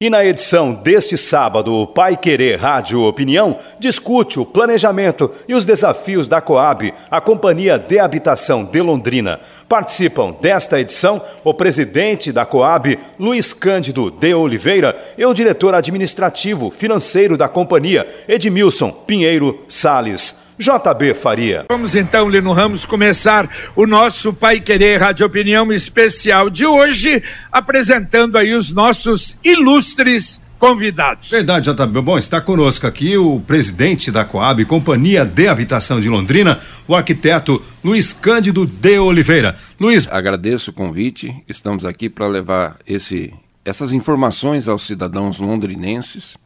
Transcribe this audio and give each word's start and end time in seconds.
E 0.00 0.10
na 0.10 0.24
edição 0.24 0.74
deste 0.74 1.16
sábado, 1.16 1.72
o 1.72 1.86
Pai 1.86 2.16
Querer 2.16 2.58
Rádio 2.58 3.02
Opinião 3.02 3.58
discute 3.78 4.40
o 4.40 4.44
planejamento 4.44 5.30
e 5.46 5.54
os 5.54 5.64
desafios 5.64 6.26
da 6.26 6.40
Coab, 6.40 6.92
a 7.08 7.20
Companhia 7.20 7.78
de 7.78 8.00
Habitação 8.00 8.64
de 8.64 8.82
Londrina. 8.82 9.40
Participam 9.68 10.32
desta 10.40 10.80
edição 10.80 11.22
o 11.44 11.54
presidente 11.54 12.32
da 12.32 12.44
Coab, 12.44 12.98
Luiz 13.18 13.52
Cândido 13.52 14.10
de 14.10 14.34
Oliveira, 14.34 15.00
e 15.16 15.24
o 15.24 15.32
diretor 15.32 15.74
administrativo 15.74 16.70
financeiro 16.70 17.36
da 17.36 17.46
companhia, 17.46 18.06
Edmilson 18.26 18.90
Pinheiro 18.90 19.64
Sales. 19.68 20.43
JB 20.58 21.14
Faria. 21.14 21.66
Vamos 21.68 21.94
então, 21.94 22.28
Lino 22.28 22.52
Ramos, 22.52 22.86
começar 22.86 23.50
o 23.74 23.86
nosso 23.86 24.32
Pai 24.32 24.60
Querer 24.60 25.00
Rádio 25.00 25.26
Opinião 25.26 25.72
especial 25.72 26.48
de 26.48 26.64
hoje, 26.64 27.22
apresentando 27.50 28.38
aí 28.38 28.54
os 28.54 28.70
nossos 28.70 29.36
ilustres 29.42 30.40
convidados. 30.58 31.28
Verdade, 31.28 31.70
JB. 31.70 32.00
Bom, 32.00 32.16
está 32.16 32.40
conosco 32.40 32.86
aqui 32.86 33.16
o 33.18 33.40
presidente 33.40 34.10
da 34.10 34.24
Coab, 34.24 34.64
Companhia 34.64 35.24
de 35.24 35.48
Habitação 35.48 36.00
de 36.00 36.08
Londrina, 36.08 36.60
o 36.86 36.94
arquiteto 36.94 37.60
Luiz 37.82 38.12
Cândido 38.12 38.64
de 38.64 38.98
Oliveira. 38.98 39.56
Luiz. 39.78 40.08
Agradeço 40.08 40.70
o 40.70 40.74
convite. 40.74 41.34
Estamos 41.48 41.84
aqui 41.84 42.08
para 42.08 42.26
levar 42.26 42.76
esse, 42.86 43.34
essas 43.64 43.92
informações 43.92 44.68
aos 44.68 44.86
cidadãos 44.86 45.38
londrinenses 45.38 46.36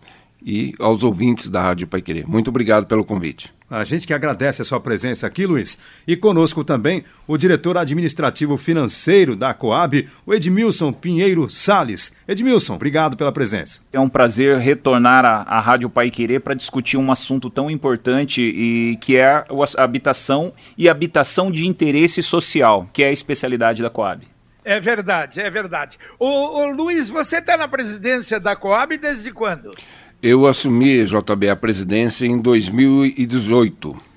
e 0.45 0.75
aos 0.79 1.03
ouvintes 1.03 1.49
da 1.49 1.61
Rádio 1.61 1.87
Pai 1.87 2.01
Querer. 2.01 2.27
Muito 2.27 2.49
obrigado 2.49 2.87
pelo 2.87 3.05
convite. 3.05 3.53
A 3.71 3.85
gente 3.85 4.07
que 4.07 4.15
agradece 4.15 4.63
a 4.63 4.65
sua 4.65 4.81
presença 4.81 5.27
aqui, 5.27 5.45
Luiz. 5.45 5.79
E 6.07 6.17
conosco 6.17 6.65
também 6.65 7.05
o 7.27 7.37
diretor 7.37 7.77
administrativo 7.77 8.57
financeiro 8.57 9.37
da 9.37 9.53
Coab, 9.53 10.09
o 10.25 10.33
Edmilson 10.33 10.91
Pinheiro 10.91 11.51
Sales. 11.51 12.17
Edmilson, 12.27 12.77
obrigado 12.77 13.15
pela 13.15 13.31
presença. 13.31 13.81
É 13.93 14.01
um 14.01 14.09
prazer 14.09 14.57
retornar 14.57 15.27
à, 15.27 15.43
à 15.43 15.61
Rádio 15.61 15.91
Pai 15.91 16.11
Querer 16.11 16.41
para 16.41 16.55
discutir 16.55 16.97
um 16.97 17.13
assunto 17.13 17.51
tão 17.51 17.71
importante 17.71 18.41
e 18.41 18.97
que 19.03 19.17
é 19.17 19.27
a 19.27 19.45
habitação 19.77 20.55
e 20.77 20.89
habitação 20.89 21.53
de 21.53 21.67
interesse 21.67 22.23
social, 22.23 22.89
que 22.91 23.03
é 23.03 23.09
a 23.09 23.13
especialidade 23.13 23.83
da 23.83 23.91
Coab. 23.91 24.27
É 24.65 24.81
verdade, 24.81 25.41
é 25.41 25.51
verdade. 25.51 25.99
Ô, 26.19 26.27
ô 26.27 26.67
Luiz, 26.67 27.09
você 27.09 27.39
está 27.39 27.57
na 27.57 27.69
presidência 27.69 28.39
da 28.39 28.55
Coab 28.55 28.97
desde 28.97 29.31
quando? 29.31 29.75
Eu 30.23 30.47
assumi, 30.47 31.05
JB, 31.05 31.49
a 31.49 31.57
presidência 31.57 32.27
em 32.27 32.39
2018. 32.39 34.09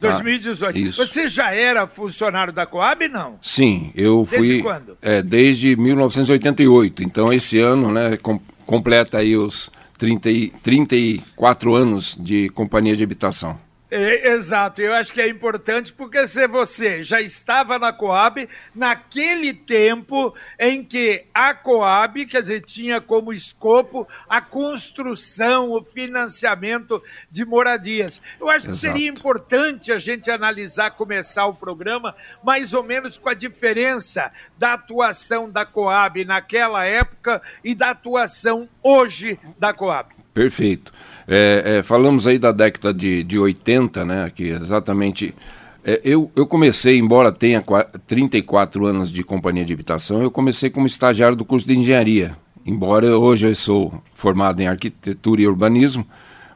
2018. 0.00 0.78
Isso. 0.78 1.06
Você 1.06 1.28
já 1.28 1.52
era 1.54 1.86
funcionário 1.86 2.52
da 2.52 2.66
Coab, 2.66 3.06
não? 3.08 3.38
Sim, 3.40 3.90
eu 3.94 4.24
fui. 4.26 4.38
Desde 4.38 4.62
quando? 4.62 4.98
É, 5.00 5.22
desde 5.22 5.76
1988. 5.76 7.04
Então, 7.04 7.32
esse 7.32 7.58
ano, 7.58 7.92
né, 7.92 8.16
com, 8.16 8.40
completa 8.66 9.18
aí 9.18 9.36
os 9.36 9.70
30 9.98 10.30
e, 10.30 10.48
34 10.62 11.74
anos 11.74 12.16
de 12.18 12.48
companhia 12.50 12.96
de 12.96 13.04
habitação. 13.04 13.58
É, 13.94 14.32
exato, 14.32 14.80
eu 14.80 14.94
acho 14.94 15.12
que 15.12 15.20
é 15.20 15.28
importante 15.28 15.92
porque 15.92 16.26
se 16.26 16.48
você 16.48 17.02
já 17.02 17.20
estava 17.20 17.78
na 17.78 17.92
Coab 17.92 18.48
naquele 18.74 19.52
tempo 19.52 20.34
em 20.58 20.82
que 20.82 21.26
a 21.34 21.52
Coab, 21.52 22.24
quer 22.24 22.40
dizer, 22.40 22.62
tinha 22.62 23.02
como 23.02 23.34
escopo 23.34 24.08
a 24.26 24.40
construção, 24.40 25.72
o 25.72 25.84
financiamento 25.84 27.02
de 27.30 27.44
moradias. 27.44 28.18
Eu 28.40 28.48
acho 28.48 28.70
Exato. 28.70 28.70
que 28.70 28.80
seria 28.80 29.10
importante 29.10 29.92
a 29.92 29.98
gente 29.98 30.30
analisar, 30.30 30.92
começar 30.92 31.44
o 31.44 31.52
programa, 31.52 32.16
mais 32.42 32.72
ou 32.72 32.82
menos 32.82 33.18
com 33.18 33.28
a 33.28 33.34
diferença 33.34 34.32
da 34.56 34.72
atuação 34.72 35.50
da 35.50 35.66
Coab 35.66 36.24
naquela 36.24 36.82
época 36.86 37.42
e 37.62 37.74
da 37.74 37.90
atuação 37.90 38.66
hoje 38.82 39.38
da 39.58 39.74
Coab. 39.74 40.14
Perfeito. 40.32 40.92
É, 41.34 41.78
é, 41.78 41.82
falamos 41.82 42.26
aí 42.26 42.38
da 42.38 42.52
década 42.52 42.92
de, 42.92 43.24
de 43.24 43.38
80, 43.38 44.04
né? 44.04 44.30
Que 44.34 44.48
exatamente. 44.48 45.34
É, 45.82 45.98
eu, 46.04 46.30
eu 46.36 46.46
comecei, 46.46 46.98
embora 46.98 47.32
tenha 47.32 47.64
34 48.06 48.84
anos 48.84 49.10
de 49.10 49.24
companhia 49.24 49.64
de 49.64 49.72
habitação, 49.72 50.22
eu 50.22 50.30
comecei 50.30 50.68
como 50.68 50.86
estagiário 50.86 51.34
do 51.34 51.42
curso 51.42 51.66
de 51.66 51.74
engenharia. 51.74 52.36
Embora 52.66 53.18
hoje 53.18 53.46
eu 53.46 53.54
sou 53.54 54.02
formado 54.12 54.60
em 54.60 54.66
arquitetura 54.66 55.40
e 55.40 55.48
urbanismo, 55.48 56.06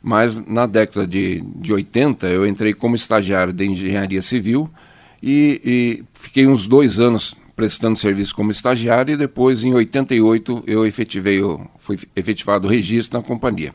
mas 0.03 0.37
na 0.47 0.67
década 0.67 1.07
de, 1.07 1.41
de 1.57 1.73
80 1.73 2.27
eu 2.27 2.47
entrei 2.47 2.75
como 2.75 2.95
estagiário 2.95 3.55
de 3.55 3.65
engenharia 3.65 4.21
civil 4.21 4.71
e, 5.23 5.61
e 5.65 6.05
fiquei 6.13 6.47
uns 6.47 6.69
dois 6.69 7.01
anos 7.01 7.35
prestando 7.57 7.99
serviço 7.99 8.37
como 8.37 8.51
estagiário 8.51 9.15
e 9.15 9.17
depois, 9.17 9.65
em 9.65 9.73
88, 9.73 10.65
eu 10.67 10.87
efetivei, 10.87 11.41
fui 11.79 11.99
efetivado 12.15 12.69
o 12.69 12.71
registro 12.71 13.19
na 13.19 13.25
companhia. 13.25 13.75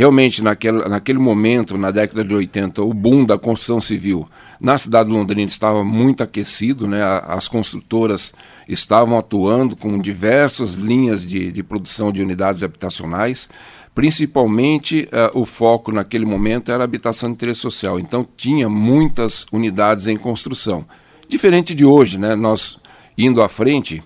Realmente, 0.00 0.42
naquele, 0.42 0.88
naquele 0.88 1.18
momento, 1.18 1.76
na 1.76 1.90
década 1.90 2.24
de 2.24 2.34
80, 2.34 2.82
o 2.82 2.94
boom 2.94 3.22
da 3.22 3.38
construção 3.38 3.82
civil 3.82 4.26
na 4.58 4.78
cidade 4.78 5.10
de 5.10 5.14
Londrina 5.14 5.46
estava 5.46 5.84
muito 5.84 6.22
aquecido, 6.22 6.88
né? 6.88 7.02
as 7.26 7.46
construtoras 7.46 8.32
estavam 8.66 9.18
atuando 9.18 9.76
com 9.76 9.98
diversas 9.98 10.72
linhas 10.72 11.26
de, 11.26 11.52
de 11.52 11.62
produção 11.62 12.10
de 12.10 12.22
unidades 12.22 12.62
habitacionais. 12.62 13.46
Principalmente 13.94 15.06
uh, 15.12 15.38
o 15.38 15.44
foco 15.44 15.92
naquele 15.92 16.24
momento 16.24 16.72
era 16.72 16.82
a 16.82 16.84
habitação 16.84 17.28
de 17.28 17.34
interesse 17.34 17.60
social, 17.60 18.00
então 18.00 18.26
tinha 18.38 18.70
muitas 18.70 19.44
unidades 19.52 20.06
em 20.06 20.16
construção. 20.16 20.82
Diferente 21.28 21.74
de 21.74 21.84
hoje, 21.84 22.18
né? 22.18 22.34
nós 22.34 22.78
indo 23.18 23.42
à 23.42 23.50
frente, 23.50 24.02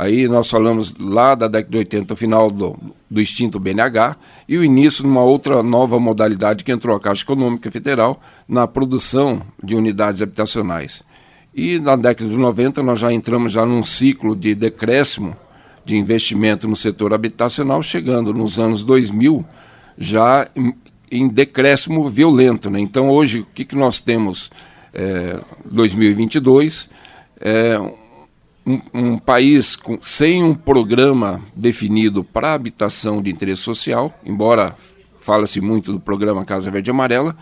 aí 0.00 0.26
nós 0.26 0.48
falamos 0.48 0.94
lá 0.98 1.34
da 1.34 1.46
década 1.46 1.70
de 1.70 1.78
80, 1.78 2.16
final 2.16 2.50
do, 2.50 2.74
do 3.10 3.20
extinto 3.20 3.60
BNH, 3.60 4.16
e 4.48 4.56
o 4.56 4.64
início 4.64 5.02
de 5.02 5.10
uma 5.10 5.22
outra 5.22 5.62
nova 5.62 6.00
modalidade 6.00 6.64
que 6.64 6.72
entrou 6.72 6.96
a 6.96 7.00
Caixa 7.00 7.22
Econômica 7.22 7.70
Federal 7.70 8.18
na 8.48 8.66
produção 8.66 9.42
de 9.62 9.74
unidades 9.74 10.22
habitacionais. 10.22 11.02
E 11.54 11.78
na 11.78 11.96
década 11.96 12.30
de 12.30 12.36
90 12.36 12.82
nós 12.82 12.98
já 12.98 13.12
entramos 13.12 13.52
já 13.52 13.66
num 13.66 13.82
ciclo 13.82 14.34
de 14.34 14.54
decréscimo 14.54 15.36
de 15.84 15.96
investimento 15.96 16.66
no 16.66 16.76
setor 16.76 17.12
habitacional, 17.12 17.82
chegando 17.82 18.32
nos 18.32 18.58
anos 18.58 18.82
2000 18.84 19.44
já 19.98 20.48
em, 20.56 20.74
em 21.10 21.28
decréscimo 21.28 22.08
violento. 22.08 22.70
Né? 22.70 22.80
Então 22.80 23.10
hoje 23.10 23.40
o 23.40 23.46
que, 23.52 23.66
que 23.66 23.76
nós 23.76 24.00
temos 24.00 24.50
é, 24.94 25.38
2022 25.70 26.88
é 27.38 27.78
um, 28.66 28.80
um 28.92 29.18
país 29.18 29.76
com, 29.76 29.98
sem 30.02 30.42
um 30.42 30.54
programa 30.54 31.42
definido 31.54 32.22
para 32.22 32.54
habitação 32.54 33.22
de 33.22 33.30
interesse 33.30 33.62
social, 33.62 34.12
embora 34.24 34.76
fala-se 35.20 35.60
muito 35.60 35.92
do 35.92 36.00
programa 36.00 36.44
Casa 36.44 36.70
Verde 36.70 36.90
e 36.90 36.92
Amarela, 36.92 37.36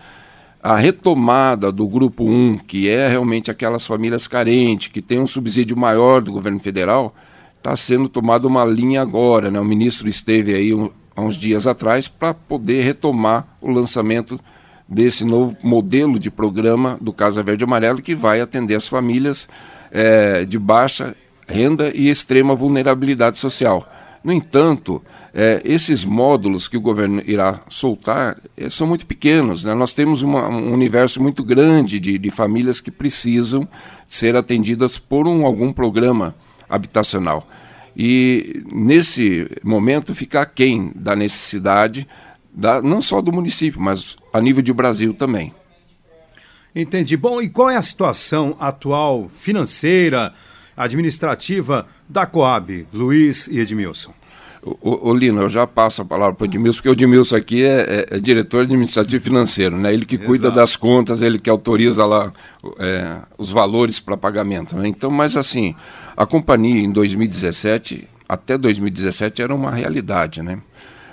a 0.61 0.75
retomada 0.75 1.71
do 1.71 1.87
grupo 1.87 2.25
1, 2.25 2.59
que 2.59 2.89
é 2.89 3.07
realmente 3.07 3.49
aquelas 3.49 3.85
famílias 3.85 4.27
carentes, 4.27 4.89
que 4.89 5.01
tem 5.01 5.19
um 5.19 5.27
subsídio 5.27 5.77
maior 5.77 6.21
do 6.21 6.31
governo 6.31 6.59
federal, 6.59 7.15
está 7.55 7.75
sendo 7.75 8.09
tomada 8.09 8.45
uma 8.45 8.65
linha 8.65 9.01
agora. 9.01 9.49
Né? 9.49 9.59
O 9.59 9.65
ministro 9.65 10.09
esteve 10.09 10.53
aí 10.53 10.73
um, 10.73 10.89
há 11.15 11.21
uns 11.21 11.35
dias 11.35 11.65
atrás 11.65 12.07
para 12.07 12.33
poder 12.33 12.83
retomar 12.83 13.47
o 13.61 13.71
lançamento 13.71 14.39
desse 14.87 15.23
novo 15.23 15.55
modelo 15.63 16.19
de 16.19 16.29
programa 16.29 16.97
do 16.99 17.13
Casa 17.13 17.41
Verde 17.41 17.63
e 17.63 17.65
Amarelo, 17.65 18.01
que 18.01 18.15
vai 18.15 18.41
atender 18.41 18.75
as 18.75 18.87
famílias 18.87 19.47
é, 19.91 20.45
de 20.45 20.57
baixa 20.59 21.15
renda 21.47 21.91
e 21.93 22.09
extrema 22.09 22.55
vulnerabilidade 22.55 23.37
social. 23.37 23.87
No 24.23 24.33
entanto, 24.33 25.01
é, 25.33 25.61
esses 25.63 26.03
módulos 26.03 26.67
que 26.67 26.75
o 26.75 26.81
governo 26.81 27.23
irá 27.25 27.61
soltar 27.69 28.37
é, 28.57 28.69
são 28.69 28.85
muito 28.85 29.05
pequenos. 29.05 29.63
Né? 29.63 29.73
Nós 29.73 29.93
temos 29.93 30.21
uma, 30.21 30.47
um 30.49 30.73
universo 30.73 31.21
muito 31.21 31.43
grande 31.43 31.99
de, 31.99 32.17
de, 32.17 32.29
famílias 32.29 32.81
que 32.81 32.91
precisam 32.91 33.67
ser 34.07 34.35
atendidas 34.35 34.99
por 34.99 35.27
um, 35.27 35.45
algum 35.45 35.71
programa 35.71 36.35
habitacional. 36.69 37.47
E 37.95 38.61
nesse 38.71 39.49
momento 39.63 40.13
fica 40.13 40.41
aquém 40.41 40.91
da 40.95 41.15
necessidade, 41.15 42.07
da, 42.53 42.81
não 42.81 43.01
só 43.01 43.21
do 43.21 43.31
município, 43.31 43.79
mas 43.79 44.17
a 44.33 44.41
nível 44.41 44.61
de 44.61 44.73
Brasil 44.73 45.13
também. 45.13 45.53
Entendi. 46.81 47.17
Bom, 47.17 47.41
e 47.41 47.49
qual 47.49 47.69
é 47.69 47.75
a 47.75 47.81
situação 47.81 48.55
atual 48.59 49.29
financeira, 49.33 50.33
administrativa 50.75 51.87
da 52.07 52.25
Coab, 52.25 52.87
Luiz 52.93 53.47
e 53.47 53.59
Edmilson? 53.59 54.13
Ô, 54.61 55.09
ô, 55.09 55.13
Lino, 55.13 55.41
eu 55.41 55.49
já 55.49 55.65
passo 55.65 56.01
a 56.01 56.05
palavra 56.05 56.35
para 56.35 56.43
o 56.43 56.47
Edmilson, 56.47 56.77
porque 56.77 56.89
o 56.89 56.91
Edmilson 56.91 57.35
aqui 57.35 57.63
é, 57.63 58.07
é, 58.11 58.15
é, 58.15 58.19
diretor 58.19 58.63
administrativo 58.63 59.23
financeiro, 59.23 59.77
né? 59.77 59.93
Ele 59.93 60.05
que 60.05 60.17
cuida 60.17 60.47
Exato. 60.47 60.55
das 60.55 60.75
contas, 60.75 61.21
ele 61.21 61.39
que 61.39 61.49
autoriza 61.49 62.05
lá 62.05 62.33
é, 62.77 63.19
os 63.37 63.51
valores 63.51 63.99
para 63.99 64.17
pagamento. 64.17 64.77
Né? 64.77 64.87
Então, 64.89 65.09
mas 65.09 65.37
assim, 65.37 65.75
a 66.15 66.25
companhia 66.25 66.81
em 66.81 66.91
2017, 66.91 68.07
até 68.27 68.57
2017 68.57 69.41
era 69.41 69.55
uma 69.55 69.71
realidade, 69.71 70.41
né? 70.41 70.59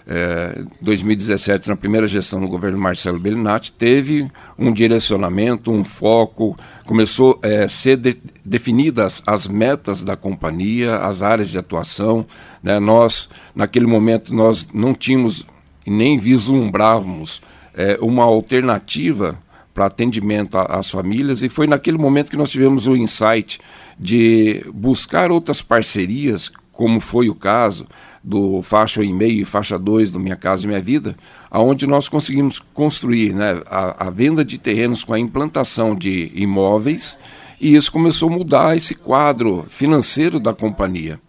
É, 0.08 0.62
2017, 0.80 1.68
na 1.68 1.74
primeira 1.74 2.06
gestão 2.06 2.40
do 2.40 2.46
governo 2.46 2.78
Marcelo 2.78 3.18
Bellinati, 3.18 3.72
teve 3.72 4.30
um 4.56 4.72
direcionamento, 4.72 5.72
um 5.72 5.82
foco, 5.82 6.56
começou 6.84 7.40
a 7.42 7.48
é, 7.48 7.68
ser 7.68 7.96
de, 7.96 8.16
definidas 8.44 9.20
as 9.26 9.48
metas 9.48 10.04
da 10.04 10.16
companhia, 10.16 10.98
as 10.98 11.22
áreas 11.22 11.50
de 11.50 11.58
atuação. 11.58 12.24
Né? 12.62 12.78
Nós, 12.78 13.28
naquele 13.52 13.86
momento, 13.86 14.32
nós 14.32 14.68
não 14.72 14.94
tínhamos 14.94 15.44
e 15.84 15.90
nem 15.90 16.18
vislumbrávamos 16.18 17.40
é, 17.74 17.98
uma 18.00 18.22
alternativa 18.22 19.36
para 19.74 19.86
atendimento 19.86 20.56
às 20.56 20.88
famílias 20.88 21.42
e 21.42 21.48
foi 21.48 21.66
naquele 21.66 21.98
momento 21.98 22.30
que 22.30 22.36
nós 22.36 22.50
tivemos 22.50 22.86
o 22.86 22.96
insight 22.96 23.60
de 23.98 24.64
buscar 24.72 25.30
outras 25.30 25.60
parcerias, 25.60 26.50
como 26.72 27.00
foi 27.00 27.28
o 27.28 27.34
caso 27.34 27.86
do 28.26 28.61
faixa 28.61 29.02
1,5 29.02 29.31
e 29.31 29.44
faixa 29.44 29.78
2 29.78 30.11
do 30.11 30.19
Minha 30.19 30.34
Casa 30.34 30.64
e 30.64 30.67
Minha 30.67 30.81
Vida, 30.81 31.14
aonde 31.49 31.87
nós 31.87 32.08
conseguimos 32.08 32.58
construir 32.75 33.32
né, 33.32 33.62
a, 33.67 34.08
a, 34.08 34.11
venda 34.11 34.44
de 34.44 34.58
terrenos 34.58 35.05
com 35.05 35.14
a 35.14 35.19
implantação 35.19 35.94
de 35.94 36.32
imóveis 36.34 37.17
e 37.61 37.76
isso 37.76 37.93
começou 37.93 38.28
a 38.28 38.32
mudar 38.32 38.76
esse 38.76 38.96
quadro 38.96 39.64
financeiro 39.69 40.40
da 40.40 40.52
companhia. 40.52 41.20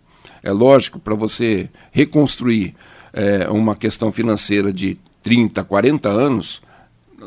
É 0.42 0.52
lógico, 0.52 1.00
para 1.00 1.14
você 1.14 1.70
reconstruir 1.92 2.74
é, 3.14 3.48
uma 3.48 3.76
questão 3.76 4.12
financeira 4.12 4.74
de 4.74 4.98
30, 5.22 5.64
40 5.64 6.10
anos, 6.10 6.62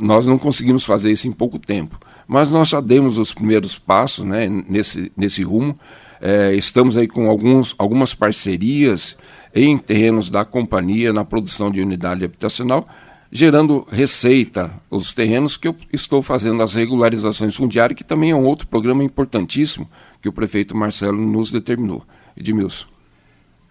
nós 0.01 0.27
não 0.27 0.37
conseguimos 0.37 0.85
fazer 0.85 1.13
isso 1.13 1.29
em 1.29 1.33
pouco 1.33 1.61
tempo. 1.61 1.97
Mas 2.27 2.51
nós 2.51 2.71
já 2.71 2.81
demos 2.81 3.19
os 3.19 3.33
primeiros 3.33 3.79
passos 3.79 4.25
né, 4.25 4.49
nesse, 4.49 5.13
nesse 5.17 5.45
rumo. 5.45 5.79
É, 6.21 6.55
estamos 6.55 6.97
aí 6.97 7.07
com 7.07 7.31
alguns, 7.31 7.75
algumas 7.79 8.15
parcerias 8.15 9.17
em 9.55 9.77
terrenos 9.77 10.31
da 10.31 10.45
companhia 10.45 11.13
na 11.13 11.25
produção 11.25 11.71
de 11.71 11.81
unidade 11.81 12.25
habitacional, 12.25 12.87
gerando 13.31 13.87
receita 13.91 14.73
os 14.91 15.15
terrenos 15.15 15.57
que 15.57 15.69
eu 15.69 15.77
estou 15.93 16.23
fazendo 16.23 16.63
as 16.63 16.75
regularizações 16.75 17.55
fundiárias, 17.55 17.97
que 17.97 18.05
também 18.05 18.31
é 18.31 18.35
um 18.35 18.45
outro 18.45 18.67
programa 18.67 19.05
importantíssimo 19.05 19.89
que 20.21 20.29
o 20.29 20.33
prefeito 20.33 20.77
Marcelo 20.77 21.21
nos 21.21 21.51
determinou. 21.51 22.05
Edmilson. 22.37 22.87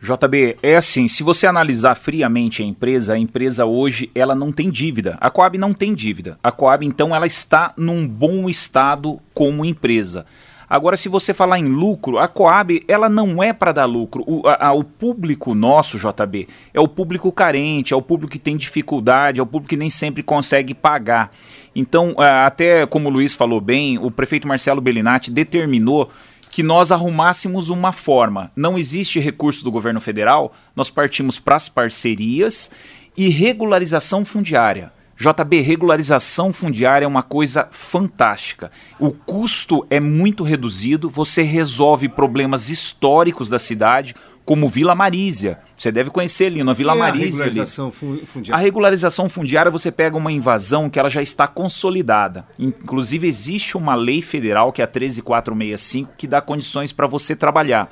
JB, 0.02 0.58
é 0.64 0.78
assim, 0.78 1.10
se 1.10 1.24
você 1.24 1.46
analisar 1.46 1.94
friamente 1.94 2.64
a 2.64 2.66
empresa, 2.66 3.14
a 3.14 3.20
empresa 3.20 3.66
hoje 3.66 4.10
ela 4.16 4.34
não 4.34 4.50
tem 4.50 4.70
dívida. 4.70 5.18
A 5.20 5.30
Coab 5.30 5.58
não 5.58 5.74
tem 5.74 5.94
dívida. 5.94 6.40
A 6.42 6.54
Coab 6.54 6.86
então 6.86 7.14
ela 7.14 7.28
está 7.28 7.74
num 7.76 8.08
bom 8.08 8.50
estado 8.50 9.20
como 9.34 9.66
empresa. 9.66 10.26
Agora, 10.70 10.96
se 10.96 11.10
você 11.10 11.34
falar 11.34 11.58
em 11.58 11.68
lucro, 11.68 12.20
a 12.20 12.28
Coab 12.28 12.84
ela 12.88 13.10
não 13.10 13.42
é 13.42 13.52
para 13.52 13.72
dar 13.72 13.86
lucro. 13.86 14.24
O, 14.28 14.48
a, 14.48 14.68
a, 14.68 14.74
o 14.74 14.84
público 14.84 15.56
nosso, 15.56 15.98
JB, 15.98 16.48
é 16.74 16.80
o 16.80 16.88
público 16.88 17.32
carente, 17.32 17.94
é 17.94 17.98
o 17.98 18.02
público 18.02 18.32
que 18.32 18.38
tem 18.38 18.56
dificuldade, 18.56 19.40
é 19.40 19.44
o 19.44 19.48
público 19.48 19.70
que 19.70 19.78
nem 19.78 19.90
sempre 19.90 20.22
consegue 20.22 20.76
pagar. 20.76 21.32
Então, 21.76 22.16
até 22.20 22.86
como 22.86 23.10
o 23.10 23.12
Luiz 23.12 23.34
falou 23.34 23.60
bem, 23.60 23.98
o 23.98 24.12
prefeito 24.12 24.48
Marcelo 24.48 24.82
Bellinati 24.82 25.32
determinou 25.32 26.10
que 26.52 26.62
nós 26.62 26.92
arrumássemos 26.92 27.70
uma 27.70 27.92
forma. 27.92 28.52
Não 28.56 28.78
existe 28.78 29.20
recurso 29.20 29.64
do 29.64 29.72
governo 29.72 30.02
federal, 30.02 30.54
nós 30.76 30.90
partimos 30.90 31.40
para 31.40 31.56
as 31.56 31.70
parcerias 31.70 32.72
e 33.18 33.30
regularização 33.30 34.24
fundiária. 34.24 34.92
JB, 35.20 35.60
regularização 35.60 36.54
fundiária 36.54 37.04
é 37.04 37.08
uma 37.08 37.22
coisa 37.22 37.68
fantástica. 37.72 38.72
O 38.98 39.12
custo 39.12 39.86
é 39.90 40.00
muito 40.00 40.46
reduzido, 40.46 41.10
você 41.10 41.42
resolve 41.42 42.08
problemas 42.08 42.70
históricos 42.70 43.50
da 43.50 43.60
cidade, 43.60 44.16
como 44.46 44.70
Vila 44.70 44.96
Marísia. 44.96 45.60
Você 45.76 45.92
deve 45.92 46.10
conhecer, 46.10 46.50
Lino, 46.50 46.72
a 46.72 46.74
Vila 46.74 46.96
e 46.96 47.00
Marísia. 47.00 47.44
A 47.44 47.48
regularização 47.48 47.88
ali. 47.88 48.26
fundiária? 48.26 48.58
A 48.58 48.64
regularização 48.64 49.30
fundiária, 49.30 49.70
você 49.70 49.92
pega 49.92 50.16
uma 50.16 50.32
invasão 50.32 50.90
que 50.90 50.98
ela 50.98 51.10
já 51.10 51.22
está 51.22 51.48
consolidada. 51.48 52.48
Inclusive, 52.58 53.28
existe 53.28 53.76
uma 53.76 53.96
lei 53.96 54.22
federal, 54.22 54.72
que 54.72 54.82
é 54.82 54.86
a 54.86 54.88
13465, 54.88 56.14
que 56.18 56.28
dá 56.28 56.40
condições 56.40 56.94
para 56.94 57.08
você 57.08 57.36
trabalhar. 57.36 57.90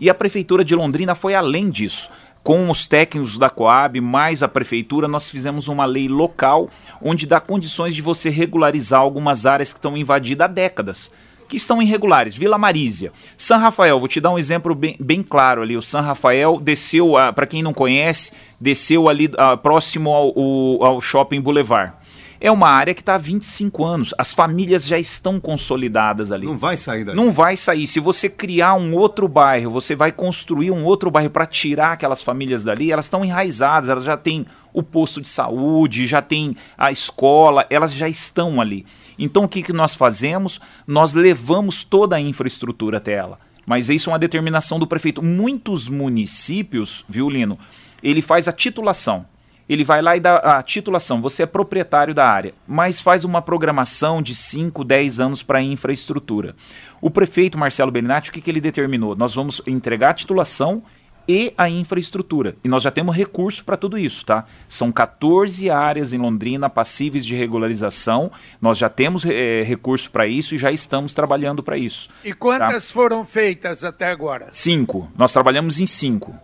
E 0.00 0.08
a 0.08 0.14
Prefeitura 0.14 0.64
de 0.64 0.74
Londrina 0.74 1.14
foi 1.14 1.34
além 1.34 1.68
disso 1.68 2.10
com 2.42 2.70
os 2.70 2.86
técnicos 2.86 3.38
da 3.38 3.50
Coab, 3.50 4.00
mais 4.00 4.42
a 4.42 4.48
prefeitura, 4.48 5.06
nós 5.06 5.30
fizemos 5.30 5.68
uma 5.68 5.84
lei 5.84 6.08
local 6.08 6.70
onde 7.00 7.26
dá 7.26 7.38
condições 7.38 7.94
de 7.94 8.02
você 8.02 8.30
regularizar 8.30 9.00
algumas 9.00 9.46
áreas 9.46 9.72
que 9.72 9.78
estão 9.78 9.96
invadidas 9.96 10.46
há 10.46 10.48
décadas, 10.48 11.10
que 11.48 11.56
estão 11.56 11.82
irregulares. 11.82 12.34
Vila 12.34 12.56
Marísia, 12.56 13.12
San 13.36 13.58
Rafael, 13.58 13.98
vou 13.98 14.08
te 14.08 14.20
dar 14.20 14.30
um 14.30 14.38
exemplo 14.38 14.74
bem, 14.74 14.96
bem 14.98 15.22
claro 15.22 15.62
ali. 15.62 15.76
O 15.76 15.82
San 15.82 16.00
Rafael 16.00 16.58
desceu, 16.60 17.12
para 17.34 17.46
quem 17.46 17.62
não 17.62 17.74
conhece, 17.74 18.32
desceu 18.58 19.08
ali 19.08 19.26
uh, 19.26 19.58
próximo 19.62 20.10
ao, 20.10 20.84
ao 20.84 21.00
Shopping 21.00 21.40
Boulevard. 21.40 21.99
É 22.40 22.50
uma 22.50 22.70
área 22.70 22.94
que 22.94 23.02
está 23.02 23.16
há 23.16 23.18
25 23.18 23.84
anos. 23.84 24.14
As 24.16 24.32
famílias 24.32 24.86
já 24.86 24.98
estão 24.98 25.38
consolidadas 25.38 26.32
ali. 26.32 26.46
Não 26.46 26.56
vai 26.56 26.74
sair 26.74 27.04
dali. 27.04 27.14
Não 27.14 27.30
vai 27.30 27.54
sair. 27.54 27.86
Se 27.86 28.00
você 28.00 28.30
criar 28.30 28.74
um 28.74 28.96
outro 28.96 29.28
bairro, 29.28 29.70
você 29.70 29.94
vai 29.94 30.10
construir 30.10 30.70
um 30.70 30.82
outro 30.84 31.10
bairro 31.10 31.28
para 31.28 31.44
tirar 31.44 31.92
aquelas 31.92 32.22
famílias 32.22 32.64
dali, 32.64 32.90
elas 32.90 33.04
estão 33.04 33.22
enraizadas, 33.22 33.90
elas 33.90 34.04
já 34.04 34.16
têm 34.16 34.46
o 34.72 34.82
posto 34.82 35.20
de 35.20 35.28
saúde, 35.28 36.06
já 36.06 36.22
tem 36.22 36.56
a 36.78 36.90
escola, 36.90 37.66
elas 37.68 37.92
já 37.92 38.08
estão 38.08 38.58
ali. 38.58 38.86
Então 39.18 39.44
o 39.44 39.48
que, 39.48 39.62
que 39.62 39.72
nós 39.72 39.94
fazemos? 39.94 40.60
Nós 40.86 41.12
levamos 41.12 41.84
toda 41.84 42.16
a 42.16 42.20
infraestrutura 42.20 42.96
até 42.96 43.12
ela. 43.12 43.38
Mas 43.66 43.90
isso 43.90 44.08
é 44.08 44.12
uma 44.14 44.18
determinação 44.18 44.78
do 44.78 44.86
prefeito. 44.86 45.22
Muitos 45.22 45.88
municípios, 45.88 47.04
viu, 47.06 47.28
Lino, 47.28 47.58
ele 48.02 48.22
faz 48.22 48.48
a 48.48 48.52
titulação 48.52 49.26
ele 49.74 49.84
vai 49.84 50.02
lá 50.02 50.16
e 50.16 50.20
dá 50.20 50.36
a 50.38 50.62
titulação, 50.62 51.22
você 51.22 51.44
é 51.44 51.46
proprietário 51.46 52.12
da 52.12 52.26
área, 52.26 52.52
mas 52.66 53.00
faz 53.00 53.24
uma 53.24 53.40
programação 53.40 54.20
de 54.20 54.34
5, 54.34 54.82
10 54.82 55.20
anos 55.20 55.42
para 55.44 55.60
a 55.60 55.62
infraestrutura. 55.62 56.56
O 57.00 57.08
prefeito 57.08 57.56
Marcelo 57.56 57.92
Beninati, 57.92 58.30
o 58.30 58.32
que, 58.32 58.40
que 58.40 58.50
ele 58.50 58.60
determinou? 58.60 59.14
Nós 59.14 59.32
vamos 59.32 59.62
entregar 59.66 60.10
a 60.10 60.14
titulação 60.14 60.82
e 61.28 61.54
a 61.56 61.68
infraestrutura. 61.68 62.56
E 62.64 62.68
nós 62.68 62.82
já 62.82 62.90
temos 62.90 63.14
recurso 63.14 63.64
para 63.64 63.76
tudo 63.76 63.96
isso, 63.96 64.26
tá? 64.26 64.44
São 64.68 64.90
14 64.90 65.70
áreas 65.70 66.12
em 66.12 66.18
Londrina 66.18 66.68
passíveis 66.68 67.24
de 67.24 67.36
regularização. 67.36 68.32
Nós 68.60 68.76
já 68.76 68.88
temos 68.88 69.24
é, 69.24 69.62
recurso 69.62 70.10
para 70.10 70.26
isso 70.26 70.56
e 70.56 70.58
já 70.58 70.72
estamos 70.72 71.14
trabalhando 71.14 71.62
para 71.62 71.78
isso. 71.78 72.08
E 72.24 72.32
quantas 72.32 72.88
tá? 72.88 72.92
foram 72.92 73.24
feitas 73.24 73.84
até 73.84 74.10
agora? 74.10 74.48
Cinco. 74.50 75.08
Nós 75.16 75.32
trabalhamos 75.32 75.80
em 75.80 75.86
cinco. 75.86 76.34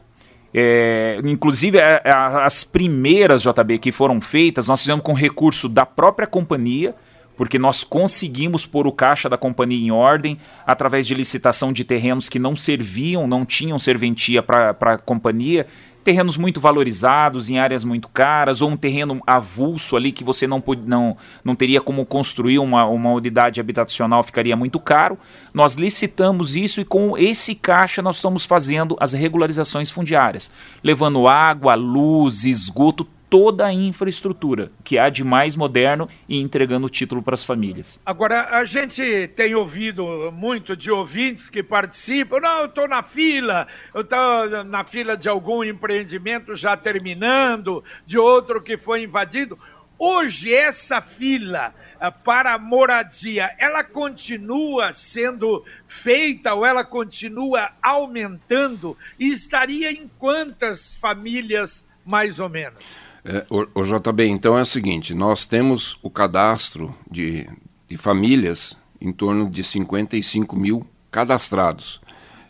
É, 0.59 1.21
inclusive, 1.23 1.79
a, 1.79 2.01
a, 2.03 2.47
as 2.47 2.65
primeiras 2.65 3.43
JB 3.43 3.79
que 3.79 3.93
foram 3.93 4.23
feitas, 4.23 4.67
nós 4.67 4.81
fizemos 4.81 5.05
com 5.05 5.13
recurso 5.13 5.69
da 5.69 5.85
própria 5.85 6.27
companhia, 6.27 6.95
porque 7.37 7.59
nós 7.59 7.85
conseguimos 7.85 8.65
pôr 8.65 8.87
o 8.87 8.93
caixa 8.93 9.29
da 9.29 9.37
companhia 9.37 9.87
em 9.87 9.91
ordem 9.91 10.39
através 10.67 11.07
de 11.07 11.15
licitação 11.15 11.75
de 11.75 11.85
terrenos 11.85 12.31
que 12.31 12.39
não 12.39 12.57
serviam, 12.57 13.27
não 13.27 13.45
tinham 13.45 13.79
serventia 13.79 14.43
para 14.43 14.71
a 14.71 14.99
companhia 14.99 15.67
terrenos 16.07 16.37
muito 16.37 16.61
valorizados, 16.61 17.51
em 17.51 17.59
áreas 17.59 17.83
muito 17.83 18.07
caras, 18.07 18.63
ou 18.63 18.71
um 18.71 18.77
terreno 18.77 19.21
avulso 19.27 19.97
ali 19.97 20.13
que 20.13 20.23
você 20.23 20.47
não, 20.47 20.63
não, 20.87 21.17
não 21.43 21.57
teria 21.57 21.81
como 21.81 22.07
construir 22.07 22.61
uma, 22.61 22.87
uma 22.87 23.11
unidade 23.11 23.61
habitacional, 23.61 24.23
ficaria 24.23 24.55
muito 24.55 24.79
caro. 24.79 25.19
Nós 25.53 25.75
licitamos 25.75 26.55
isso 26.55 26.81
e 26.81 26.85
com 26.85 27.19
esse 27.19 27.57
caixa 27.57 28.01
nós 28.03 28.17
estamos 28.17 28.47
fazendo 28.47 28.97
as 29.01 29.13
regularizações 29.13 29.91
fundiárias, 29.91 30.49
levando 30.81 31.27
água, 31.27 31.75
luz, 31.75 32.45
esgoto, 32.45 33.05
toda 33.37 33.67
a 33.67 33.73
infraestrutura 33.73 34.73
que 34.83 34.97
há 34.97 35.11
de 35.11 35.23
mais 35.23 35.55
moderno 35.55 36.09
e 36.27 36.41
entregando 36.41 36.87
o 36.87 36.89
título 36.89 37.23
para 37.23 37.35
as 37.35 37.45
famílias. 37.45 38.01
Agora, 38.07 38.57
a 38.57 38.65
gente 38.65 39.29
tem 39.37 39.55
ouvido 39.55 40.33
muito 40.33 40.75
de 40.75 40.91
ouvintes 40.91 41.51
que 41.51 41.63
participam, 41.63 42.41
não, 42.41 42.61
eu 42.61 42.65
estou 42.65 42.89
na 42.89 43.03
fila, 43.03 43.69
eu 43.93 44.01
estou 44.01 44.65
na 44.65 44.85
fila 44.85 45.19
de 45.19 45.29
algum 45.29 45.63
empreendimento 45.63 46.57
já 46.57 46.79
terminando, 46.79 47.85
de 48.07 48.17
outro 48.17 48.63
que 48.63 48.79
foi 48.79 49.03
invadido. 49.03 49.59
Hoje, 49.99 50.55
essa 50.55 51.03
fila 51.03 51.75
eh, 52.01 52.11
para 52.11 52.59
moradia, 52.59 53.55
ela 53.59 53.85
continua 53.85 54.95
sendo 54.95 55.63
feita 55.87 56.55
ou 56.55 56.65
ela 56.65 56.87
continua 56.87 57.71
aumentando? 57.83 58.97
E 59.19 59.29
estaria 59.29 59.93
em 59.93 60.11
quantas 60.19 60.95
famílias, 60.95 61.85
mais 62.03 62.41
ou 62.41 62.49
menos? 62.49 63.06
É, 63.29 63.45
o, 63.51 63.81
o, 63.81 63.85
JB, 63.85 64.29
então 64.29 64.57
é 64.57 64.63
o 64.63 64.67
seguinte: 64.67 65.13
nós 65.13 65.45
temos 65.45 65.99
o 66.01 66.09
cadastro 66.09 66.95
de, 67.11 67.45
de 67.89 67.97
famílias 67.97 68.77
em 69.01 69.13
torno 69.13 69.51
de 69.51 69.65
55 69.65 70.55
mil 70.55 70.87
cadastrados. 71.11 72.01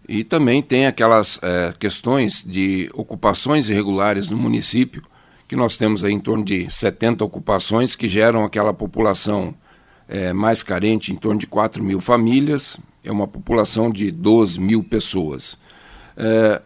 E 0.06 0.23
também 0.23 0.62
tem 0.62 0.87
aquelas 0.87 1.40
é, 1.42 1.75
questões 1.78 2.45
de 2.47 2.90
ocupações 2.92 3.71
irregulares 3.71 4.28
no 4.28 4.37
município, 4.37 5.02
que 5.49 5.56
nós 5.56 5.78
temos 5.78 6.04
aí 6.04 6.12
em 6.12 6.21
torno 6.21 6.45
de 6.45 6.71
70 6.71 7.25
ocupações 7.25 7.97
que 7.97 8.06
geram 8.06 8.45
aquela 8.45 8.75
população 8.75 9.54
é, 10.06 10.33
mais 10.35 10.62
carente, 10.62 11.11
em 11.11 11.16
torno 11.16 11.40
de 11.40 11.47
4 11.47 11.83
mil 11.83 12.00
famílias, 12.02 12.78
é 13.02 13.11
uma 13.11 13.26
população 13.26 13.90
de 13.90 14.11
12 14.11 14.61
mil 14.61 14.85
pessoas. 14.85 15.59
É, 16.16 16.61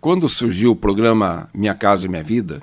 quando 0.00 0.28
surgiu 0.28 0.72
o 0.72 0.76
programa 0.76 1.48
Minha 1.54 1.74
Casa 1.74 2.08
Minha 2.08 2.22
Vida, 2.24 2.60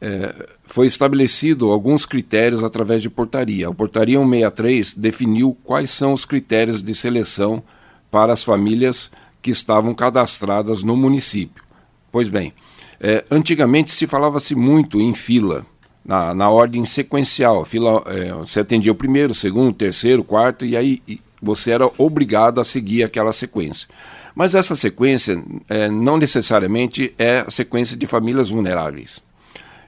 é, 0.00 0.48
foi 0.64 0.86
estabelecido 0.86 1.70
alguns 1.70 2.04
critérios 2.04 2.62
através 2.62 3.02
de 3.02 3.08
portaria. 3.08 3.68
A 3.68 3.74
portaria 3.74 4.18
163 4.18 4.94
definiu 4.94 5.56
quais 5.64 5.90
são 5.90 6.12
os 6.12 6.24
critérios 6.24 6.82
de 6.82 6.94
seleção 6.94 7.62
para 8.10 8.32
as 8.32 8.44
famílias 8.44 9.10
que 9.40 9.50
estavam 9.50 9.94
cadastradas 9.94 10.82
no 10.82 10.96
município. 10.96 11.62
Pois 12.10 12.28
bem, 12.28 12.52
é, 13.00 13.24
antigamente 13.30 13.92
se 13.92 14.06
falava-se 14.06 14.54
muito 14.54 15.00
em 15.00 15.14
fila, 15.14 15.64
na, 16.04 16.34
na 16.34 16.50
ordem 16.50 16.84
sequencial. 16.84 17.64
Fila, 17.64 18.02
é, 18.06 18.32
você 18.32 18.60
atendia 18.60 18.92
o 18.92 18.96
primeiro, 18.96 19.34
segundo, 19.34 19.72
terceiro, 19.72 20.24
quarto, 20.24 20.64
e 20.64 20.76
aí 20.76 21.02
você 21.40 21.72
era 21.72 21.90
obrigado 21.98 22.60
a 22.60 22.64
seguir 22.64 23.02
aquela 23.02 23.32
sequência. 23.32 23.88
Mas 24.34 24.54
essa 24.54 24.74
sequência 24.74 25.42
é, 25.68 25.88
não 25.88 26.18
necessariamente 26.18 27.14
é 27.18 27.40
a 27.46 27.50
sequência 27.50 27.96
de 27.96 28.06
famílias 28.06 28.50
vulneráveis. 28.50 29.22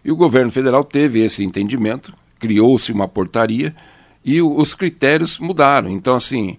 E 0.08 0.10
o 0.10 0.16
governo 0.16 0.50
federal 0.50 0.82
teve 0.84 1.20
esse 1.20 1.44
entendimento, 1.44 2.14
criou-se 2.38 2.90
uma 2.90 3.06
portaria 3.06 3.76
e 4.24 4.40
os 4.40 4.74
critérios 4.74 5.38
mudaram. 5.38 5.90
Então, 5.90 6.16
assim, 6.16 6.56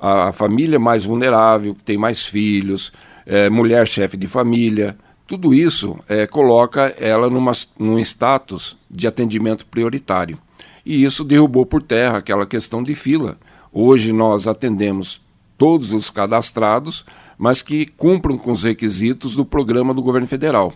a, 0.00 0.30
a, 0.30 0.32
família 0.32 0.80
mais 0.80 1.04
vulnerável, 1.04 1.76
que 1.76 1.84
tem 1.84 1.96
mais 1.96 2.26
filhos, 2.26 2.92
é, 3.24 3.48
mulher 3.48 3.86
chefe 3.86 4.16
de 4.16 4.26
família, 4.26 4.98
tudo 5.28 5.54
isso 5.54 5.96
é, 6.08 6.26
coloca 6.26 6.92
ela 6.98 7.30
numa, 7.30 7.52
num 7.78 8.00
status 8.00 8.76
de 8.90 9.06
atendimento 9.06 9.64
prioritário. 9.64 10.36
E 10.84 11.04
isso 11.04 11.22
derrubou 11.22 11.64
por 11.64 11.80
terra 11.80 12.18
aquela 12.18 12.46
questão 12.46 12.82
de 12.82 12.96
fila. 12.96 13.38
Hoje 13.72 14.12
nós 14.12 14.48
atendemos 14.48 15.20
todos 15.56 15.92
os 15.92 16.10
cadastrados, 16.10 17.04
mas 17.38 17.62
que 17.62 17.86
cumpram 17.86 18.36
com 18.36 18.50
os 18.50 18.64
requisitos 18.64 19.36
do 19.36 19.44
programa 19.44 19.94
do 19.94 20.02
governo 20.02 20.26
federal. 20.26 20.74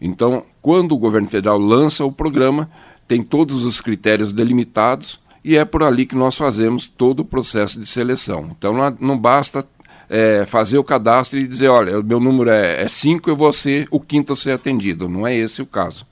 Então, 0.00 0.44
quando 0.60 0.92
o 0.92 0.98
governo 0.98 1.28
federal 1.28 1.58
lança 1.58 2.04
o 2.04 2.12
programa, 2.12 2.70
tem 3.06 3.22
todos 3.22 3.64
os 3.64 3.80
critérios 3.80 4.32
delimitados 4.32 5.20
e 5.44 5.56
é 5.56 5.64
por 5.64 5.82
ali 5.82 6.06
que 6.06 6.14
nós 6.14 6.36
fazemos 6.36 6.88
todo 6.88 7.20
o 7.20 7.24
processo 7.24 7.78
de 7.78 7.86
seleção. 7.86 8.50
Então, 8.56 8.74
não, 8.98 9.18
basta 9.18 9.66
é, 10.08 10.46
fazer 10.46 10.78
o 10.78 10.84
cadastro 10.84 11.38
e 11.38 11.46
dizer: 11.46 11.68
olha, 11.68 12.02
meu 12.02 12.18
número 12.18 12.50
é 12.50 12.88
5, 12.88 13.28
é 13.28 13.32
eu 13.32 13.36
vou 13.36 13.52
ser 13.52 13.86
o 13.90 14.00
quinto 14.00 14.32
a 14.32 14.36
ser 14.36 14.52
atendido. 14.52 15.08
Não 15.08 15.26
é 15.26 15.36
esse 15.36 15.60
o 15.60 15.66
caso. 15.66 16.06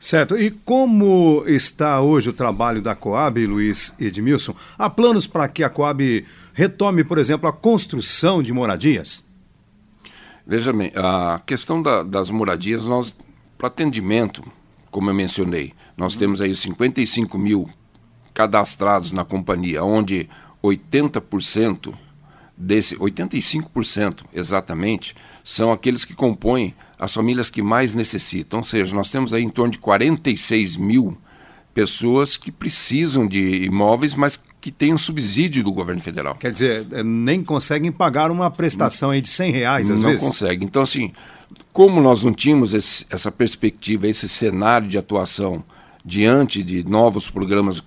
Certo. 0.00 0.36
E 0.38 0.50
como 0.50 1.44
está 1.46 2.00
hoje 2.00 2.30
o 2.30 2.32
trabalho 2.32 2.80
da 2.80 2.94
Coab, 2.94 3.44
Luiz 3.46 3.94
Edmilson? 3.98 4.54
Há 4.76 4.88
planos 4.88 5.26
para 5.26 5.48
que 5.48 5.64
a 5.64 5.70
Coab 5.70 6.24
retome, 6.52 7.02
por 7.02 7.18
exemplo, 7.18 7.48
a 7.48 7.52
construção 7.52 8.42
de 8.42 8.52
moradias? 8.52 9.24
Veja 10.50 10.72
bem, 10.72 10.90
a 10.96 11.42
questão 11.44 11.82
da, 11.82 12.02
das 12.02 12.30
moradias, 12.30 12.86
nós, 12.86 13.14
para 13.58 13.66
atendimento, 13.66 14.42
como 14.90 15.10
eu 15.10 15.14
mencionei, 15.14 15.74
nós 15.94 16.14
uhum. 16.14 16.20
temos 16.20 16.40
aí 16.40 16.56
55 16.56 17.36
mil 17.36 17.68
cadastrados 18.32 19.12
na 19.12 19.26
companhia, 19.26 19.84
onde 19.84 20.26
80% 20.64 21.94
desse, 22.56 22.96
85% 22.96 24.22
exatamente, 24.32 25.14
são 25.44 25.70
aqueles 25.70 26.02
que 26.06 26.14
compõem 26.14 26.74
as 26.98 27.12
famílias 27.12 27.50
que 27.50 27.60
mais 27.60 27.92
necessitam. 27.92 28.60
Ou 28.60 28.64
seja, 28.64 28.96
nós 28.96 29.10
temos 29.10 29.34
aí 29.34 29.42
em 29.42 29.50
torno 29.50 29.72
de 29.72 29.78
46 29.78 30.78
mil 30.78 31.18
pessoas 31.74 32.38
que 32.38 32.50
precisam 32.50 33.26
de 33.26 33.64
imóveis, 33.64 34.14
mas 34.14 34.40
que 34.60 34.72
tem 34.72 34.92
um 34.92 34.98
subsídio 34.98 35.62
do 35.62 35.72
governo 35.72 36.00
federal. 36.00 36.34
Quer 36.34 36.52
dizer, 36.52 36.86
é, 36.92 37.02
nem 37.02 37.42
conseguem 37.42 37.92
pagar 37.92 38.30
uma 38.30 38.50
prestação 38.50 39.10
aí 39.10 39.20
de 39.20 39.28
100 39.28 39.52
reais, 39.52 39.90
às 39.90 40.02
não 40.02 40.10
vezes? 40.10 40.22
Não 40.22 40.30
consegue. 40.30 40.64
Então, 40.64 40.82
assim, 40.82 41.12
como 41.72 42.00
nós 42.00 42.22
não 42.22 42.32
tínhamos 42.32 42.74
esse, 42.74 43.06
essa 43.08 43.30
perspectiva, 43.30 44.08
esse 44.08 44.28
cenário 44.28 44.88
de 44.88 44.98
atuação 44.98 45.62
diante 46.04 46.62
de 46.62 46.82
novos 46.88 47.30
programas 47.30 47.82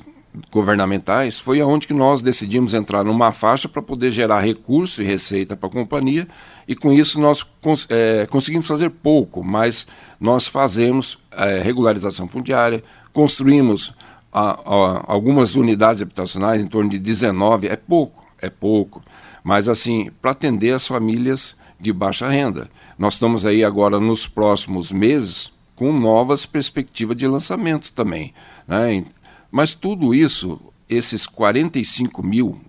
governamentais, 0.49 1.39
foi 1.39 1.59
aonde 1.59 1.87
que 1.87 1.93
nós 1.93 2.21
decidimos 2.21 2.73
entrar 2.73 3.03
numa 3.03 3.33
faixa 3.33 3.67
para 3.67 3.81
poder 3.81 4.11
gerar 4.11 4.39
recurso 4.39 5.01
e 5.01 5.05
receita 5.05 5.57
para 5.57 5.67
a 5.67 5.71
companhia, 5.71 6.25
e 6.67 6.73
com 6.73 6.93
isso 6.93 7.19
nós 7.19 7.43
cons 7.61 7.85
é, 7.89 8.25
conseguimos 8.27 8.65
fazer 8.65 8.89
pouco, 8.89 9.43
mas 9.43 9.85
nós 10.19 10.47
fazemos 10.47 11.17
é, 11.31 11.61
regularização 11.61 12.29
fundiária, 12.29 12.81
construímos 13.11 13.93
a, 14.31 14.51
a, 14.51 15.11
algumas 15.11 15.55
unidades 15.55 16.01
habitacionais, 16.01 16.61
em 16.61 16.67
torno 16.67 16.89
de 16.89 16.99
19, 16.99 17.67
é 17.67 17.75
pouco, 17.75 18.25
é 18.41 18.49
pouco. 18.49 19.01
Mas, 19.43 19.67
assim, 19.67 20.09
para 20.21 20.31
atender 20.31 20.73
as 20.73 20.87
famílias 20.87 21.55
de 21.79 21.91
baixa 21.91 22.29
renda. 22.29 22.69
Nós 22.97 23.15
estamos 23.15 23.43
aí 23.45 23.63
agora, 23.63 23.99
nos 23.99 24.27
próximos 24.27 24.91
meses, 24.91 25.51
com 25.75 25.91
novas 25.91 26.45
perspectivas 26.45 27.17
de 27.17 27.27
lançamento 27.27 27.91
também. 27.91 28.33
Né? 28.67 29.03
Mas 29.49 29.73
tudo 29.73 30.13
isso, 30.13 30.61
esses 30.87 31.25
45 31.25 32.21
mil 32.21 32.61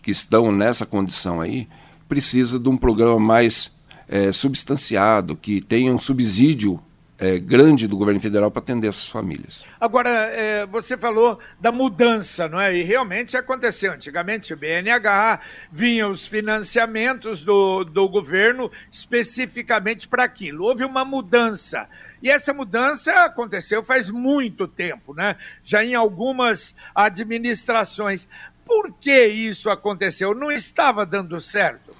que 0.00 0.12
estão 0.12 0.52
nessa 0.52 0.86
condição 0.86 1.40
aí, 1.40 1.68
precisa 2.08 2.58
de 2.58 2.68
um 2.68 2.76
programa 2.76 3.18
mais 3.18 3.72
é, 4.08 4.30
substanciado, 4.32 5.36
que 5.36 5.60
tenha 5.60 5.92
um 5.92 5.98
subsídio 5.98 6.78
é, 7.22 7.38
grande 7.38 7.86
do 7.86 7.96
governo 7.96 8.18
federal 8.18 8.50
para 8.50 8.60
atender 8.60 8.88
essas 8.88 9.08
famílias. 9.08 9.64
Agora, 9.80 10.10
é, 10.10 10.66
você 10.66 10.98
falou 10.98 11.38
da 11.60 11.70
mudança, 11.70 12.48
não 12.48 12.60
é? 12.60 12.74
E 12.74 12.82
realmente 12.82 13.36
aconteceu. 13.36 13.92
Antigamente 13.92 14.52
o 14.52 14.56
BNH 14.56 15.38
vinha 15.70 16.08
os 16.08 16.26
financiamentos 16.26 17.44
do, 17.44 17.84
do 17.84 18.08
governo 18.08 18.72
especificamente 18.90 20.08
para 20.08 20.24
aquilo. 20.24 20.64
Houve 20.64 20.84
uma 20.84 21.04
mudança. 21.04 21.88
E 22.20 22.28
essa 22.28 22.52
mudança 22.52 23.12
aconteceu 23.24 23.84
faz 23.84 24.10
muito 24.10 24.66
tempo, 24.66 25.14
né? 25.14 25.36
Já 25.62 25.84
em 25.84 25.94
algumas 25.94 26.74
administrações. 26.92 28.28
Por 28.64 28.92
que 28.94 29.26
isso 29.28 29.70
aconteceu? 29.70 30.34
Não 30.34 30.50
estava 30.50 31.06
dando 31.06 31.40
certo? 31.40 31.92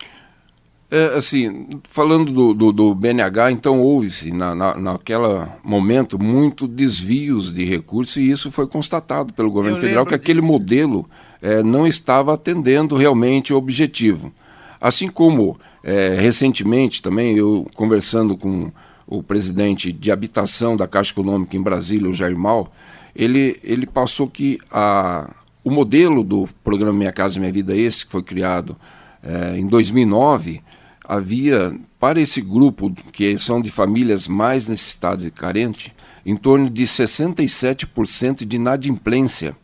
É, 0.94 1.16
assim, 1.16 1.80
falando 1.84 2.30
do, 2.30 2.52
do, 2.52 2.70
do 2.70 2.94
BNH, 2.94 3.50
então 3.50 3.80
houve-se 3.80 4.30
na, 4.30 4.54
na, 4.54 4.74
naquela 4.76 5.58
momento 5.64 6.18
muito 6.18 6.68
desvios 6.68 7.50
de 7.50 7.64
recursos 7.64 8.18
e 8.18 8.30
isso 8.30 8.50
foi 8.50 8.66
constatado 8.66 9.32
pelo 9.32 9.50
governo 9.50 9.78
Eu 9.78 9.80
federal 9.80 10.04
que 10.04 10.14
aquele 10.14 10.42
disso. 10.42 10.52
modelo 10.52 11.08
é, 11.40 11.62
não 11.62 11.86
estava 11.86 12.34
atendendo 12.34 12.94
realmente 12.94 13.54
o 13.54 13.56
objetivo. 13.56 14.30
Assim 14.78 15.08
como 15.08 15.58
é, 15.82 16.14
recentemente 16.20 17.00
também 17.00 17.38
eu 17.38 17.66
conversando 17.74 18.36
com 18.36 18.70
o 19.06 19.22
presidente 19.22 19.90
de 19.90 20.12
habitação 20.12 20.76
da 20.76 20.86
Caixa 20.86 21.12
Econômica 21.12 21.56
em 21.56 21.62
Brasília, 21.62 22.10
o 22.10 22.12
Jair 22.12 22.36
Mal, 22.36 22.70
ele, 23.16 23.58
ele 23.64 23.86
passou 23.86 24.28
que 24.28 24.58
a, 24.70 25.30
o 25.64 25.70
modelo 25.70 26.22
do 26.22 26.46
programa 26.62 26.98
Minha 26.98 27.12
Casa 27.14 27.40
Minha 27.40 27.50
Vida, 27.50 27.74
esse 27.74 28.04
que 28.04 28.12
foi 28.12 28.22
criado 28.22 28.76
é, 29.22 29.56
em 29.56 29.66
2009, 29.66 30.60
havia, 31.04 31.78
para 31.98 32.20
esse 32.20 32.40
grupo, 32.40 32.92
que 33.12 33.36
são 33.38 33.60
de 33.60 33.70
famílias 33.70 34.28
mais 34.28 34.68
necessitadas 34.68 35.26
e 35.26 35.30
carentes, 35.30 35.92
em 36.24 36.36
torno 36.36 36.70
de 36.70 36.84
67% 36.84 38.44
de 38.44 38.56
inadimplência 38.56 39.56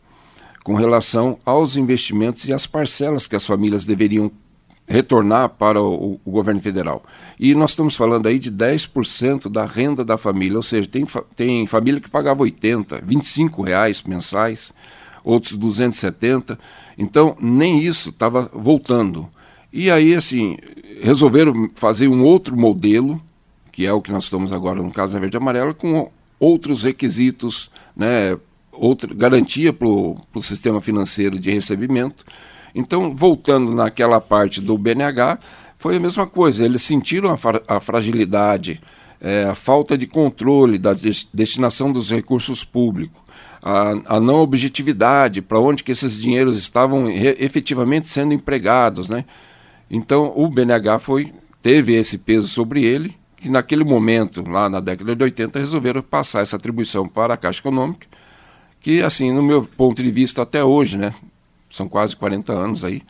com 0.63 0.73
relação 0.73 1.39
aos 1.45 1.75
investimentos 1.75 2.47
e 2.47 2.53
às 2.53 2.67
parcelas 2.67 3.25
que 3.25 3.35
as 3.35 3.45
famílias 3.45 3.85
deveriam 3.85 4.31
retornar 4.85 5.49
para 5.49 5.81
o, 5.81 6.19
o, 6.25 6.31
governo 6.31 6.59
federal. 6.59 7.03
E 7.39 7.53
nós 7.53 7.71
estamos 7.71 7.95
falando 7.95 8.27
aí 8.27 8.39
de 8.39 8.51
10% 8.51 9.49
da 9.49 9.63
renda 9.63 10.03
da 10.03 10.17
família, 10.17 10.57
ou 10.57 10.63
seja, 10.63 10.87
tem, 10.87 11.05
tem 11.35 11.67
família 11.67 12.01
que 12.01 12.09
pagava 12.09 12.41
80, 12.41 13.01
25 13.05 13.61
reais 13.61 14.01
mensais, 14.03 14.73
outros 15.23 15.53
270. 15.53 16.57
Então, 16.97 17.37
nem 17.39 17.79
isso 17.81 18.09
estava 18.09 18.49
voltando. 18.51 19.29
E 19.71 19.91
aí, 19.91 20.15
assim, 20.15 20.57
resolveram 21.01 21.69
fazer 21.75 22.07
um 22.07 22.23
outro 22.23 22.57
modelo, 22.57 23.21
que 23.71 23.85
é 23.85 23.93
o 23.93 24.01
que 24.01 24.11
nós 24.11 24.23
estamos 24.25 24.51
agora 24.51 24.81
no 24.81 24.91
caso 24.91 25.13
da 25.13 25.19
Verde 25.19 25.37
Amarela, 25.37 25.73
com 25.73 26.11
outros 26.39 26.83
requisitos, 26.83 27.69
né, 27.95 28.37
outra 28.71 29.13
garantia 29.13 29.71
para 29.71 29.87
o 29.87 30.17
sistema 30.41 30.81
financeiro 30.81 31.37
de 31.37 31.51
recebimento. 31.51 32.25
Então, 32.73 33.15
voltando 33.15 33.73
naquela 33.73 34.19
parte 34.21 34.61
do 34.61 34.77
BNH, 34.77 35.39
foi 35.77 35.97
a 35.97 35.99
mesma 35.99 36.25
coisa. 36.25 36.65
Eles 36.65 36.81
sentiram 36.81 37.29
a, 37.29 37.75
a 37.75 37.79
fragilidade, 37.79 38.81
é, 39.21 39.45
a 39.45 39.55
falta 39.55 39.97
de 39.97 40.07
controle 40.07 40.77
da 40.77 40.93
destinação 41.33 41.91
dos 41.91 42.09
recursos 42.09 42.63
públicos, 42.63 43.21
a, 43.61 44.15
a 44.15 44.19
não 44.19 44.35
objetividade 44.35 45.41
para 45.41 45.59
onde 45.59 45.83
que 45.83 45.91
esses 45.91 46.19
dinheiros 46.19 46.57
estavam 46.57 47.09
efetivamente 47.09 48.07
sendo 48.07 48.33
empregados, 48.33 49.09
né? 49.09 49.25
Então, 49.89 50.33
o 50.35 50.47
BNH 50.47 50.99
foi 50.99 51.33
teve 51.61 51.95
esse 51.95 52.17
peso 52.17 52.47
sobre 52.47 52.83
ele, 52.83 53.17
que 53.37 53.49
naquele 53.49 53.83
momento, 53.83 54.47
lá 54.47 54.69
na 54.69 54.79
década 54.79 55.15
de 55.15 55.23
80, 55.23 55.59
resolveram 55.59 56.01
passar 56.01 56.41
essa 56.41 56.55
atribuição 56.55 57.07
para 57.07 57.33
a 57.33 57.37
Caixa 57.37 57.59
Econômica, 57.59 58.07
que, 58.81 59.01
assim, 59.01 59.31
no 59.31 59.41
meu 59.41 59.63
ponto 59.63 60.01
de 60.01 60.11
vista 60.11 60.41
até 60.41 60.63
hoje, 60.63 60.97
né, 60.97 61.13
são 61.69 61.87
quase 61.87 62.15
40 62.15 62.51
anos 62.53 62.83
aí, 62.83 63.01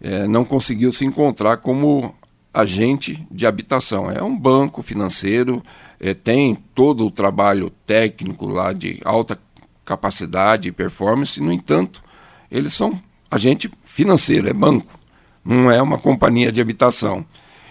é, 0.00 0.26
não 0.26 0.44
conseguiu 0.44 0.90
se 0.90 1.04
encontrar 1.04 1.58
como 1.58 2.14
agente 2.52 3.26
de 3.30 3.46
habitação. 3.46 4.10
É 4.10 4.22
um 4.22 4.36
banco 4.36 4.82
financeiro, 4.82 5.62
é, 6.00 6.12
tem 6.12 6.54
todo 6.74 7.06
o 7.06 7.10
trabalho 7.10 7.70
técnico 7.86 8.46
lá 8.46 8.72
de 8.72 9.00
alta 9.04 9.38
capacidade 9.84 10.68
e 10.68 10.72
performance, 10.72 11.40
no 11.40 11.52
entanto, 11.52 12.02
eles 12.50 12.72
são 12.72 13.00
agente 13.30 13.70
financeiro, 13.84 14.48
é 14.48 14.52
banco, 14.52 14.98
não 15.44 15.70
é 15.70 15.80
uma 15.80 15.98
companhia 15.98 16.52
de 16.52 16.60
habitação. 16.60 17.24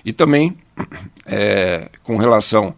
E 0.04 0.12
também, 0.12 0.58
é, 1.26 1.90
com 2.04 2.18
relação 2.18 2.76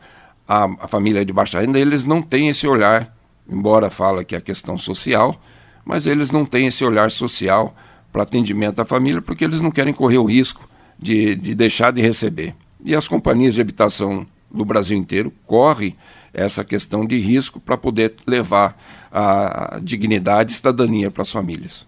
à, 0.47 0.65
à, 0.65 0.87
família 0.87 1.25
de 1.25 1.33
baixa 1.33 1.59
renda, 1.59 1.79
eles 1.79 2.05
não 2.05 2.21
têm 2.21 2.49
esse 2.49 2.67
olhar, 2.67 3.15
embora 3.49 3.89
fala 3.89 4.23
que 4.23 4.35
é 4.35 4.41
questão 4.41 4.77
social, 4.77 5.41
mas 5.85 6.07
eles 6.07 6.31
não 6.31 6.45
têm 6.45 6.67
esse 6.67 6.83
olhar 6.83 7.11
social 7.11 7.75
para 8.11 8.23
atendimento 8.23 8.79
à 8.79 8.85
família, 8.85 9.21
porque 9.21 9.43
eles 9.43 9.59
não 9.59 9.71
querem 9.71 9.93
correr 9.93 10.17
o 10.17 10.25
risco 10.25 10.69
de, 10.99 11.35
de 11.35 11.55
deixar 11.55 11.91
de 11.91 12.01
receber. 12.01 12.55
E 12.83 12.95
as 12.95 13.07
companhias 13.07 13.55
de 13.55 13.61
habitação 13.61 14.25
do 14.51 14.63
Brasil 14.63 14.97
inteiro 14.97 15.33
correm 15.45 15.95
essa 16.33 16.63
questão 16.63 17.05
de 17.05 17.17
risco 17.17 17.59
para 17.59 17.77
poder 17.77 18.15
levar 18.27 18.77
a 19.11 19.79
dignidade 19.81 20.51
e 20.51 20.55
cidadania 20.55 21.09
para 21.11 21.23
as 21.23 21.31
famílias. 21.31 21.85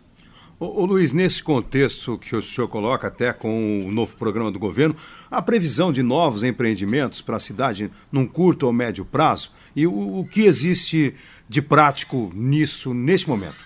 Ô, 0.57 0.83
ô, 0.83 0.85
Luiz, 0.85 1.11
nesse 1.11 1.43
contexto 1.43 2.17
que 2.17 2.33
o 2.33 2.41
senhor 2.41 2.69
coloca, 2.69 3.09
até 3.09 3.33
com 3.33 3.79
o 3.79 3.91
novo 3.91 4.15
programa 4.15 4.49
do 4.49 4.57
governo, 4.57 4.95
a 5.29 5.41
previsão 5.41 5.91
de 5.91 6.01
novos 6.01 6.43
empreendimentos 6.43 7.21
para 7.21 7.35
a 7.35 7.41
cidade 7.41 7.91
num 8.09 8.25
curto 8.25 8.65
ou 8.65 8.71
médio 8.71 9.03
prazo 9.03 9.51
e 9.75 9.85
o, 9.85 10.19
o 10.19 10.25
que 10.25 10.43
existe 10.43 11.13
de 11.49 11.61
prático 11.61 12.31
nisso 12.33 12.93
neste 12.93 13.27
momento? 13.27 13.57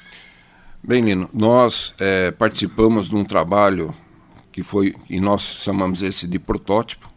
Bem, 0.81 1.03
Lino, 1.03 1.29
nós 1.31 1.93
é, 1.99 2.31
participamos 2.31 3.07
de 3.07 3.15
um 3.15 3.23
trabalho 3.23 3.93
que 4.51 4.63
foi, 4.63 4.95
e 5.07 5.19
nós 5.19 5.43
chamamos 5.43 6.01
esse 6.01 6.25
de 6.25 6.39
protótipo, 6.39 7.07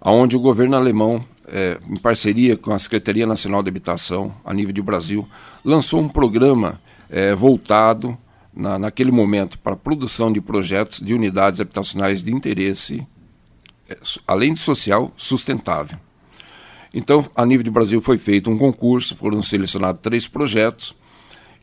onde 0.00 0.34
o 0.34 0.40
governo 0.40 0.76
alemão, 0.76 1.22
é, 1.46 1.78
em 1.90 1.96
parceria 1.96 2.56
com 2.56 2.72
a 2.72 2.78
Secretaria 2.78 3.26
Nacional 3.26 3.62
de 3.62 3.68
Habitação, 3.68 4.34
a 4.42 4.54
nível 4.54 4.72
de 4.72 4.80
Brasil, 4.80 5.28
lançou 5.62 6.00
um 6.00 6.08
programa 6.08 6.80
é, 7.10 7.34
voltado 7.34 8.16
na, 8.54 8.78
naquele 8.78 9.10
momento 9.10 9.58
para 9.58 9.74
a 9.74 9.76
produção 9.76 10.32
de 10.32 10.40
projetos 10.40 11.00
de 11.00 11.14
unidades 11.14 11.60
habitacionais 11.60 12.22
de 12.22 12.32
interesse, 12.32 13.06
é, 13.88 13.98
além 14.26 14.54
de 14.54 14.60
social, 14.60 15.12
sustentável. 15.16 15.98
Então, 16.92 17.28
a 17.34 17.44
nível 17.44 17.64
de 17.64 17.70
Brasil 17.70 18.00
foi 18.00 18.16
feito 18.16 18.48
um 18.48 18.56
concurso, 18.56 19.16
foram 19.16 19.42
selecionados 19.42 20.00
três 20.00 20.28
projetos 20.28 20.94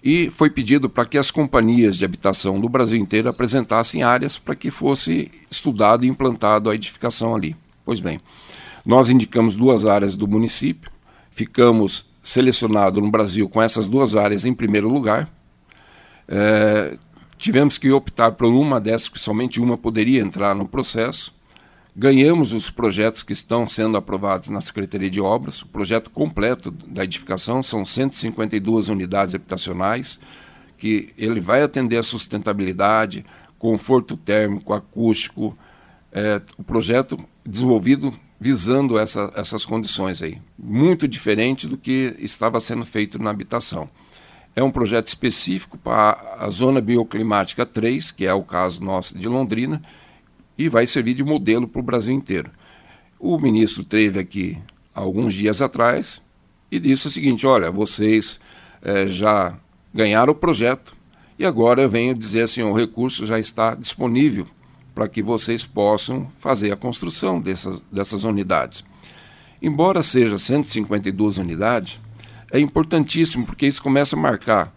e 0.03 0.29
foi 0.29 0.49
pedido 0.49 0.89
para 0.89 1.05
que 1.05 1.17
as 1.17 1.31
companhias 1.31 1.95
de 1.95 2.03
habitação 2.03 2.59
do 2.59 2.67
Brasil 2.67 2.97
inteiro 2.97 3.29
apresentassem 3.29 4.03
áreas 4.03 4.37
para 4.37 4.55
que 4.55 4.69
fosse 4.69 5.31
estudado 5.49 6.05
e 6.05 6.09
implantado 6.09 6.69
a 6.69 6.75
edificação 6.75 7.33
ali. 7.33 7.55
Pois 7.85 7.99
bem, 7.99 8.19
nós 8.85 9.09
indicamos 9.09 9.55
duas 9.55 9.85
áreas 9.85 10.15
do 10.15 10.27
município, 10.27 10.91
ficamos 11.31 12.05
selecionados 12.21 13.01
no 13.01 13.09
Brasil 13.09 13.47
com 13.47 13.61
essas 13.61 13.87
duas 13.87 14.15
áreas 14.15 14.43
em 14.43 14.53
primeiro 14.53 14.89
lugar, 14.89 15.31
é, 16.27 16.97
tivemos 17.37 17.77
que 17.77 17.91
optar 17.91 18.31
por 18.33 18.47
uma 18.47 18.79
dessas, 18.79 19.09
que 19.09 19.19
somente 19.19 19.59
uma 19.59 19.77
poderia 19.77 20.21
entrar 20.21 20.55
no 20.55 20.67
processo. 20.67 21.33
Ganhamos 21.95 22.53
os 22.53 22.69
projetos 22.69 23.21
que 23.21 23.33
estão 23.33 23.67
sendo 23.67 23.97
aprovados 23.97 24.49
na 24.49 24.61
Secretaria 24.61 25.09
de 25.09 25.19
Obras. 25.19 25.61
O 25.61 25.67
projeto 25.67 26.09
completo 26.09 26.71
da 26.71 27.03
edificação 27.03 27.61
são 27.61 27.83
152 27.83 28.87
unidades 28.87 29.35
habitacionais, 29.35 30.19
que 30.77 31.13
ele 31.17 31.41
vai 31.41 31.61
atender 31.61 31.97
a 31.97 32.03
sustentabilidade, 32.03 33.25
conforto 33.59 34.15
térmico, 34.15 34.73
acústico. 34.73 35.53
É, 36.13 36.41
o 36.57 36.63
projeto 36.63 37.17
desenvolvido 37.45 38.13
visando 38.39 38.97
essa, 38.97 39.31
essas 39.35 39.63
condições 39.63 40.21
aí. 40.21 40.41
Muito 40.57 41.07
diferente 41.07 41.67
do 41.67 41.77
que 41.77 42.15
estava 42.19 42.59
sendo 42.59 42.85
feito 42.85 43.19
na 43.19 43.29
habitação. 43.29 43.87
É 44.55 44.61
um 44.61 44.71
projeto 44.71 45.07
específico 45.07 45.77
para 45.77 46.37
a 46.39 46.49
zona 46.49 46.81
bioclimática 46.81 47.65
3, 47.65 48.11
que 48.11 48.25
é 48.25 48.33
o 48.33 48.43
caso 48.43 48.83
nosso 48.83 49.17
de 49.17 49.27
Londrina, 49.27 49.81
e 50.57 50.67
vai 50.67 50.85
servir 50.85 51.13
de 51.13 51.23
modelo 51.23 51.67
para 51.67 51.79
o 51.79 51.83
Brasil 51.83 52.13
inteiro. 52.13 52.51
O 53.19 53.37
ministro 53.39 53.83
teve 53.83 54.19
aqui 54.19 54.57
alguns 54.93 55.33
dias 55.33 55.61
atrás 55.61 56.21
e 56.71 56.79
disse 56.79 57.07
o 57.07 57.11
seguinte: 57.11 57.47
olha, 57.47 57.71
vocês 57.71 58.39
é, 58.81 59.07
já 59.07 59.57
ganharam 59.93 60.33
o 60.33 60.35
projeto 60.35 60.95
e 61.37 61.45
agora 61.45 61.81
eu 61.81 61.89
venho 61.89 62.13
dizer 62.13 62.43
assim: 62.43 62.61
o 62.61 62.73
recurso 62.73 63.25
já 63.25 63.39
está 63.39 63.73
disponível 63.75 64.47
para 64.93 65.07
que 65.07 65.21
vocês 65.21 65.63
possam 65.63 66.31
fazer 66.39 66.71
a 66.71 66.75
construção 66.75 67.39
dessas, 67.39 67.81
dessas 67.91 68.23
unidades. 68.23 68.83
Embora 69.61 70.03
seja 70.03 70.37
152 70.37 71.37
unidades, 71.37 71.99
é 72.51 72.59
importantíssimo, 72.59 73.45
porque 73.45 73.65
isso 73.65 73.81
começa 73.81 74.15
a 74.15 74.19
marcar. 74.19 74.73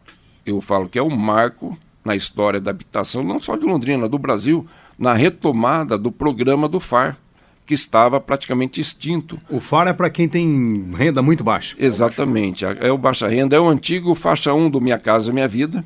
Eu 0.46 0.60
falo 0.60 0.88
que 0.88 0.98
é 0.98 1.02
um 1.02 1.10
marco 1.10 1.76
na 2.04 2.14
história 2.14 2.60
da 2.60 2.70
habitação, 2.70 3.22
não 3.22 3.40
só 3.40 3.56
de 3.56 3.64
Londrina, 3.64 4.08
do 4.08 4.18
Brasil, 4.18 4.66
na 4.98 5.14
retomada 5.14 5.98
do 5.98 6.12
programa 6.12 6.68
do 6.68 6.78
FAR, 6.78 7.18
que 7.66 7.74
estava 7.74 8.20
praticamente 8.20 8.80
extinto. 8.80 9.38
O 9.48 9.58
FAR 9.58 9.88
é 9.88 9.92
para 9.92 10.10
quem 10.10 10.28
tem 10.28 10.90
renda 10.94 11.22
muito 11.22 11.42
baixa. 11.42 11.74
Exatamente, 11.78 12.64
é 12.64 12.92
o 12.92 12.98
baixa 12.98 13.26
renda, 13.26 13.56
é 13.56 13.60
o 13.60 13.68
antigo 13.68 14.14
faixa 14.14 14.52
1 14.52 14.68
do 14.68 14.80
Minha 14.80 14.98
Casa 14.98 15.32
Minha 15.32 15.48
Vida, 15.48 15.82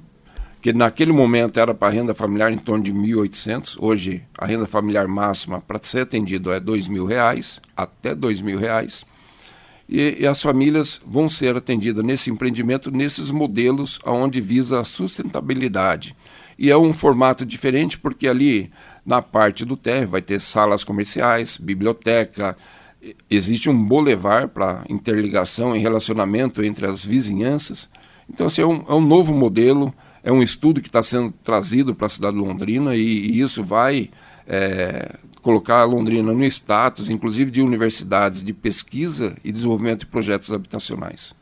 que 0.60 0.72
naquele 0.72 1.12
momento 1.12 1.60
era 1.60 1.72
para 1.72 1.92
renda 1.92 2.14
familiar 2.14 2.52
em 2.52 2.58
torno 2.58 2.82
de 2.82 2.92
1.800, 2.92 3.76
hoje 3.78 4.24
a 4.36 4.44
renda 4.44 4.66
familiar 4.66 5.06
máxima 5.06 5.60
para 5.60 5.78
ser 5.80 6.00
atendido 6.00 6.50
é 6.50 6.54
R$ 6.54 6.62
2.000, 6.62 7.60
até 7.76 8.10
R$ 8.10 8.16
2.000 8.16 9.04
e, 9.88 10.18
e, 10.20 10.26
as 10.26 10.42
famílias 10.42 11.00
vão 11.06 11.28
ser 11.28 11.56
atendidas 11.56 12.04
nesse 12.04 12.30
empreendimento, 12.30 12.90
nesses 12.90 13.30
modelos 13.30 13.98
onde 14.04 14.40
visa 14.40 14.80
a 14.80 14.84
sustentabilidade. 14.84 16.14
E 16.58 16.70
é 16.70 16.76
um 16.76 16.92
formato 16.92 17.46
diferente 17.46 17.96
porque 17.96 18.28
ali 18.28 18.70
na 19.06 19.22
parte 19.22 19.64
do 19.64 19.76
térreo 19.76 20.08
vai 20.08 20.20
ter 20.20 20.40
salas 20.40 20.84
comerciais, 20.84 21.56
biblioteca, 21.56 22.56
existe 23.30 23.70
um 23.70 23.84
bolevar 23.84 24.48
para 24.48 24.84
interligação 24.88 25.74
e 25.74 25.78
relacionamento 25.78 26.62
entre 26.62 26.84
as 26.84 27.04
vizinhanças. 27.04 27.88
Então, 28.28 28.46
assim, 28.46 28.60
é, 28.60 28.66
um, 28.66 28.84
é 28.88 28.94
um 28.94 29.00
novo 29.00 29.32
modelo, 29.32 29.94
é 30.22 30.30
um 30.30 30.42
estudo 30.42 30.80
que 30.80 30.88
está 30.88 31.02
sendo 31.02 31.32
trazido 31.42 31.94
para 31.94 32.06
a 32.06 32.10
cidade 32.10 32.36
de 32.36 32.42
Londrina 32.42 32.94
e, 32.94 33.00
e 33.00 33.40
isso 33.40 33.62
vai 33.64 34.10
é, 34.46 35.16
colocar 35.40 35.84
Londrina 35.84 36.32
no 36.32 36.44
status, 36.44 37.10
inclusive 37.10 37.50
de 37.50 37.62
universidades 37.62 38.44
de 38.44 38.52
pesquisa 38.52 39.36
e 39.44 39.52
desenvolvimento 39.52 40.00
de 40.00 40.06
projetos 40.06 40.52
habitacionais. 40.52 41.34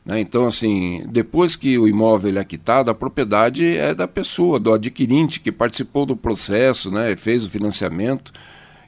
Né? 0.04 0.20
Então, 0.20 0.48
assim, 0.48 1.06
depois 1.10 1.56
que 1.56 1.78
o 1.78 1.88
imóvel 1.88 2.40
é 2.40 2.44
quitado, 2.44 2.90
a 2.90 2.96
propriedade 2.96 3.78
é 3.78 3.94
da 3.94 4.08
pessoa, 4.08 4.60
do 4.60 4.74
adquirente 4.74 5.40
que 5.40 5.52
participou 5.52 6.06
do 6.06 6.16
processo, 6.16 6.90
né? 6.90 7.16
fez 7.16 7.46
o 7.46 7.50
financiamento 7.50 8.32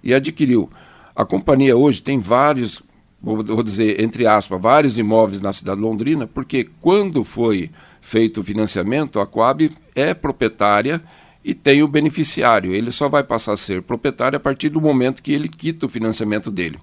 e 0.02 0.14
adquiriu. 0.14 0.72
A 1.16 1.24
companhia 1.24 1.78
hoje 1.78 2.02
tem 2.02 2.18
vários 2.18 2.82
vou 3.22 3.62
dizer, 3.62 4.02
entre 4.02 4.26
aspas, 4.26 4.60
vários 4.60 4.98
imóveis 4.98 5.40
na 5.40 5.54
cidade 5.54 5.80
de 5.80 5.86
Londrina, 5.86 6.26
porque 6.26 6.68
quando 6.82 7.24
foi 7.24 7.70
feito 8.02 8.42
o 8.42 8.44
financiamento, 8.44 9.20
a 9.20 9.28
Coab 9.28 9.70
é 9.96 10.14
proprietária 10.14 11.00
e 11.44 11.54
tem 11.54 11.84
o 11.84 11.88
beneficiário. 11.88 12.74
Ele 12.74 12.92
só 12.92 13.08
vai 13.08 13.24
passar 13.24 13.54
a 13.54 13.58
ser 13.58 13.82
proprietário 13.84 14.38
a 14.38 14.40
partir 14.40 14.70
do 14.70 14.82
momento 14.82 15.22
que 15.22 15.32
ele 15.32 15.48
quita 15.48 15.86
o 15.86 15.90
financiamento 15.90 16.50
dele. 16.50 16.80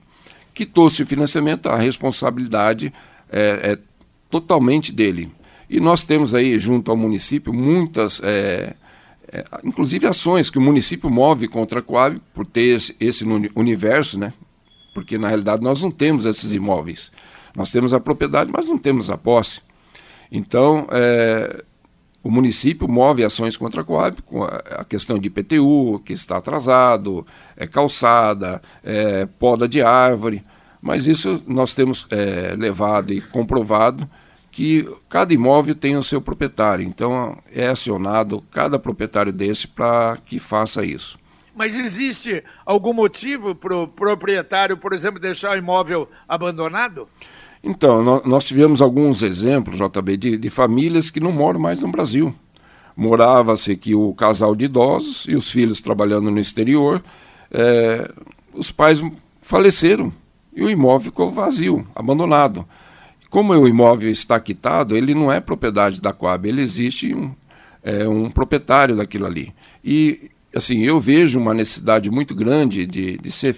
Quitou-se 0.55 1.03
o 1.03 1.07
financiamento, 1.07 1.68
a 1.68 1.77
responsabilidade 1.77 2.92
é, 3.31 3.72
é 3.72 3.79
totalmente 4.31 4.92
dele. 4.92 5.31
E 5.68 5.81
nós 5.81 6.05
temos 6.05 6.35
aí, 6.35 6.59
junto 6.59 6.90
ao 6.90 6.96
município, 6.96 7.53
muitas, 7.53 8.20
é, 8.22 8.74
é, 9.31 9.44
inclusive 9.64 10.07
ações 10.07 10.51
que 10.51 10.59
o 10.59 10.62
município 10.62 11.11
move 11.11 11.46
contra 11.46 11.81
a 11.81 11.83
Coab 11.83 12.20
por 12.33 12.46
ter 12.46 12.77
esse, 12.77 12.96
esse 12.98 13.24
universo, 13.55 14.18
né? 14.18 14.33
Porque 14.99 15.17
na 15.17 15.29
realidade 15.29 15.63
nós 15.63 15.81
não 15.81 15.93
temos 15.93 16.25
esses 16.25 16.53
imóveis. 16.53 17.13
Nós 17.55 17.71
temos 17.71 17.93
a 17.93 18.01
propriedade, 18.01 18.51
mas 18.53 18.67
não 18.67 18.77
temos 18.77 19.09
a 19.09 19.17
posse. 19.17 19.61
Então, 20.31 20.89
é, 20.91 21.63
o 22.21 22.31
município 22.33 22.89
move 22.89 23.25
ações 23.25 23.57
contra 23.57 23.83
a 23.83 23.85
Coab 23.85 24.21
com 24.23 24.43
a, 24.43 24.85
questão 24.85 25.17
de 25.21 25.29
IPTU, 25.29 26.03
que 26.05 26.13
está 26.13 26.39
atrasado, 26.39 27.25
é 27.57 27.65
calçada, 27.65 28.61
é, 28.83 29.25
poda 29.39 29.69
de 29.69 29.81
árvore. 29.81 30.43
Mas 30.83 31.07
isso 31.07 31.41
nós 31.47 31.75
temos 31.75 32.05
é, 32.11 32.57
levado 32.59 33.13
e 33.13 33.21
comprovado 33.21 34.09
que 34.51 34.85
cada 35.09 35.33
imóvel 35.33 35.77
tem 35.77 35.97
o 35.97 36.03
seu 36.03 36.21
proprietário. 36.21 36.85
Então 36.85 37.39
é 37.53 37.69
acionado 37.69 38.43
cada 38.51 38.81
proprietário 38.81 39.33
desse 39.33 39.69
para 39.69 40.17
que 40.27 40.41
faça 40.41 40.85
isso. 40.85 41.17
Mas 41.59 41.77
existe 41.77 42.44
algum 42.64 42.92
motivo 42.92 43.53
para 43.53 43.77
o 43.77 43.88
proprietário, 43.88 44.77
por 44.77 44.92
exemplo, 44.92 45.18
deixar 45.18 45.51
o 45.51 45.57
imóvel 45.57 46.09
abandonado? 46.29 47.09
Então, 47.64 48.01
nós, 48.25 48.44
tivemos 48.44 48.81
alguns 48.81 49.23
exemplos, 49.23 49.77
JB, 49.77 50.16
de, 50.16 50.37
de 50.37 50.51
famílias 50.51 51.11
que 51.11 51.18
não 51.18 51.33
moram 51.33 51.59
mais 51.59 51.83
no 51.83 51.88
Brasil. 51.90 52.33
Morava-se 52.97 53.73
aqui 53.73 53.92
o 53.92 54.14
casal 54.14 54.55
de 54.55 54.66
idosos 54.66 55.27
e 55.29 55.35
os 55.35 55.51
filhos 55.51 55.81
trabalhando 55.81 56.31
no 56.31 56.38
exterior. 56.38 57.03
É, 57.51 58.09
os 58.55 58.71
pais 58.71 59.03
faleceram 59.42 60.12
e 60.55 60.62
o 60.62 60.71
imóvel 60.71 61.07
ficou 61.11 61.33
vazio, 61.33 61.85
abandonado. 61.92 62.64
Como 63.29 63.53
o 63.53 63.66
imóvel 63.66 64.09
está 64.12 64.38
quitado, 64.38 64.97
ele 64.97 65.12
não 65.12 65.33
é 65.33 65.40
propriedade 65.40 66.01
da 66.01 66.12
Coab, 66.12 66.49
ele 66.49 66.62
existe 66.62 67.12
um, 67.12 67.35
é, 67.83 68.07
um 68.07 68.31
proprietário 68.31 68.94
daquilo 68.94 69.27
ali. 69.27 69.53
E, 69.85 70.31
assim, 70.55 70.83
eu 70.83 71.01
vejo 71.01 71.39
uma 71.39 71.55
necessidade 71.55 72.11
muito 72.11 72.35
grande 72.35 72.87
de, 72.87 73.19
de 73.19 73.31
ser 73.31 73.57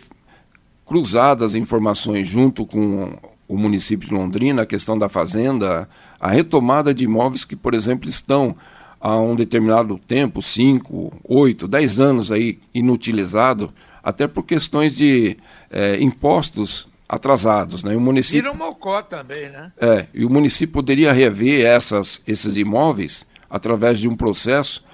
cruzadas 0.87 1.55
informações 1.55 2.27
junto 2.27 2.67
com 2.67 3.17
o 3.47 3.57
município 3.57 4.09
de 4.09 4.15
Londrina, 4.15 4.63
a 4.63 4.67
questão 4.67 4.99
da 4.99 5.09
fazenda, 5.09 5.89
a 6.19 6.31
retomada 6.31 6.95
de 6.95 7.05
imóveis 7.05 7.45
que, 7.45 7.57
por 7.57 7.75
exemplo, 7.75 8.09
estão 8.09 8.57
há 9.01 9.17
um 9.19 9.35
determinado 9.35 9.99
tempo, 9.99 10.43
5, 10.43 11.21
8, 11.25 11.67
10 11.67 12.01
anos 12.01 12.31
aí 12.31 12.59
inutilizado, 12.75 13.73
até 14.03 14.29
por 14.29 14.45
questões 14.45 14.97
de 14.97 15.37
é, 15.71 15.97
impostos 16.01 16.89
atrasados. 17.09 17.83
Né? 17.83 17.97
o 17.97 18.01
município, 18.01 18.43
Vira 18.43 18.53
um 18.53 18.57
mocó 18.57 19.03
também, 19.03 19.49
né? 19.49 19.73
É, 19.81 20.07
e 20.15 20.25
o 20.25 20.31
município 20.31 20.73
poderia 20.73 21.13
rever 21.13 21.67
essas, 21.67 22.23
esses 22.27 22.57
imóveis 22.57 23.27
através 23.49 23.99
de 23.99 24.09
um 24.09 24.17
processo 24.17 24.85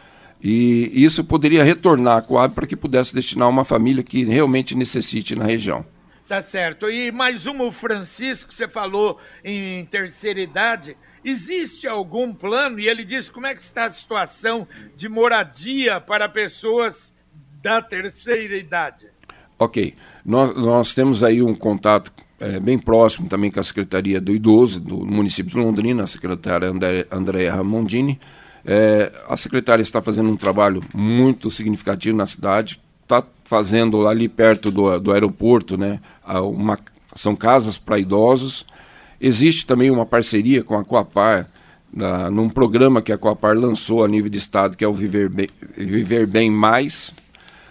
e 0.49 1.05
isso 1.05 1.25
poderia 1.25 1.65
retornar 1.65 2.19
a 2.19 2.23
Coab 2.23 2.55
para 2.55 2.69
que 2.69 2.77
pudesse 2.77 3.13
destinar 3.13 3.49
uma 3.49 3.65
família 3.65 4.05
que 4.05 4.25
realmente 4.25 4.77
necessite 4.77 5.35
na 5.35 5.45
região. 5.45 5.85
Tá 6.29 6.41
certo. 6.41 6.89
E 6.89 7.11
mais 7.11 7.47
uma, 7.47 7.65
o 7.65 7.73
Francisco, 7.73 8.55
você 8.55 8.69
falou 8.69 9.19
em 9.45 9.85
terceira 9.87 10.41
idade. 10.41 10.97
Existe 11.25 11.89
algum 11.89 12.33
plano? 12.33 12.79
E 12.79 12.87
ele 12.89 13.05
diz 13.05 13.29
como 13.29 13.47
é 13.47 13.57
que 13.57 13.63
está 13.63 13.87
a 13.87 13.91
situação 13.91 14.69
de 14.95 15.09
moradia 15.09 16.01
para 16.01 16.29
pessoas 16.29 17.13
da 17.61 17.83
terceira 17.83 18.57
idade. 18.57 19.07
Ok. 19.59 19.95
Nós, 20.25 20.57
nós 20.57 20.95
temos 20.95 21.25
aí 21.25 21.43
um 21.43 21.57
contato 21.57 22.13
é, 22.39 22.61
bem 22.61 22.79
próximo 22.79 23.29
também 23.29 23.51
com 23.51 23.59
a 23.59 23.65
Secretaria 23.65 24.21
do 24.21 24.33
Idoso 24.33 24.79
do 24.79 25.05
município 25.05 25.53
de 25.55 25.59
Londrina, 25.59 26.05
a 26.05 26.07
secretária 26.07 26.69
Andréa 27.11 27.53
Ramondini. 27.53 28.21
É, 28.69 29.13
a 29.29 29.37
secretária 29.37 29.81
está 29.81 30.03
fazendo 30.03 30.29
um 30.29 30.37
trabalho 30.37 30.83
muito 30.93 31.51
significativo 31.53 32.17
na 32.17 32.27
cidade, 32.27 32.81
está 33.03 33.23
fazendo 33.45 34.09
ali 34.09 34.29
perto 34.29 34.73
do, 34.73 34.99
do 34.99 35.13
aeroporto, 35.13 35.77
né, 35.77 36.01
uma, 36.53 36.77
são 37.15 37.37
casas 37.37 37.79
para 37.79 37.97
idosos. 37.97 38.67
Existe 39.21 39.65
também 39.65 39.89
uma 39.89 40.05
parceria 40.05 40.65
com 40.65 40.77
a 40.77 40.85
Coapar, 40.85 41.49
na, 41.93 42.29
num 42.29 42.49
programa 42.49 43.01
que 43.01 43.13
a 43.13 43.19
Coapar 43.19 43.57
lançou 43.57 44.05
a 44.05 44.09
nível 44.09 44.29
de 44.29 44.39
estado, 44.39 44.77
que 44.77 44.85
é 44.85 44.89
o 44.89 44.93
Viver 44.93 45.29
Bem, 45.29 45.49
Viver 45.77 46.27
Bem 46.27 46.51
Mais, 46.51 47.15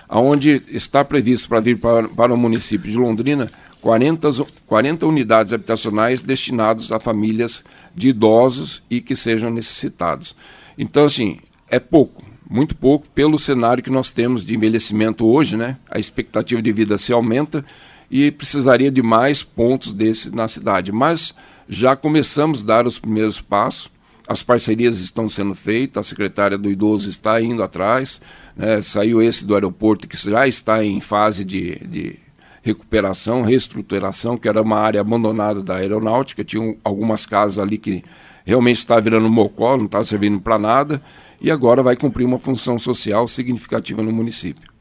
onde 0.09 0.63
está 0.69 1.03
previsto 1.03 1.49
para 1.49 1.59
vir 1.59 1.77
para, 1.77 2.07
para 2.07 2.33
o 2.33 2.37
município 2.37 2.89
de 2.89 2.97
Londrina 2.97 3.51
40, 3.81 4.29
40 4.65 5.05
unidades 5.05 5.53
habitacionais 5.53 6.23
destinadas 6.23 6.91
a 6.91 6.99
famílias 6.99 7.63
de 7.93 8.09
idosos 8.09 8.81
e 8.89 8.99
que 8.99 9.15
sejam 9.15 9.51
necessitados. 9.51 10.35
Então, 10.77 11.05
assim, 11.05 11.39
é 11.69 11.79
pouco, 11.79 12.23
muito 12.49 12.75
pouco, 12.75 13.07
pelo 13.09 13.39
cenário 13.39 13.83
que 13.83 13.89
nós 13.89 14.11
temos 14.11 14.45
de 14.45 14.55
envelhecimento 14.55 15.25
hoje, 15.25 15.57
né? 15.57 15.77
A 15.89 15.99
expectativa 15.99 16.61
de 16.61 16.71
vida 16.71 16.97
se 16.97 17.11
aumenta 17.11 17.65
e 18.09 18.31
precisaria 18.31 18.91
de 18.91 19.01
mais 19.01 19.43
pontos 19.43 19.93
desse 19.93 20.33
na 20.33 20.47
cidade. 20.47 20.91
Mas 20.91 21.33
já 21.67 21.95
começamos 21.95 22.61
a 22.61 22.65
dar 22.65 22.87
os 22.87 22.99
primeiros 22.99 23.41
passos 23.41 23.89
as 24.27 24.41
parcerias 24.41 24.99
estão 24.99 25.29
sendo 25.29 25.53
feitas, 25.53 26.05
a 26.05 26.09
secretária 26.09 26.57
do 26.57 26.69
Idoso 26.69 27.09
está 27.09 27.39
indo 27.41 27.61
atrás, 27.61 28.19
né, 28.55 28.81
saiu 28.81 29.21
esse 29.21 29.45
do 29.45 29.53
aeroporto 29.53 30.07
que 30.07 30.17
já 30.17 30.47
está 30.47 30.83
em 30.83 30.99
fase 30.99 31.43
de, 31.43 31.75
de 31.85 32.19
recuperação, 32.63 33.43
reestruturação, 33.43 34.37
que 34.37 34.47
era 34.47 34.61
uma 34.61 34.79
área 34.79 34.99
abandonada 34.99 35.61
da 35.61 35.75
aeronáutica, 35.75 36.43
tinha 36.43 36.75
algumas 36.83 37.25
casas 37.25 37.59
ali 37.59 37.77
que 37.77 38.03
realmente 38.45 38.77
está 38.77 38.99
virando 38.99 39.29
mocó, 39.29 39.75
não 39.75 39.85
está 39.85 40.03
servindo 40.03 40.39
para 40.39 40.57
nada, 40.57 41.01
e 41.41 41.51
agora 41.51 41.83
vai 41.83 41.97
cumprir 41.97 42.25
uma 42.25 42.39
função 42.39 42.79
social 42.79 43.27
significativa 43.27 44.01
no 44.01 44.11
município. 44.11 44.73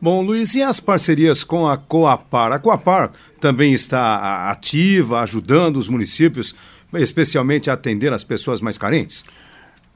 Bom, 0.00 0.20
Luiz, 0.20 0.54
e 0.54 0.62
as 0.62 0.80
parcerias 0.80 1.44
com 1.44 1.66
a 1.66 1.76
Coapar? 1.76 2.52
A 2.52 2.58
Coapar 2.58 3.12
também 3.40 3.72
está 3.72 4.50
ativa, 4.50 5.20
ajudando 5.20 5.76
os 5.76 5.88
municípios 5.88 6.54
especialmente 7.00 7.70
atender 7.70 8.12
as 8.12 8.24
pessoas 8.24 8.60
mais 8.60 8.76
carentes? 8.76 9.24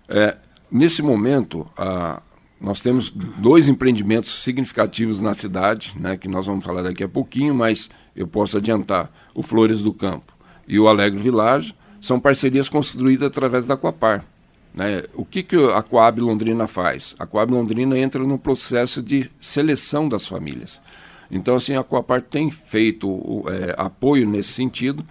É, 0.08 0.36
nesse 0.70 1.02
momento, 1.02 1.68
a, 1.76 2.22
nós 2.60 2.80
temos 2.80 3.10
dois 3.10 3.68
empreendimentos 3.68 4.42
significativos 4.42 5.20
na 5.20 5.34
cidade, 5.34 5.94
né, 5.98 6.16
que 6.16 6.28
nós 6.28 6.46
vamos 6.46 6.64
falar 6.64 6.82
daqui 6.82 7.04
a 7.04 7.08
pouquinho, 7.08 7.54
mas 7.54 7.90
eu 8.14 8.26
posso 8.26 8.56
adiantar. 8.56 9.10
O 9.34 9.42
Flores 9.42 9.82
do 9.82 9.92
Campo 9.92 10.32
e 10.66 10.78
o 10.78 10.88
Alegre 10.88 11.20
Village 11.20 11.74
são 12.06 12.20
parcerias 12.20 12.68
construídas 12.68 13.26
através 13.26 13.66
da 13.66 13.76
Coapar. 13.76 14.24
Né? 14.72 15.02
O 15.14 15.24
que, 15.24 15.42
que 15.42 15.56
a 15.56 15.82
Coab 15.82 16.20
Londrina 16.20 16.66
faz? 16.66 17.16
A 17.18 17.26
Coab 17.26 17.52
Londrina 17.52 17.98
entra 17.98 18.22
no 18.22 18.38
processo 18.38 19.02
de 19.02 19.30
seleção 19.40 20.08
das 20.08 20.26
famílias. 20.26 20.80
Então, 21.30 21.56
assim, 21.56 21.74
a 21.74 21.82
Coapar 21.82 22.22
tem 22.22 22.50
feito 22.50 23.44
é, 23.48 23.74
apoio 23.76 24.28
nesse 24.28 24.52
sentido, 24.52 25.04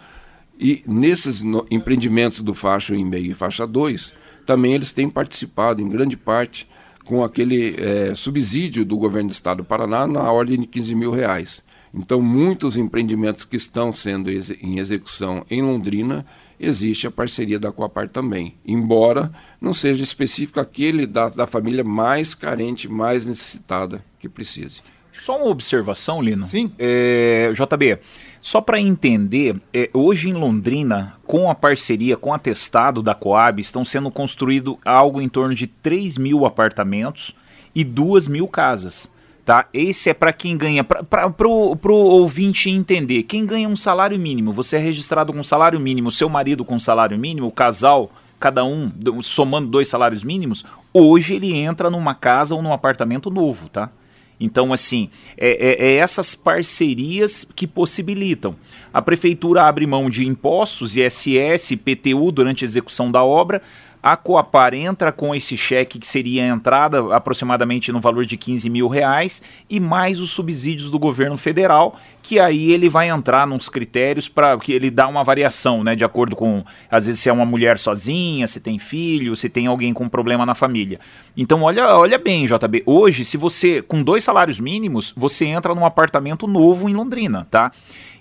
e 0.58 0.82
nesses 0.88 1.42
no, 1.42 1.66
empreendimentos 1.70 2.40
do 2.40 2.54
faixa 2.54 2.94
1,5 2.94 3.30
e 3.30 3.34
faixa 3.34 3.68
2, 3.68 4.14
também 4.46 4.74
eles 4.74 4.94
têm 4.94 5.10
participado, 5.10 5.82
em 5.82 5.90
grande 5.90 6.16
parte, 6.16 6.66
com 7.04 7.24
aquele 7.24 7.76
é, 7.78 8.16
subsídio 8.16 8.86
do 8.86 8.98
governo 8.98 9.30
do 9.30 9.34
estado 9.34 9.58
do 9.58 9.66
Paraná 9.66 10.08
na 10.08 10.32
ordem 10.32 10.62
de 10.62 10.68
15 10.68 10.96
mil 10.96 11.12
reais. 11.12 11.62
Então, 11.94 12.22
muitos 12.22 12.78
empreendimentos 12.78 13.44
que 13.44 13.58
estão 13.58 13.94
sendo 13.94 14.30
ex 14.30 14.50
em 14.50 14.80
execução 14.80 15.46
em 15.50 15.62
Londrina, 15.62 16.26
existe 16.60 17.08
a 17.08 17.12
parceria 17.12 17.60
da 17.60 17.72
Coapar 17.72 18.10
também, 18.10 18.56
embora 18.66 19.32
não 19.60 19.74
seja 19.74 20.04
específico 20.04 20.60
aquele 20.60 21.06
da, 21.06 21.30
da 21.30 21.48
família 21.48 21.84
mais 21.84 22.34
carente, 22.34 22.88
mais 22.88 23.26
necessitada 23.26 24.04
que 24.20 24.30
precise. 24.30 24.82
Só 25.22 25.38
uma 25.38 25.50
observação, 25.50 26.22
Lino. 26.22 26.46
Sim. 26.46 26.72
É, 26.78 27.52
JB, 27.54 28.00
só 28.42 28.62
para 28.62 28.80
entender, 28.80 29.60
é, 29.74 29.90
hoje 29.94 30.30
em 30.30 30.34
Londrina, 30.34 31.16
com 31.26 31.50
a 31.50 31.56
parceria, 31.56 32.18
com 32.18 32.30
o 32.30 32.34
atestado 32.34 33.02
da 33.02 33.16
Coab, 33.16 33.62
estão 33.62 33.86
sendo 33.86 34.12
construídos 34.12 34.76
algo 34.84 35.22
em 35.22 35.30
torno 35.30 35.56
de 35.56 35.68
3 35.68 36.18
mil 36.18 36.46
apartamentos 36.46 37.34
e 37.74 37.84
2 37.84 38.28
mil 38.28 38.48
casas. 38.48 39.12
Tá? 39.46 39.68
Esse 39.72 40.10
é 40.10 40.14
para 40.14 40.34
quem 40.34 40.58
ganha, 40.58 40.84
para 40.84 41.48
o 41.48 41.78
ouvinte 41.92 42.68
entender. 42.68 43.22
Quem 43.24 43.46
ganha 43.46 43.70
um 43.70 43.76
salário 43.76 44.18
mínimo, 44.18 44.52
você 44.52 44.78
é 44.78 44.80
registrado 44.80 45.32
com 45.32 45.44
salário 45.44 45.80
mínimo, 45.80 46.12
seu 46.12 46.28
marido 46.28 46.66
com 46.66 46.80
salário 46.80 47.16
mínimo, 47.16 47.46
o 47.46 47.52
casal, 47.52 48.10
cada 48.40 48.66
um 48.66 48.92
somando 49.22 49.68
dois 49.68 49.88
salários 49.88 50.24
mínimos, 50.24 50.66
hoje 50.92 51.36
ele 51.36 51.54
entra 51.54 51.92
numa 51.92 52.16
casa 52.16 52.56
ou 52.56 52.62
num 52.64 52.74
apartamento 52.74 53.30
novo, 53.30 53.70
tá? 53.70 53.92
Então, 54.40 54.74
assim, 54.74 55.10
é, 55.38 55.50
é, 55.50 55.88
é, 55.88 55.96
essas 55.96 56.36
parcerias 56.36 57.46
que 57.56 57.66
possibilitam. 57.66 58.56
A 58.94 59.02
prefeitura 59.02 59.64
abre 59.64 59.88
mão 59.88 60.10
de 60.10 60.26
impostos, 60.26 60.98
ISS, 60.98 61.76
PTU 61.76 62.32
durante 62.32 62.64
a 62.64 62.68
execução 62.68 63.12
da 63.12 63.24
obra. 63.24 63.62
A 64.06 64.16
Coapar 64.16 64.76
entra 64.76 65.12
com 65.12 65.34
esse 65.34 65.58
cheque 65.58 65.98
que 65.98 66.06
seria 66.06 66.44
a 66.44 66.48
entrada 66.48 67.12
aproximadamente 67.12 67.92
no 67.92 68.00
valor 68.00 68.24
de 68.24 68.38
15 68.38 68.70
mil 68.70 68.88
reais 68.88 69.42
e 69.68 69.80
mais 69.80 70.20
os 70.20 70.30
subsídios 70.30 70.92
do 70.92 71.00
governo 71.00 71.36
federal, 71.36 72.00
que 72.22 72.40
aí 72.40 72.72
ele 72.72 72.88
vai 72.88 73.10
entrar 73.10 73.48
nos 73.48 73.68
critérios 73.68 74.30
para 74.30 74.56
que 74.60 74.72
ele 74.72 74.92
dá 74.92 75.08
uma 75.08 75.24
variação, 75.24 75.84
né, 75.84 75.96
de 75.96 76.06
acordo 76.06 76.36
com 76.36 76.64
às 76.92 77.08
vezes 77.08 77.20
se 77.20 77.30
é 77.30 77.34
uma 77.34 77.48
mulher 77.48 77.80
sozinha, 77.80 78.46
se 78.48 78.60
tem 78.60 78.78
filho, 78.78 79.36
se 79.36 79.50
tem 79.50 79.66
alguém 79.66 79.92
com 79.92 80.08
problema 80.08 80.46
na 80.46 80.54
família. 80.54 81.00
Então 81.36 81.64
olha, 81.64 81.98
olha 81.98 82.20
bem, 82.20 82.46
JB, 82.46 82.84
hoje 82.86 83.26
se 83.26 83.38
você 83.38 83.82
com 83.82 84.04
dois 84.04 84.24
salários 84.24 84.60
mínimos, 84.60 85.16
você 85.18 85.46
entra 85.46 85.74
num 85.74 85.84
apartamento 85.84 86.46
novo 86.46 86.88
em 86.88 86.94
Londrina, 86.94 87.48
tá? 87.50 87.72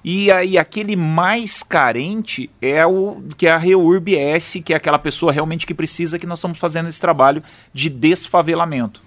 E 0.05 0.31
aí 0.31 0.59
aquele 0.59 0.95
mais 0.95 1.63
carente 1.63 2.51
é 2.61 2.87
o 2.87 3.23
que 3.39 3.47
é 3.47 3.51
a 3.51 3.57
Reurb 3.57 4.15
S, 4.15 4.61
que 4.61 4.75
é 4.75 4.77
aquela 4.77 4.99
pessoa 4.99 5.33
realmente 5.33 5.67
que 5.67 5.73
precisa 5.73 6.19
que 6.19 6.27
nós 6.27 6.41
estamos 6.41 6.59
fazendo 6.59 6.91
esse 6.91 7.01
trabalho 7.01 7.43
de 7.73 7.89
desfavelamento. 7.89 9.03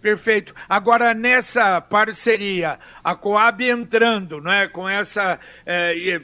Perfeito. 0.00 0.54
Agora, 0.68 1.12
nessa 1.12 1.80
parceria, 1.82 2.78
a 3.04 3.14
Coab 3.14 3.62
entrando, 3.62 4.40
né, 4.40 4.66
com 4.66 4.88
essa. 4.88 5.38
É, 5.66 6.20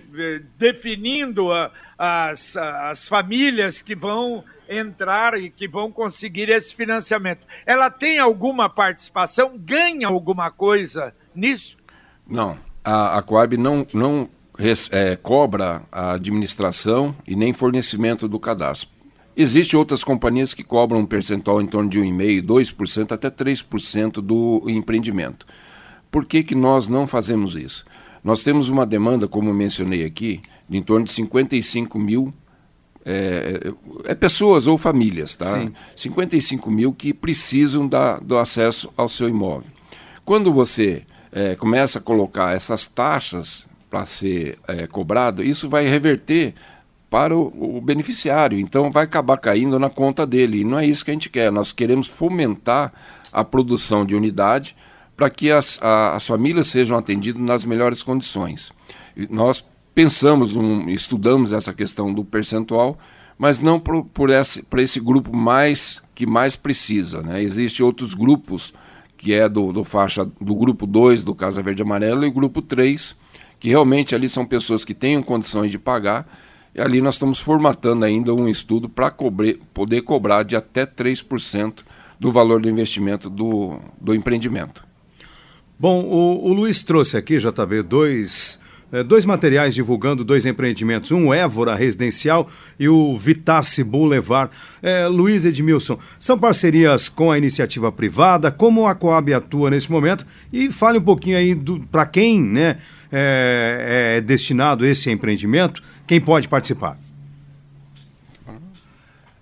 definindo 0.57 1.53
a, 1.53 1.71
as, 1.97 2.57
as 2.57 3.07
famílias 3.07 3.83
que 3.83 3.95
vão 3.95 4.43
entrar 4.69 5.39
e 5.39 5.49
que 5.49 5.69
vão 5.69 5.93
conseguir 5.93 6.49
esse 6.49 6.75
financiamento. 6.75 7.47
Ela 7.65 7.89
tem 7.89 8.19
alguma 8.19 8.69
participação? 8.69 9.57
Ganha 9.57 10.09
alguma 10.09 10.51
coisa 10.51 11.15
nisso? 11.35 11.77
Não 12.27 12.68
a, 12.85 13.19
a 13.19 13.23
Coab 13.23 13.57
não, 13.57 13.87
não 13.93 14.29
é, 14.91 15.17
cobra 15.17 15.83
a 15.91 16.13
administração 16.13 17.15
e 17.27 17.37
nem 17.37 17.53
fornecimento 17.53 18.29
do 18.29 18.39
cadastro. 18.39 18.89
Existem 19.37 19.79
outras 19.79 20.03
companhias 20.03 20.53
que 20.53 20.65
cobram 20.65 21.01
um 21.01 21.07
percentual 21.07 21.63
em 21.63 21.67
torno 21.67 21.89
de 21.89 22.01
1,5%, 22.01 22.45
2%, 22.45 23.13
até 23.13 23.31
3% 23.31 24.15
do 24.15 24.65
empreendimento. 24.67 25.47
Por 26.11 26.25
que, 26.25 26.43
que 26.43 26.55
nós 26.55 26.89
não 26.89 27.07
fazemos 27.07 27.55
isso? 27.55 27.85
Nós 28.25 28.43
temos 28.43 28.69
uma 28.69 28.85
demanda, 28.85 29.29
como 29.29 29.51
eu 29.51 29.55
mencionei 29.55 30.05
aqui, 30.05 30.41
de 30.69 30.77
em 30.79 30.83
torno 30.83 31.05
de 31.05 31.13
55 31.13 31.99
mil 31.99 32.35
é, 33.05 33.73
é, 34.05 34.15
pessoas 34.15 34.67
ou 34.67 34.77
famílias, 34.77 35.37
tá? 35.37 35.59
Sim. 35.59 35.73
55 35.95 36.71
mil 36.71 36.93
que 36.93 37.15
precisam 37.15 37.87
da, 37.87 38.19
do 38.19 38.37
acesso 38.37 38.93
ao 38.97 39.09
seu 39.09 39.29
imóvel. 39.29 39.71
Quando 40.25 40.53
você 40.53 41.07
é, 41.33 41.55
começa 41.55 41.99
a 41.99 42.03
colocar 42.03 42.55
essas 42.55 42.87
taxas 42.87 43.67
para 43.91 44.05
ser 44.05 44.59
é, 44.67 44.87
cobrado, 44.87 45.43
isso 45.43 45.69
vai 45.69 45.87
reverter 45.87 46.55
para 47.11 47.37
o, 47.37 47.77
o, 47.77 47.81
beneficiário. 47.81 48.59
Então 48.59 48.91
vai 48.91 49.05
acabar 49.05 49.39
caindo 49.39 49.79
na 49.79 49.89
conta 49.89 50.27
dele. 50.27 50.61
E 50.61 50.65
não 50.65 50.79
é 50.79 50.87
isso 50.87 51.05
que 51.05 51.11
a 51.11 51.15
gente 51.15 51.31
quer. 51.31 51.51
Nós 51.51 51.73
queremos 51.73 52.07
fomentar 52.07 52.93
a 53.33 53.43
produção 53.45 54.05
de 54.05 54.15
unidade 54.15 54.77
para 55.17 55.31
que 55.31 55.51
as, 55.51 55.79
a, 55.83 56.17
as 56.17 56.27
famílias 56.27 56.69
sejam 56.69 56.97
atendidas 56.97 57.43
nas 57.43 57.65
melhores 57.65 58.03
condições. 58.03 58.71
E 59.17 59.27
nós 59.31 59.65
pensamos, 59.95 60.55
um, 60.55 60.89
estudamos 60.89 61.53
essa 61.53 61.73
questão 61.73 62.13
do 62.13 62.25
percentual, 62.25 62.99
mas 63.37 63.59
não 63.59 63.81
por 63.81 64.31
esse, 64.31 64.63
por 64.63 64.79
esse 64.79 65.01
grupo 65.01 65.35
mais 65.35 66.03
que 66.15 66.27
mais 66.27 66.57
precisa. 66.57 67.23
Né? 67.23 67.43
Existem 67.43 67.85
outros 67.85 68.15
grupos 68.15 68.73
que 69.19 69.35
é 69.35 69.49
do, 69.49 69.73
do 69.73 69.85
faixa 69.85 70.25
do 70.25 70.55
grupo 70.55 70.87
2 70.87 71.25
do 71.25 71.35
Casa 71.35 71.63
Verde 71.63 71.83
Amarelo 71.83 72.25
e 72.25 72.29
o 72.29 72.33
grupo 72.33 72.63
3, 72.63 73.17
que 73.59 73.69
realmente 73.69 74.15
ali 74.15 74.29
são 74.29 74.47
pessoas 74.47 74.85
que 74.85 74.95
tenham 74.95 75.23
condições 75.23 75.71
de 75.71 75.79
pagar. 75.79 76.27
E 76.75 76.81
ali 76.81 77.01
nós 77.01 77.17
estamos 77.17 77.41
formatando 77.41 78.05
ainda 78.05 78.33
um 78.33 78.49
estudo 78.49 78.89
para 78.89 79.13
poder 79.75 80.03
cobrar 80.03 80.45
de 80.45 80.55
até 80.55 80.87
3% 80.87 81.85
do 82.19 82.31
valor 82.31 82.63
do 82.63 82.71
investimento 82.71 83.29
do, 83.29 83.81
do 84.01 84.15
empreendimento. 84.15 84.87
Bom, 85.79 86.05
o, 86.05 86.49
o 86.49 86.53
Luiz 86.53 86.83
trouxe 86.83 87.17
aqui, 87.17 87.39
JB, 87.39 87.83
dois 87.83 88.61
dois 89.07 89.25
materiais 89.25 89.75
divulgando 89.75 90.25
dois 90.25 90.47
empreendimentos, 90.47 91.11
um 91.11 91.33
Évora 91.33 91.75
Residencial 91.75 92.49
e 92.79 92.89
o 92.89 93.17
Vitasse 93.17 93.85
Boulevard. 93.85 94.51
É, 94.83 95.07
Luiz 95.07 95.45
Edmilson, 95.45 95.99
são 96.19 96.39
parcerias 96.39 97.09
com 97.09 97.31
a 97.31 97.37
iniciativa 97.37 97.93
privada, 97.93 98.51
como 98.51 98.87
a 98.87 98.95
Coab 98.95 99.33
atua 99.35 99.71
nesse 99.71 99.91
momento 99.91 100.27
e 100.53 100.71
fale 100.71 100.99
um 100.99 101.03
pouquinho 101.03 101.37
aí 101.37 101.55
para 101.91 102.07
quem 102.07 102.43
né, 102.43 102.77
é, 103.13 104.17
é 104.17 104.21
destinado 104.21 104.87
esse 104.87 105.11
empreendimento, 105.11 105.83
quem 106.07 106.21
pode 106.21 106.49
participar. 106.49 106.99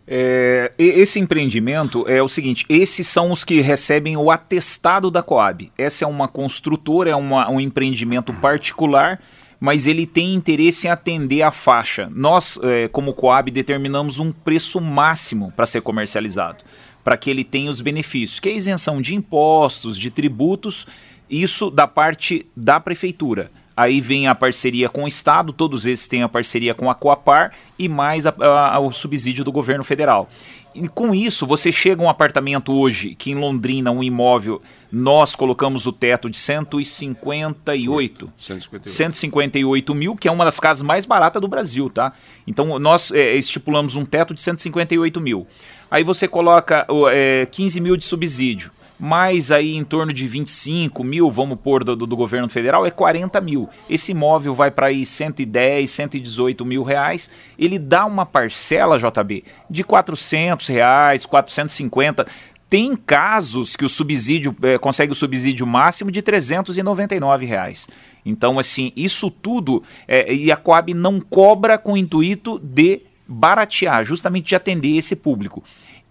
É, 0.09 0.71
esse 0.79 1.19
empreendimento 1.19 2.09
é 2.09 2.23
o 2.23 2.29
seguinte: 2.29 2.65
esses 2.69 3.09
são 3.09 3.33
os 3.33 3.43
que 3.43 3.61
recebem 3.61 4.17
o 4.17 4.31
atestado 4.31 5.11
da 5.11 5.23
Coab. 5.23 5.73
Essa 5.77 6.05
é 6.05 6.09
uma 6.09 6.29
construtora, 6.29 7.11
é 7.11 7.17
uma, 7.17 7.51
um 7.51 7.61
empreendimento 7.61 8.33
particular 8.33 9.21
mas 9.59 9.87
ele 9.87 10.07
tem 10.07 10.35
interesse 10.35 10.87
em 10.87 10.91
atender 10.91 11.43
a 11.43 11.51
faixa. 11.51 12.11
Nós, 12.15 12.59
é, 12.63 12.89
como 12.89 13.15
Coab, 13.15 13.51
determinamos 13.51 14.19
um 14.19 14.33
preço 14.33 14.81
máximo 14.81 15.53
para 15.53 15.67
ser 15.67 15.81
comercializado, 15.81 16.65
para 17.03 17.17
que 17.17 17.31
ele 17.31 17.45
tenha 17.45 17.71
os 17.71 17.81
benefícios, 17.81 18.41
que 18.41 18.49
é 18.49 18.55
isenção 18.55 19.01
de 19.01 19.15
impostos, 19.15 19.99
de 19.99 20.11
tributos, 20.11 20.87
isso 21.29 21.71
da 21.71 21.87
parte 21.87 22.47
da 22.57 22.79
prefeitura. 22.79 23.51
Aí 23.77 24.01
vem 24.01 24.27
a 24.27 24.35
parceria 24.35 24.89
com 24.89 25.05
o 25.05 25.09
Estado, 25.09 25.53
todos 25.53 25.85
esses 25.85 26.09
têm 26.09 26.23
a 26.23 26.29
parceria 26.29 26.75
com 26.75 26.91
a 26.91 26.95
Coapar 26.95 27.53
e 27.79 27.89
mais 27.89 28.27
a, 28.27 28.35
a, 28.41 28.79
o 28.79 28.91
subsídio 28.91 29.45
do 29.45 29.53
governo 29.53 29.85
federal. 29.85 30.31
E 30.77 30.89
com 30.89 31.15
isso, 31.15 31.47
você 31.47 31.73
chega 31.73 32.03
a 32.03 32.05
um 32.05 32.09
apartamento 32.11 32.71
hoje, 32.73 33.15
que 33.15 33.31
em 33.31 33.35
Londrina, 33.35 33.91
um 33.91 34.03
imóvel, 34.03 34.61
nós 34.93 35.35
colocamos 35.35 35.87
o 35.87 35.93
teto 35.93 36.29
de 36.29 36.37
158, 36.39 38.33
158. 38.39 38.95
158 38.95 39.95
mil, 39.95 40.15
que 40.15 40.29
é 40.29 40.31
uma 40.31 40.45
das 40.45 40.61
casas 40.61 40.83
mais 40.83 41.07
baratas 41.07 41.41
do 41.41 41.49
Brasil, 41.49 41.89
tá? 41.89 42.13
Então, 42.47 42.79
nós 42.79 43.11
é, 43.11 43.35
estipulamos 43.35 43.97
um 43.97 44.05
teto 44.05 44.35
de 44.35 44.43
158 44.43 45.19
mil. 45.19 45.47
Aí 45.91 46.05
você 46.05 46.29
coloca 46.29 46.87
é, 47.11 47.47
15 47.47 47.81
mil 47.81 47.97
de 47.97 48.05
subsídio 48.05 48.71
mais 48.99 49.51
aí 49.51 49.75
em 49.75 49.85
torno 49.85 50.13
de 50.13 50.27
25 50.27 51.05
mil, 51.05 51.31
vamos 51.31 51.59
pôr 51.61 51.85
do, 51.85 51.95
do 51.95 52.17
governo 52.17 52.49
federal, 52.49 52.87
é 52.87 52.91
40 52.91 53.41
mil. 53.41 53.69
Esse 53.89 54.13
imóvel 54.13 54.55
vai 54.55 54.71
para 54.71 54.87
aí 54.87 55.05
110, 55.05 55.91
118 55.91 56.65
mil 56.65 56.83
reais. 56.83 57.31
Ele 57.59 57.79
dá 57.79 58.07
uma 58.07 58.25
parcela, 58.25 58.99
JB, 58.99 59.45
de 59.69 59.85
400 59.85 60.67
reais, 60.69 61.27
450. 61.27 62.27
Tem 62.69 62.97
casos 62.97 63.77
que 63.77 63.85
o 63.85 63.89
subsídio 63.89 64.55
é, 64.63 64.79
consegue 64.79 65.13
o 65.13 65.17
subsídio 65.17 65.67
máximo 65.67 66.11
de 66.11 66.21
399 66.23 67.47
reais. 67.47 67.87
Então, 68.25 68.59
assim, 68.59 68.93
isso 68.97 69.31
tudo 69.31 69.85
é, 70.09 70.33
e 70.35 70.51
a 70.51 70.57
Coab 70.57 70.93
não 70.93 71.21
cobra 71.21 71.79
com 71.79 71.93
o 71.93 71.97
intuito 71.97 72.59
de 72.59 73.03
baratear, 73.29 74.05
justamente 74.05 74.49
de 74.49 74.57
atender 74.57 74.97
esse 74.97 75.15
público. 75.15 75.63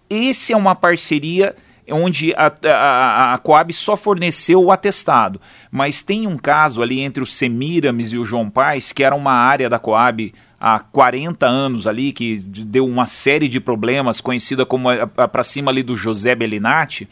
Esse 0.08 0.52
é 0.52 0.56
uma 0.56 0.74
parceria 0.74 1.54
onde 1.90 2.34
a, 2.34 2.52
a, 2.68 3.34
a, 3.34 3.38
Coab 3.38 3.72
só 3.72 3.96
forneceu 3.96 4.62
o 4.62 4.72
atestado. 4.72 5.40
Mas 5.70 6.02
tem 6.02 6.26
um 6.26 6.36
caso 6.36 6.82
ali 6.82 7.00
entre 7.00 7.22
o 7.22 7.26
Semiramis 7.26 8.12
e 8.12 8.18
o 8.18 8.24
João 8.24 8.50
Paz, 8.50 8.92
que 8.92 9.04
era 9.04 9.14
uma 9.14 9.32
área 9.32 9.68
da 9.68 9.78
Coab 9.78 10.32
há 10.60 10.78
40 10.78 11.46
anos 11.46 11.86
ali, 11.86 12.12
que 12.12 12.38
deu 12.38 12.86
uma 12.86 13.06
série 13.06 13.48
de 13.48 13.60
problemas, 13.60 14.20
conhecida 14.20 14.64
como 14.66 14.88
para 15.30 15.42
cima 15.42 15.70
ali 15.70 15.82
do 15.82 15.96
José 15.96 16.34
Bellinati, 16.34 17.08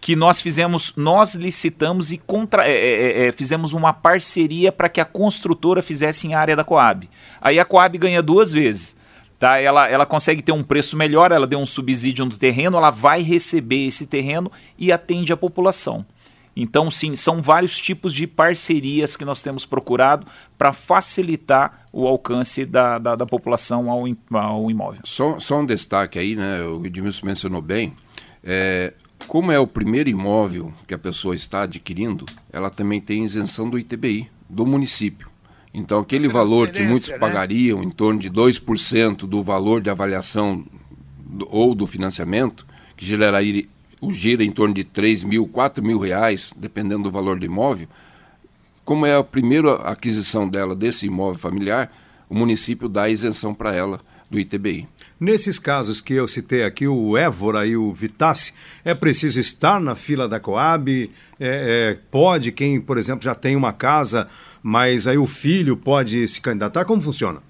que 0.00 0.16
nós 0.16 0.40
fizemos, 0.40 0.94
nós 0.96 1.34
licitamos 1.34 2.10
e 2.10 2.18
contra, 2.18 2.66
é, 2.66 2.72
é, 2.72 3.26
é, 3.26 3.32
fizemos 3.32 3.72
uma 3.72 3.92
parceria 3.92 4.72
para 4.72 4.88
que 4.88 5.00
a 5.00 5.04
construtora 5.04 5.82
fizesse 5.82 6.26
em 6.26 6.34
área 6.34 6.56
da 6.56 6.64
Coab. 6.64 7.08
Aí 7.40 7.60
a 7.60 7.64
Coab 7.64 7.96
ganha 7.98 8.22
duas 8.22 8.50
vezes 8.50 8.96
tá? 9.40 9.58
Ela, 9.58 9.88
ela 9.88 10.06
consegue 10.06 10.42
ter 10.42 10.52
um 10.52 10.62
preço 10.62 10.96
melhor, 10.96 11.32
ela 11.32 11.46
deu 11.46 11.58
um 11.58 11.66
subsídio 11.66 12.26
no 12.26 12.36
terreno, 12.36 12.76
ela 12.76 12.90
vai 12.90 13.22
receber 13.22 13.86
esse 13.86 14.06
terreno 14.06 14.52
e 14.78 14.92
atende 14.92 15.32
a 15.32 15.36
população. 15.36 16.04
Então, 16.54 16.90
sim, 16.90 17.16
são 17.16 17.40
vários 17.40 17.78
tipos 17.78 18.12
de 18.12 18.26
parcerias 18.26 19.16
que 19.16 19.24
nós 19.24 19.42
temos 19.42 19.64
procurado 19.64 20.26
para 20.58 20.74
facilitar 20.74 21.86
o 21.90 22.06
alcance 22.06 22.66
da, 22.66 22.98
da, 22.98 23.16
da, 23.16 23.24
população 23.24 23.90
ao, 23.90 24.04
ao 24.32 24.70
imóvel. 24.70 25.00
Só, 25.04 25.40
só 25.40 25.60
um 25.60 25.64
destaque 25.64 26.18
aí, 26.18 26.36
né? 26.36 26.62
O 26.62 26.84
Edmilson 26.84 27.24
mencionou 27.24 27.62
bem. 27.62 27.96
É, 28.44 28.92
como 29.26 29.50
é 29.50 29.58
o 29.58 29.66
primeiro 29.66 30.10
imóvel 30.10 30.70
que 30.86 30.92
a 30.92 30.98
pessoa 30.98 31.34
está 31.34 31.62
adquirindo, 31.62 32.26
ela 32.52 32.68
também 32.68 33.00
tem 33.00 33.24
isenção 33.24 33.70
do 33.70 33.78
ITBI 33.78 34.28
do 34.48 34.66
município. 34.66 35.29
Então, 35.72 36.00
aquele 36.00 36.28
valor 36.28 36.70
que 36.70 36.82
muitos 36.82 37.08
né? 37.08 37.18
pagariam, 37.18 37.82
em 37.82 37.90
torno 37.90 38.18
de 38.18 38.28
2% 38.28 39.18
do 39.18 39.42
valor 39.42 39.80
de 39.80 39.88
avaliação 39.88 40.64
do, 41.18 41.48
ou 41.50 41.74
do 41.74 41.86
financiamento, 41.86 42.66
que 42.96 43.06
geraria, 43.06 43.64
gira 44.10 44.44
em 44.44 44.50
torno 44.50 44.74
de 44.74 44.82
3 44.82 45.22
mil, 45.24 45.46
4 45.46 45.84
mil 45.84 45.98
reais, 45.98 46.52
dependendo 46.56 47.04
do 47.04 47.10
valor 47.10 47.38
do 47.38 47.44
imóvel, 47.44 47.88
como 48.84 49.06
é 49.06 49.16
a 49.16 49.22
primeira 49.22 49.74
aquisição 49.76 50.48
dela 50.48 50.74
desse 50.74 51.06
imóvel 51.06 51.38
familiar, 51.38 51.92
o 52.28 52.34
município 52.34 52.88
dá 52.88 53.08
isenção 53.08 53.54
para 53.54 53.74
ela 53.74 54.00
do 54.28 54.38
ITBI. 54.38 54.88
Nesses 55.18 55.58
casos 55.58 56.00
que 56.00 56.14
eu 56.14 56.26
citei 56.26 56.64
aqui, 56.64 56.88
o 56.88 57.16
Évora 57.16 57.66
e 57.66 57.76
o 57.76 57.92
Vitasse, 57.92 58.54
é 58.84 58.94
preciso 58.94 59.38
estar 59.38 59.78
na 59.78 59.94
fila 59.94 60.26
da 60.26 60.40
Coab? 60.40 61.10
É, 61.38 61.90
é, 61.90 61.98
pode, 62.10 62.50
quem, 62.52 62.80
por 62.80 62.96
exemplo, 62.96 63.22
já 63.22 63.34
tem 63.34 63.54
uma 63.54 63.72
casa, 63.72 64.28
mas 64.62 65.06
aí 65.06 65.18
o 65.18 65.26
filho 65.26 65.76
pode 65.76 66.26
se 66.28 66.40
candidatar? 66.40 66.84
Como 66.84 67.00
funciona? 67.00 67.42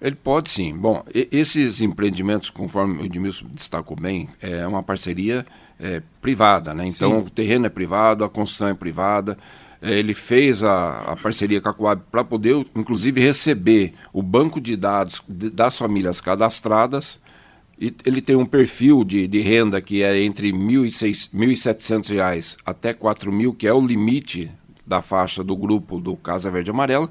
Ele 0.00 0.16
pode 0.16 0.50
sim. 0.50 0.74
Bom, 0.74 1.02
esses 1.12 1.80
empreendimentos, 1.80 2.50
conforme 2.50 3.02
o 3.02 3.04
Edmilson 3.04 3.46
destacou 3.52 3.96
bem, 3.96 4.28
é 4.40 4.66
uma 4.66 4.82
parceria 4.82 5.46
é, 5.80 6.02
privada, 6.20 6.74
né? 6.74 6.86
Então 6.86 7.12
sim. 7.12 7.26
o 7.26 7.30
terreno 7.30 7.66
é 7.66 7.70
privado, 7.70 8.22
a 8.22 8.28
construção 8.28 8.68
é 8.68 8.74
privada. 8.74 9.38
É, 9.80 9.98
ele 9.98 10.14
fez 10.14 10.62
a, 10.62 11.00
a, 11.12 11.16
parceria 11.16 11.60
com 11.60 11.68
a 11.68 11.74
Coab 11.74 12.02
para 12.10 12.24
poder, 12.24 12.66
inclusive, 12.74 13.20
receber 13.20 13.94
o 14.12 14.22
banco 14.22 14.60
de 14.60 14.76
dados 14.76 15.22
das 15.28 15.78
famílias 15.78 16.20
cadastradas. 16.20 17.20
E 17.78 17.94
ele 18.04 18.20
tem 18.22 18.36
um 18.36 18.46
perfil 18.46 19.04
de, 19.04 19.26
de 19.26 19.40
renda 19.40 19.80
que 19.80 20.02
é 20.02 20.22
entre 20.22 20.50
R$ 20.50 20.58
1.700 20.58 22.56
até 22.64 22.88
R$ 22.88 22.94
4.000, 22.94 23.56
que 23.56 23.66
é 23.66 23.72
o 23.72 23.80
limite 23.80 24.50
da 24.86 25.02
faixa 25.02 25.42
do 25.42 25.56
grupo 25.56 25.98
do 25.98 26.16
Casa 26.16 26.50
Verde 26.50 26.70
Amarelo. 26.70 27.10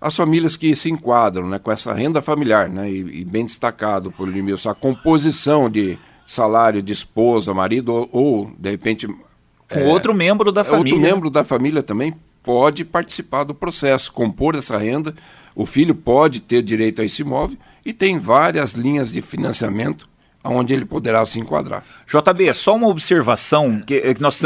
As 0.00 0.14
famílias 0.14 0.56
que 0.56 0.74
se 0.74 0.90
enquadram 0.90 1.48
né, 1.48 1.58
com 1.58 1.70
essa 1.70 1.92
renda 1.92 2.20
familiar, 2.20 2.68
né, 2.68 2.90
e, 2.90 3.20
e 3.20 3.24
bem 3.24 3.44
destacado 3.44 4.10
por 4.10 4.28
Limilson, 4.28 4.70
a 4.70 4.74
composição 4.74 5.70
de 5.70 5.98
salário 6.26 6.82
de 6.82 6.92
esposa, 6.92 7.54
marido, 7.54 7.94
ou, 7.94 8.08
ou 8.12 8.50
de 8.58 8.70
repente 8.70 9.06
com 9.06 9.78
é, 9.78 9.86
outro 9.86 10.14
membro 10.14 10.52
da 10.52 10.64
família. 10.64 10.94
Outro 10.94 11.10
membro 11.10 11.30
da 11.30 11.44
família 11.44 11.82
também 11.82 12.14
pode 12.42 12.84
participar 12.84 13.44
do 13.44 13.54
processo, 13.54 14.12
compor 14.12 14.54
essa 14.54 14.76
renda. 14.76 15.14
O 15.54 15.66
filho 15.66 15.94
pode 15.94 16.40
ter 16.40 16.62
direito 16.62 17.02
a 17.02 17.04
esse 17.04 17.22
imóvel 17.22 17.58
e 17.84 17.92
tem 17.92 18.18
várias 18.18 18.72
linhas 18.72 19.12
de 19.12 19.22
financiamento 19.22 20.08
onde 20.48 20.72
ele 20.72 20.84
poderá 20.84 21.24
se 21.24 21.38
enquadrar. 21.38 21.84
JB, 22.06 22.54
só 22.54 22.76
uma 22.76 22.88
observação 22.88 23.80
que, 23.84 24.14
que 24.14 24.20
nós 24.20 24.42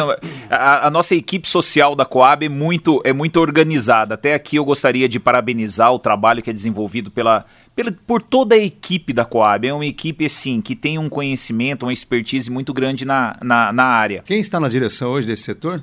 a, 0.50 0.86
a, 0.86 0.90
nossa 0.90 1.14
equipe 1.14 1.48
social 1.48 1.94
da 1.94 2.04
Coab 2.04 2.44
é 2.44 2.48
muito 2.48 3.00
é 3.04 3.12
muito 3.12 3.40
organizada. 3.40 4.14
Até 4.14 4.34
aqui 4.34 4.56
eu 4.56 4.64
gostaria 4.64 5.08
de 5.08 5.20
parabenizar 5.20 5.92
o 5.92 5.98
trabalho 5.98 6.42
que 6.42 6.50
é 6.50 6.52
desenvolvido 6.52 7.10
pela, 7.10 7.44
pela 7.74 7.92
por 8.06 8.22
toda 8.22 8.54
a 8.54 8.58
equipe 8.58 9.12
da 9.12 9.24
Coab. 9.24 9.66
É 9.66 9.72
uma 9.72 9.86
equipe 9.86 10.24
assim 10.24 10.60
que 10.60 10.74
tem 10.74 10.98
um 10.98 11.08
conhecimento, 11.08 11.84
uma 11.84 11.92
expertise 11.92 12.50
muito 12.50 12.72
grande 12.72 13.04
na, 13.04 13.36
na, 13.42 13.72
na 13.72 13.84
área. 13.84 14.22
Quem 14.24 14.40
está 14.40 14.58
na 14.58 14.68
direção 14.68 15.12
hoje 15.12 15.26
desse 15.26 15.42
setor? 15.44 15.82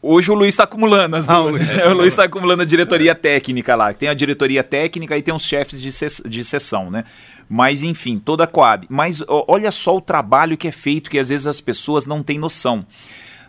Hoje 0.00 0.30
o 0.30 0.34
Luiz 0.34 0.54
está 0.54 0.62
acumulando 0.62 1.16
as 1.16 1.28
ah, 1.28 1.40
duas. 1.40 1.72
o 1.90 1.92
Luiz 1.92 2.12
está 2.12 2.24
acumulando 2.24 2.62
a 2.62 2.64
diretoria 2.64 3.14
técnica 3.16 3.74
lá. 3.74 3.92
Tem 3.92 4.08
a 4.08 4.14
diretoria 4.14 4.62
técnica 4.62 5.18
e 5.18 5.22
tem 5.22 5.34
os 5.34 5.42
chefes 5.42 5.82
de, 5.82 5.90
de 6.28 6.44
sessão, 6.44 6.88
né? 6.88 7.04
Mas, 7.48 7.82
enfim, 7.82 8.18
toda 8.18 8.44
a 8.44 8.46
Coab. 8.46 8.86
Mas 8.90 9.22
olha 9.26 9.70
só 9.70 9.96
o 9.96 10.00
trabalho 10.00 10.56
que 10.56 10.68
é 10.68 10.72
feito, 10.72 11.10
que 11.10 11.18
às 11.18 11.30
vezes 11.30 11.46
as 11.46 11.60
pessoas 11.60 12.06
não 12.06 12.22
têm 12.22 12.38
noção. 12.38 12.84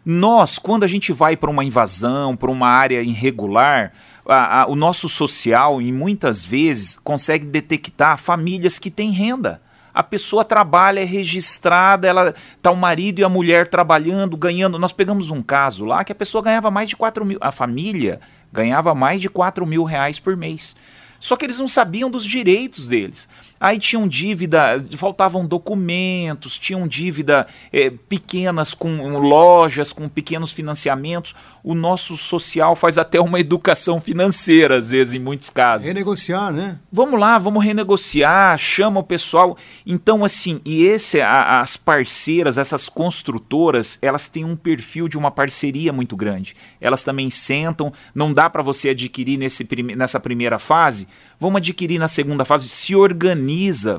Nós, 0.05 0.57
quando 0.57 0.83
a 0.83 0.87
gente 0.87 1.11
vai 1.11 1.35
para 1.35 1.49
uma 1.49 1.63
invasão, 1.63 2.35
para 2.35 2.49
uma 2.49 2.67
área 2.67 3.01
irregular, 3.01 3.91
a, 4.25 4.61
a, 4.61 4.67
o 4.67 4.75
nosso 4.75 5.09
social, 5.09 5.81
e 5.81 5.91
muitas 5.91 6.45
vezes, 6.45 6.95
consegue 6.95 7.45
detectar 7.45 8.17
famílias 8.17 8.79
que 8.79 8.89
têm 8.89 9.11
renda. 9.11 9.61
A 9.93 10.03
pessoa 10.03 10.45
trabalha, 10.45 11.01
é 11.01 11.03
registrada, 11.03 12.07
ela 12.07 12.33
tá 12.61 12.71
o 12.71 12.77
marido 12.77 13.19
e 13.19 13.23
a 13.23 13.29
mulher 13.29 13.67
trabalhando, 13.67 14.37
ganhando. 14.37 14.79
Nós 14.79 14.93
pegamos 14.93 15.29
um 15.29 15.41
caso 15.41 15.83
lá 15.83 16.05
que 16.05 16.11
a 16.11 16.15
pessoa 16.15 16.43
ganhava 16.43 16.71
mais 16.71 16.87
de 16.87 16.95
4 16.95 17.25
mil, 17.25 17.37
a 17.41 17.51
família 17.51 18.21
ganhava 18.51 18.95
mais 18.95 19.19
de 19.19 19.29
4 19.29 19.65
mil 19.65 19.83
reais 19.83 20.17
por 20.19 20.37
mês. 20.37 20.75
Só 21.19 21.35
que 21.35 21.45
eles 21.45 21.59
não 21.59 21.67
sabiam 21.67 22.09
dos 22.09 22.23
direitos 22.23 22.87
deles. 22.87 23.27
Aí 23.59 23.77
tinham 23.77 24.07
dívida, 24.07 24.83
faltavam 24.95 25.45
documentos, 25.45 26.57
tinham 26.57 26.87
dívida 26.87 27.45
é, 27.73 27.89
pequenas 27.89 28.73
com 28.73 29.17
lojas, 29.17 29.91
com 29.91 30.07
pequenos 30.07 30.51
financiamentos. 30.51 31.35
O 31.61 31.75
nosso 31.75 32.15
social 32.15 32.73
faz 32.73 32.97
até 32.97 33.19
uma 33.19 33.37
educação 33.37 33.99
financeira, 33.99 34.77
às 34.77 34.91
vezes, 34.91 35.13
em 35.13 35.19
muitos 35.19 35.49
casos. 35.49 35.85
Renegociar, 35.85 36.53
né? 36.53 36.79
Vamos 36.89 37.19
lá, 37.19 37.37
vamos 37.37 37.63
renegociar, 37.63 38.57
chama 38.57 39.01
o 39.01 39.03
pessoal. 39.03 39.57
Então, 39.85 40.23
assim, 40.23 40.61
e 40.63 40.83
esse, 40.83 41.19
a, 41.19 41.59
as 41.59 41.75
parceiras, 41.75 42.57
essas 42.57 42.87
construtoras, 42.87 43.99
elas 44.01 44.29
têm 44.29 44.45
um 44.45 44.55
perfil 44.55 45.09
de 45.09 45.17
uma 45.17 45.31
parceria 45.31 45.91
muito 45.91 46.15
grande. 46.15 46.55
Elas 46.79 47.03
também 47.03 47.29
sentam, 47.29 47.91
não 48.15 48.31
dá 48.31 48.49
para 48.49 48.61
você 48.61 48.89
adquirir 48.89 49.37
nesse, 49.37 49.67
nessa 49.97 50.19
primeira 50.19 50.57
fase 50.57 51.09
Vamos 51.39 51.59
adquirir 51.59 51.97
na 51.97 52.09
segunda 52.09 52.43
fase, 52.43 52.67
se 52.67 52.93
organiza, 52.93 53.47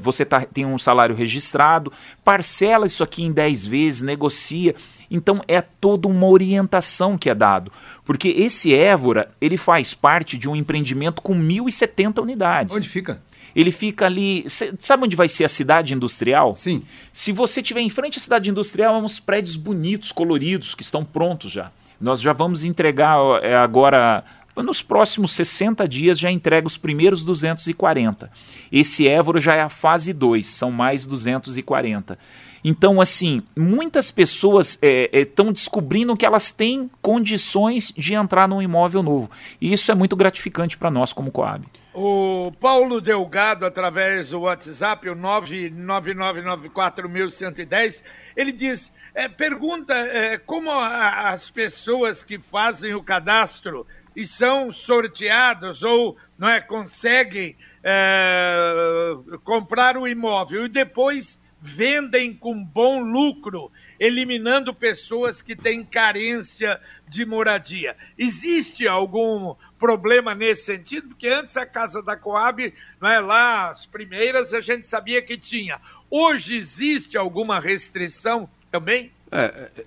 você 0.01 0.25
tá, 0.25 0.43
tem 0.43 0.65
um 0.67 0.79
salário 0.79 1.15
registrado, 1.15 1.93
parcela 2.25 2.87
isso 2.87 3.03
aqui 3.03 3.23
em 3.23 3.33
10 3.33 3.67
vezes, 3.67 4.01
negocia. 4.01 4.75
Então 5.11 5.43
é 5.49 5.61
toda 5.61 6.09
uma 6.09 6.27
orientação 6.27 7.19
que 7.19 7.29
é 7.29 7.35
dado. 7.35 7.73
Porque 8.05 8.29
esse 8.29 8.75
Évora, 8.75 9.31
ele 9.41 9.57
faz 9.57 9.95
parte 9.95 10.37
de 10.37 10.49
um 10.49 10.57
empreendimento 10.57 11.23
com 11.23 11.35
1.070 11.35 12.23
unidades. 12.23 12.75
Onde 12.75 12.89
fica? 12.89 13.23
Ele 13.55 13.73
fica 13.73 14.07
ali. 14.07 14.45
Sabe 14.79 15.05
onde 15.05 15.17
vai 15.17 15.29
ser 15.29 15.45
a 15.45 15.49
cidade 15.49 15.95
industrial? 15.95 16.55
Sim. 16.55 16.83
Se 17.13 17.33
você 17.33 17.63
tiver 17.63 17.81
em 17.81 17.91
frente 17.91 18.19
à 18.19 18.21
cidade 18.21 18.49
industrial, 18.49 18.95
há 18.95 18.99
uns 18.99 19.19
prédios 19.19 19.57
bonitos, 19.57 20.13
coloridos, 20.13 20.75
que 20.75 20.83
estão 20.83 21.05
prontos 21.05 21.51
já. 21.51 21.71
Nós 22.01 22.21
já 22.21 22.33
vamos 22.33 22.65
entregar 22.65 23.19
é, 23.43 23.55
agora 23.57 24.25
nos 24.63 24.83
próximos 24.83 25.33
60 25.33 25.87
dias 25.89 26.19
já 26.19 26.31
entrega 26.31 26.67
os 26.67 26.77
primeiros 26.77 27.25
240. 27.25 28.31
Esse 28.71 29.07
Évora 29.07 29.41
já 29.41 29.55
é 29.55 29.63
a 29.63 29.69
fase 29.69 30.13
2, 30.13 30.47
são 30.47 30.71
mais 30.71 31.07
240. 31.07 32.19
Então, 32.63 33.01
assim, 33.01 33.43
muitas 33.57 34.11
pessoas 34.11 34.79
estão 34.83 35.47
é, 35.47 35.49
é, 35.49 35.53
descobrindo 35.53 36.17
que 36.17 36.27
elas 36.27 36.53
têm 36.53 36.91
condições 37.01 37.93
de 37.97 38.15
entrar 38.15 38.47
num 38.47 38.61
imóvel 38.61 39.03
novo. 39.03 39.31
E 39.61 39.73
isso 39.73 39.91
é 39.91 39.95
muito 39.95 40.15
gratificante 40.15 40.77
para 40.77 40.91
nós 40.91 41.13
como 41.13 41.31
Coab. 41.31 41.67
O 41.93 42.53
Paulo 42.61 43.01
Delgado, 43.01 43.67
através 43.67 44.31
do 44.31 44.39
WhatsApp, 44.41 45.09
o 45.09 45.17
99994110, 45.17 48.03
ele 48.37 48.53
diz, 48.53 48.95
é, 49.13 49.29
pergunta 49.29 49.93
é, 49.95 50.39
como 50.39 50.71
a, 50.71 51.31
as 51.31 51.51
pessoas 51.51 52.23
que 52.23 52.39
fazem 52.39 52.95
o 52.95 53.03
cadastro 53.03 53.85
e 54.21 54.27
são 54.27 54.71
sorteados 54.71 55.83
ou 55.83 56.15
não 56.39 56.47
é, 56.47 56.61
conseguem 56.61 57.57
é, 57.83 59.15
comprar 59.43 59.97
o 59.97 60.07
imóvel 60.07 60.67
e 60.67 60.69
depois 60.69 61.41
vendem 61.59 62.35
com 62.35 62.63
bom 62.63 63.01
lucro, 63.01 63.73
eliminando 63.99 64.75
pessoas 64.75 65.41
que 65.41 65.57
têm 65.57 65.83
carência 65.83 66.79
de 67.09 67.25
moradia. 67.25 67.97
Existe 68.19 68.87
algum 68.87 69.55
problema 69.79 70.35
nesse 70.35 70.67
sentido? 70.67 71.09
Porque 71.09 71.29
antes 71.29 71.57
a 71.57 71.65
casa 71.65 72.03
da 72.03 72.15
Coab, 72.15 72.75
não 73.01 73.09
é, 73.09 73.21
lá 73.21 73.71
as 73.71 73.87
primeiras 73.87 74.53
a 74.53 74.61
gente 74.61 74.87
sabia 74.87 75.23
que 75.23 75.39
tinha. 75.39 75.81
Hoje 76.11 76.57
existe 76.57 77.17
alguma 77.17 77.59
restrição 77.59 78.49
também? 78.71 79.13
É, 79.33 79.71
é 79.77 79.85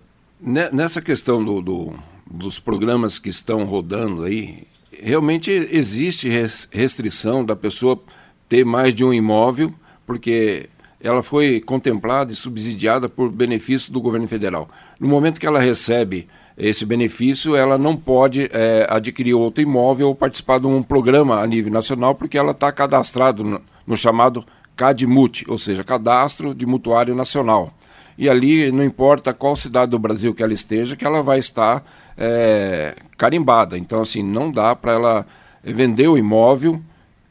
nessa 0.72 1.02
questão 1.02 1.44
do, 1.44 1.62
do 1.62 2.13
dos 2.34 2.58
programas 2.60 3.20
que 3.20 3.30
estão 3.30 3.64
rodando 3.64 4.24
aí, 4.24 4.64
realmente 4.92 5.52
existe 5.52 6.28
restrição 6.72 7.46
da 7.46 7.56
pessoa 7.56 8.02
ter 8.50 8.66
mais 8.66 8.96
de 8.96 9.06
um 9.06 9.14
imóvel, 9.14 9.72
porque 10.06 10.68
ela 11.00 11.22
foi 11.22 11.62
contemplada 11.62 12.34
e 12.34 12.36
subsidiada 12.36 13.08
por 13.08 13.30
benefício 13.30 13.94
do 13.94 14.02
governo 14.02 14.28
federal. 14.28 14.68
No 15.00 15.08
momento 15.08 15.40
que 15.40 15.46
ela 15.46 15.60
recebe 15.60 16.28
esse 16.58 16.86
benefício, 16.86 17.56
ela 17.56 17.78
não 17.78 17.96
pode 17.96 18.50
é, 18.52 18.88
adquirir 18.90 19.36
outro 19.36 19.62
imóvel 19.62 20.08
ou 20.08 20.16
participar 20.16 20.60
de 20.60 20.66
um 20.66 20.82
programa 20.82 21.40
a 21.40 21.46
nível 21.46 21.72
nacional, 21.72 22.16
porque 22.16 22.38
ela 22.38 22.52
está 22.52 22.72
cadastrado 22.72 23.44
no, 23.44 23.62
no 23.86 23.96
chamado 23.96 24.44
CADMUT, 24.76 25.46
ou 25.48 25.58
seja, 25.60 25.84
Cadastro 25.84 26.56
de 26.56 26.66
Mutuário 26.66 27.14
Nacional 27.14 27.72
e 28.18 28.30
ali 28.30 28.72
não 28.72 28.84
importa 28.84 29.34
qual 29.34 29.56
cidade 29.56 29.92
do 29.92 30.00
Brasil 30.00 30.34
que 30.34 30.44
ela 30.44 30.54
esteja, 30.54 30.96
que 30.96 31.06
ela 31.06 31.22
vai 31.22 31.40
estar 31.40 31.84
é, 32.18 32.96
carimbada. 33.18 33.78
Então, 33.78 34.02
assim, 34.02 34.24
não 34.24 34.52
dá 34.52 34.76
para 34.76 34.94
ela 34.94 35.28
vender 35.64 36.08
o 36.08 36.18
imóvel 36.18 36.82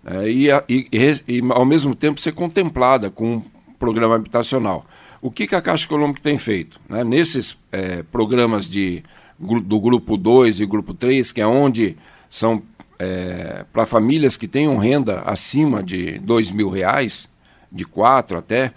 é, 0.04 0.28
e, 0.28 0.48
e, 0.68 0.88
e, 1.28 1.42
ao 1.50 1.64
mesmo 1.64 1.94
tempo, 1.94 2.20
ser 2.20 2.32
contemplada 2.32 3.10
com 3.10 3.36
um 3.36 3.42
programa 3.78 4.16
habitacional. 4.16 4.86
O 5.20 5.30
que, 5.30 5.46
que 5.46 5.54
a 5.54 5.62
Caixa 5.62 5.84
Econômica 5.84 6.20
tem 6.20 6.36
feito? 6.36 6.80
Né? 6.88 7.04
Nesses 7.04 7.56
é, 7.70 8.02
programas 8.02 8.68
de, 8.68 9.04
do 9.38 9.78
grupo 9.78 10.16
2 10.16 10.60
e 10.60 10.66
grupo 10.66 10.92
3, 10.92 11.30
que 11.30 11.40
é 11.40 11.46
onde 11.46 11.96
são 12.28 12.62
é, 12.98 13.64
para 13.72 13.86
famílias 13.86 14.36
que 14.36 14.48
tenham 14.48 14.76
renda 14.76 15.20
acima 15.20 15.82
de 15.82 16.18
dois 16.18 16.50
mil 16.50 16.68
reais, 16.70 17.28
de 17.70 17.84
quatro 17.84 18.36
até, 18.36 18.72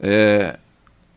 é, 0.00 0.58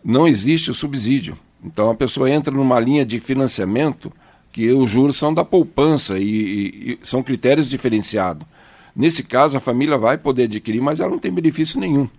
não 0.08 0.26
existe 0.26 0.72
o 0.72 0.74
subsídio. 0.74 1.38
Então 1.62 1.90
a 1.90 1.96
pessoa 1.96 2.32
entra 2.32 2.54
numa 2.54 2.80
linha 2.80 3.06
de 3.06 3.20
financiamento 3.20 4.10
que 4.54 4.72
os 4.72 4.90
juros 4.90 5.18
são 5.18 5.34
da 5.34 5.44
poupança 5.44 6.18
e, 6.18 6.24
e, 6.24 6.92
e 6.94 7.00
são 7.04 7.22
critérios 7.22 7.70
diferenciados. 7.70 8.48
Nesse 8.96 9.22
caso, 9.22 9.58
a 9.58 9.60
família 9.60 9.98
vai 9.98 10.18
poder 10.18 10.44
adquirir, 10.44 10.82
mas 10.82 11.02
ela 11.02 11.12
não 11.12 11.20
tem 11.20 11.32
benefício 11.32 11.80
nenhum. 11.80 12.10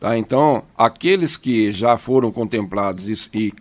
Tá? 0.00 0.16
Então, 0.18 0.64
aqueles 0.76 1.36
que 1.36 1.70
já 1.72 1.96
foram 1.96 2.32
contemplados 2.32 3.06
e, 3.06 3.30
e 3.32 3.52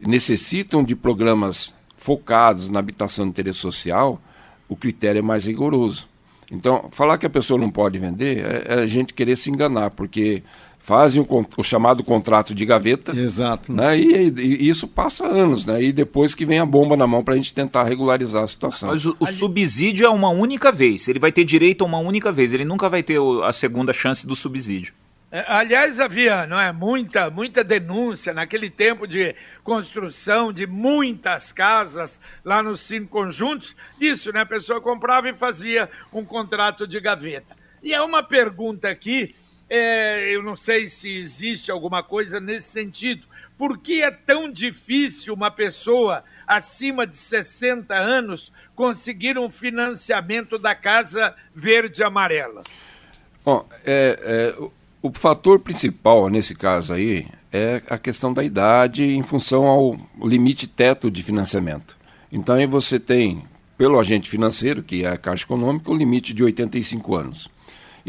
necessitam 0.00 0.84
de 0.84 0.94
programas 0.94 1.74
focados 1.96 2.68
na 2.68 2.78
habitação 2.78 3.24
de 3.24 3.30
interesse 3.30 3.58
social, 3.58 4.20
o 4.68 4.76
critério 4.76 5.18
é 5.18 5.22
mais 5.22 5.46
rigoroso. 5.46 6.06
Então, 6.52 6.88
falar 6.92 7.18
que 7.18 7.26
a 7.26 7.30
pessoa 7.30 7.58
não 7.58 7.70
pode 7.70 7.98
vender 7.98 8.44
é, 8.44 8.64
é 8.68 8.80
a 8.80 8.86
gente 8.86 9.12
querer 9.12 9.36
se 9.36 9.50
enganar, 9.50 9.90
porque 9.90 10.42
fazem 10.88 11.20
o, 11.20 11.46
o, 11.58 11.62
chamado 11.62 12.02
contrato 12.02 12.54
de 12.54 12.64
gaveta. 12.64 13.14
Exato. 13.14 13.70
Né? 13.70 13.98
E, 13.98 14.28
e, 14.30 14.68
isso 14.70 14.88
passa 14.88 15.26
anos, 15.26 15.66
né? 15.66 15.82
E 15.82 15.92
depois 15.92 16.34
que 16.34 16.46
vem 16.46 16.58
a 16.58 16.64
bomba 16.64 16.96
na 16.96 17.06
mão 17.06 17.22
para 17.22 17.34
a 17.34 17.36
gente 17.36 17.52
tentar 17.52 17.84
regularizar 17.84 18.42
a 18.42 18.48
situação. 18.48 18.88
Mas 18.88 19.04
o, 19.04 19.14
o, 19.20 19.26
subsídio 19.26 20.06
é 20.06 20.08
uma 20.08 20.30
única 20.30 20.72
vez. 20.72 21.06
Ele 21.06 21.18
vai 21.18 21.30
ter 21.30 21.44
direito 21.44 21.84
a 21.84 21.86
uma 21.86 21.98
única 21.98 22.32
vez. 22.32 22.54
Ele 22.54 22.64
nunca 22.64 22.88
vai 22.88 23.02
ter 23.02 23.20
a 23.44 23.52
segunda 23.52 23.92
chance 23.92 24.26
do 24.26 24.34
subsídio. 24.34 24.94
É, 25.30 25.44
aliás, 25.46 26.00
havia 26.00 26.46
não 26.46 26.58
é, 26.58 26.72
muita, 26.72 27.28
muita 27.28 27.62
denúncia 27.62 28.32
naquele 28.32 28.70
tempo 28.70 29.06
de 29.06 29.34
construção 29.62 30.50
de 30.50 30.66
muitas 30.66 31.52
casas 31.52 32.18
lá 32.42 32.62
nos 32.62 32.80
cinco 32.80 33.08
conjuntos. 33.08 33.76
Isso, 34.00 34.32
né? 34.32 34.40
A 34.40 34.46
pessoa 34.46 34.80
comprava 34.80 35.28
e 35.28 35.34
fazia 35.34 35.90
um 36.10 36.24
contrato 36.24 36.86
de 36.86 36.98
gaveta. 36.98 37.54
E 37.82 37.92
é 37.92 38.00
uma 38.00 38.22
pergunta 38.22 38.88
aqui, 38.88 39.34
é, 39.68 40.34
eu 40.34 40.42
não 40.42 40.56
sei 40.56 40.88
se 40.88 41.16
existe 41.16 41.70
alguma 41.70 42.02
coisa 42.02 42.40
nesse 42.40 42.68
sentido. 42.68 43.24
Por 43.56 43.78
que 43.78 44.02
é 44.02 44.10
tão 44.10 44.50
difícil 44.50 45.34
uma 45.34 45.50
pessoa 45.50 46.24
acima 46.46 47.06
de 47.06 47.16
60 47.16 47.94
anos 47.94 48.52
conseguir 48.74 49.36
um 49.36 49.50
financiamento 49.50 50.58
da 50.58 50.74
Casa 50.74 51.34
Verde 51.54 52.02
Amarela? 52.02 52.62
Bom, 53.44 53.66
é, 53.84 54.18
é, 54.22 54.68
o 55.02 55.12
fator 55.12 55.58
principal 55.58 56.28
nesse 56.28 56.54
caso 56.54 56.92
aí 56.92 57.26
é 57.52 57.82
a 57.88 57.98
questão 57.98 58.32
da 58.32 58.44
idade 58.44 59.04
em 59.04 59.22
função 59.22 59.66
ao 59.66 59.98
limite 60.22 60.66
teto 60.66 61.10
de 61.10 61.22
financiamento. 61.22 61.96
Então 62.30 62.54
aí 62.54 62.66
você 62.66 63.00
tem, 63.00 63.42
pelo 63.76 63.98
agente 63.98 64.30
financeiro, 64.30 64.82
que 64.82 65.04
é 65.04 65.08
a 65.08 65.16
Caixa 65.16 65.44
Econômica, 65.44 65.90
o 65.90 65.96
limite 65.96 66.32
de 66.32 66.44
85 66.44 67.16
anos. 67.16 67.57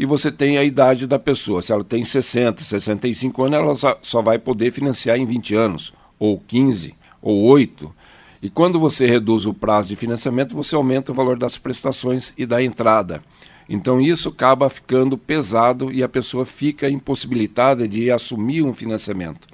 E 0.00 0.06
você 0.06 0.32
tem 0.32 0.56
a 0.56 0.64
idade 0.64 1.06
da 1.06 1.18
pessoa. 1.18 1.60
Se 1.60 1.72
ela 1.72 1.84
tem 1.84 2.02
60, 2.02 2.64
65 2.64 3.44
anos, 3.44 3.84
ela 3.84 3.98
só 4.00 4.22
vai 4.22 4.38
poder 4.38 4.72
financiar 4.72 5.18
em 5.18 5.26
20 5.26 5.54
anos, 5.54 5.92
ou 6.18 6.42
15, 6.48 6.94
ou 7.20 7.42
8. 7.42 7.94
E 8.40 8.48
quando 8.48 8.80
você 8.80 9.04
reduz 9.04 9.44
o 9.44 9.52
prazo 9.52 9.88
de 9.88 9.96
financiamento, 9.96 10.56
você 10.56 10.74
aumenta 10.74 11.12
o 11.12 11.14
valor 11.14 11.38
das 11.38 11.58
prestações 11.58 12.32
e 12.38 12.46
da 12.46 12.62
entrada. 12.64 13.22
Então 13.68 14.00
isso 14.00 14.30
acaba 14.30 14.70
ficando 14.70 15.18
pesado 15.18 15.92
e 15.92 16.02
a 16.02 16.08
pessoa 16.08 16.46
fica 16.46 16.88
impossibilitada 16.88 17.86
de 17.86 18.10
assumir 18.10 18.62
um 18.62 18.72
financiamento. 18.72 19.46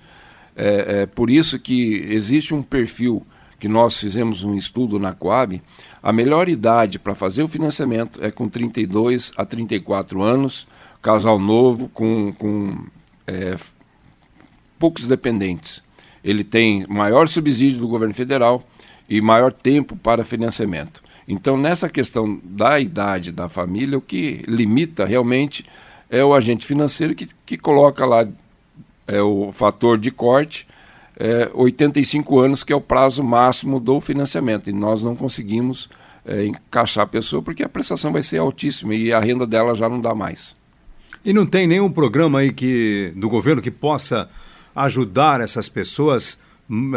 É, 0.54 1.00
é 1.00 1.06
por 1.06 1.28
isso 1.28 1.58
que 1.58 2.06
existe 2.08 2.54
um 2.54 2.62
perfil 2.62 3.26
que 3.58 3.68
nós 3.68 3.98
fizemos 3.98 4.44
um 4.44 4.54
estudo 4.54 4.98
na 4.98 5.12
Coab, 5.12 5.62
a 6.02 6.12
melhor 6.12 6.48
idade 6.48 6.98
para 6.98 7.14
fazer 7.14 7.42
o 7.42 7.48
financiamento 7.48 8.22
é 8.22 8.30
com 8.30 8.48
32 8.48 9.32
a 9.36 9.44
34 9.44 10.22
anos, 10.22 10.66
casal 11.00 11.38
novo 11.38 11.88
com, 11.88 12.32
com 12.32 12.76
é, 13.26 13.56
poucos 14.78 15.06
dependentes. 15.06 15.82
Ele 16.22 16.44
tem 16.44 16.86
maior 16.88 17.28
subsídio 17.28 17.80
do 17.80 17.88
governo 17.88 18.14
federal 18.14 18.66
e 19.08 19.20
maior 19.20 19.52
tempo 19.52 19.96
para 19.96 20.24
financiamento. 20.24 21.02
Então, 21.28 21.56
nessa 21.56 21.88
questão 21.88 22.40
da 22.44 22.78
idade 22.78 23.32
da 23.32 23.48
família, 23.48 23.98
o 23.98 24.00
que 24.00 24.44
limita 24.46 25.04
realmente 25.04 25.64
é 26.10 26.24
o 26.24 26.34
agente 26.34 26.66
financeiro 26.66 27.14
que, 27.14 27.28
que 27.44 27.56
coloca 27.56 28.04
lá 28.04 28.26
é, 29.06 29.20
o 29.20 29.50
fator 29.52 29.98
de 29.98 30.10
corte, 30.10 30.66
é, 31.18 31.50
85 31.54 32.38
anos, 32.38 32.62
que 32.62 32.72
é 32.72 32.76
o 32.76 32.80
prazo 32.80 33.24
máximo 33.24 33.80
do 33.80 34.00
financiamento. 34.00 34.68
E 34.68 34.72
nós 34.72 35.02
não 35.02 35.16
conseguimos 35.16 35.88
é, 36.24 36.46
encaixar 36.46 37.04
a 37.04 37.06
pessoa 37.06 37.42
porque 37.42 37.62
a 37.62 37.68
prestação 37.68 38.12
vai 38.12 38.22
ser 38.22 38.38
altíssima 38.38 38.94
e 38.94 39.12
a 39.12 39.20
renda 39.20 39.46
dela 39.46 39.74
já 39.74 39.88
não 39.88 40.00
dá 40.00 40.14
mais. 40.14 40.54
E 41.24 41.32
não 41.32 41.46
tem 41.46 41.66
nenhum 41.66 41.90
programa 41.90 42.40
aí 42.40 42.52
que, 42.52 43.12
do 43.16 43.28
governo 43.28 43.62
que 43.62 43.70
possa 43.70 44.28
ajudar 44.74 45.40
essas 45.40 45.68
pessoas 45.68 46.38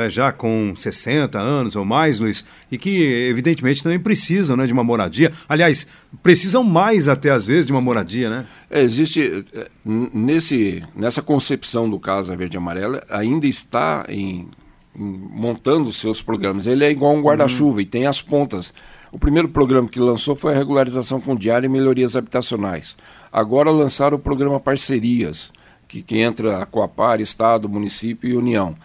já 0.09 0.31
com 0.31 0.73
60 0.75 1.37
anos 1.37 1.75
ou 1.75 1.85
mais, 1.85 2.19
Luiz, 2.19 2.45
e 2.71 2.77
que 2.77 3.03
evidentemente 3.29 3.83
também 3.83 3.99
precisam 3.99 4.57
né, 4.57 4.65
de 4.65 4.73
uma 4.73 4.83
moradia. 4.83 5.31
Aliás, 5.47 5.87
precisam 6.23 6.63
mais 6.63 7.07
até 7.07 7.29
às 7.29 7.45
vezes 7.45 7.67
de 7.67 7.71
uma 7.71 7.81
moradia, 7.81 8.29
né? 8.29 8.45
É, 8.69 8.81
existe, 8.81 9.45
é, 9.53 9.67
nesse, 9.85 10.83
nessa 10.95 11.21
concepção 11.21 11.89
do 11.89 11.99
Casa 11.99 12.35
Verde 12.35 12.57
e 12.57 12.59
Amarela, 12.59 13.03
ainda 13.09 13.45
está 13.45 14.05
em, 14.09 14.47
em 14.95 15.29
montando 15.31 15.91
seus 15.91 16.21
programas. 16.21 16.65
Ele 16.65 16.83
é 16.83 16.89
igual 16.89 17.15
um 17.15 17.21
guarda-chuva 17.21 17.75
uhum. 17.75 17.81
e 17.81 17.85
tem 17.85 18.07
as 18.07 18.21
pontas. 18.21 18.73
O 19.11 19.19
primeiro 19.19 19.49
programa 19.49 19.87
que 19.87 19.99
lançou 19.99 20.35
foi 20.35 20.53
a 20.53 20.57
regularização 20.57 21.21
fundiária 21.21 21.67
e 21.67 21.69
melhorias 21.69 22.15
habitacionais. 22.15 22.95
Agora 23.31 23.69
lançaram 23.69 24.17
o 24.17 24.19
programa 24.19 24.59
Parcerias, 24.59 25.51
que, 25.87 26.01
que 26.01 26.19
entra 26.19 26.61
a 26.61 26.65
Coapar, 26.65 27.21
Estado, 27.21 27.69
município 27.69 28.29
e 28.29 28.35
União 28.35 28.75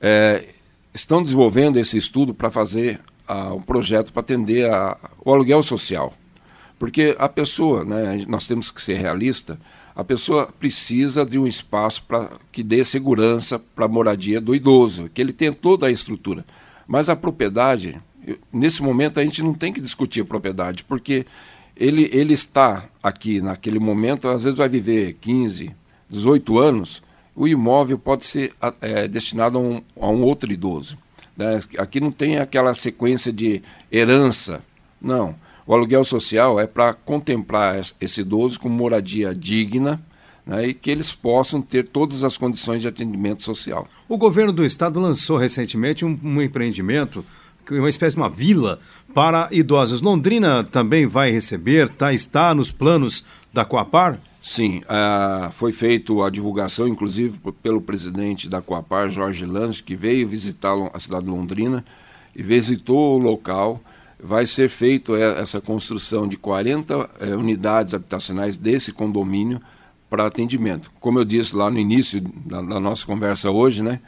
é, 0.00 0.44
estão 0.94 1.22
desenvolvendo 1.22 1.78
esse 1.78 1.96
estudo 1.96 2.34
para 2.34 2.50
fazer 2.50 3.00
uh, 3.28 3.54
um 3.54 3.60
projeto 3.60 4.12
para 4.12 4.20
atender 4.20 4.70
a, 4.70 4.96
o 5.24 5.32
aluguel 5.32 5.62
social. 5.62 6.14
Porque 6.78 7.16
a 7.18 7.28
pessoa, 7.28 7.84
né, 7.84 8.24
nós 8.28 8.46
temos 8.46 8.70
que 8.70 8.82
ser 8.82 8.94
realista, 8.94 9.58
a 9.94 10.04
pessoa 10.04 10.48
precisa 10.60 11.26
de 11.26 11.38
um 11.38 11.46
espaço 11.46 12.04
que 12.52 12.62
dê 12.62 12.84
segurança 12.84 13.58
para 13.58 13.86
a 13.86 13.88
moradia 13.88 14.40
do 14.40 14.54
idoso, 14.54 15.10
que 15.12 15.20
ele 15.20 15.32
tenha 15.32 15.52
toda 15.52 15.86
a 15.86 15.90
estrutura. 15.90 16.44
Mas 16.86 17.08
a 17.08 17.16
propriedade, 17.16 18.00
nesse 18.52 18.80
momento 18.80 19.18
a 19.18 19.24
gente 19.24 19.42
não 19.42 19.52
tem 19.52 19.72
que 19.72 19.80
discutir 19.80 20.20
a 20.20 20.24
propriedade, 20.24 20.84
porque 20.84 21.26
ele, 21.76 22.08
ele 22.12 22.32
está 22.32 22.84
aqui 23.02 23.40
naquele 23.40 23.80
momento, 23.80 24.28
às 24.28 24.44
vezes 24.44 24.56
vai 24.56 24.68
viver 24.68 25.16
15, 25.20 25.74
18 26.08 26.58
anos, 26.58 27.02
o 27.38 27.46
imóvel 27.46 27.96
pode 27.96 28.26
ser 28.26 28.52
é, 28.80 29.06
destinado 29.06 29.58
a 29.58 29.60
um, 29.60 29.82
a 30.00 30.08
um, 30.08 30.22
outro 30.22 30.52
idoso. 30.52 30.98
Né? 31.36 31.60
Aqui 31.78 32.00
não 32.00 32.10
tem 32.10 32.38
aquela 32.38 32.74
sequência 32.74 33.32
de 33.32 33.62
herança, 33.92 34.60
não. 35.00 35.36
O 35.64 35.72
aluguel 35.72 36.02
social 36.02 36.58
é 36.58 36.66
para 36.66 36.92
contemplar 36.92 37.80
esse 38.00 38.22
idoso 38.22 38.58
com 38.58 38.68
moradia 38.68 39.32
digna 39.32 40.02
né, 40.44 40.66
e 40.66 40.74
que 40.74 40.90
eles 40.90 41.14
possam 41.14 41.62
ter 41.62 41.86
todas 41.86 42.24
as 42.24 42.36
condições 42.36 42.82
de 42.82 42.88
atendimento 42.88 43.44
social. 43.44 43.86
O 44.08 44.16
governo 44.16 44.52
do 44.52 44.64
estado 44.64 44.98
lançou 44.98 45.36
recentemente 45.36 46.04
um, 46.04 46.18
um 46.24 46.42
empreendimento 46.42 47.24
uma 47.70 47.90
espécie 47.90 48.16
de 48.16 48.22
uma 48.22 48.30
vila 48.30 48.80
para 49.14 49.46
idosos. 49.52 50.00
Londrina 50.00 50.64
também 50.64 51.06
vai 51.06 51.30
receber, 51.30 51.90
tá, 51.90 52.14
está 52.14 52.54
nos 52.54 52.72
planos 52.72 53.26
da 53.52 53.62
Coapar? 53.62 54.18
Sim, 54.40 54.82
uh, 54.84 55.50
foi 55.52 55.72
feita 55.72 56.12
a 56.24 56.30
divulgação, 56.30 56.86
inclusive 56.86 57.38
pelo 57.62 57.80
presidente 57.80 58.48
da 58.48 58.62
Coapar, 58.62 59.10
Jorge 59.10 59.44
Lange, 59.44 59.82
que 59.82 59.96
veio 59.96 60.28
visitar 60.28 60.74
a 60.92 61.00
cidade 61.00 61.24
de 61.24 61.30
Londrina 61.30 61.84
e 62.34 62.42
visitou 62.42 63.16
o 63.16 63.18
local. 63.18 63.80
Vai 64.20 64.46
ser 64.46 64.68
feita 64.68 65.12
essa 65.16 65.60
construção 65.60 66.26
de 66.26 66.36
40 66.36 67.10
eh, 67.20 67.36
unidades 67.36 67.94
habitacionais 67.94 68.56
desse 68.56 68.92
condomínio 68.92 69.60
para 70.08 70.26
atendimento. 70.26 70.90
Como 70.98 71.18
eu 71.18 71.24
disse 71.24 71.54
lá 71.54 71.70
no 71.70 71.78
início 71.78 72.20
da, 72.20 72.60
da, 72.62 72.80
nossa 72.80 73.06
conversa 73.06 73.50
hoje, 73.50 73.82
né, 73.82 74.00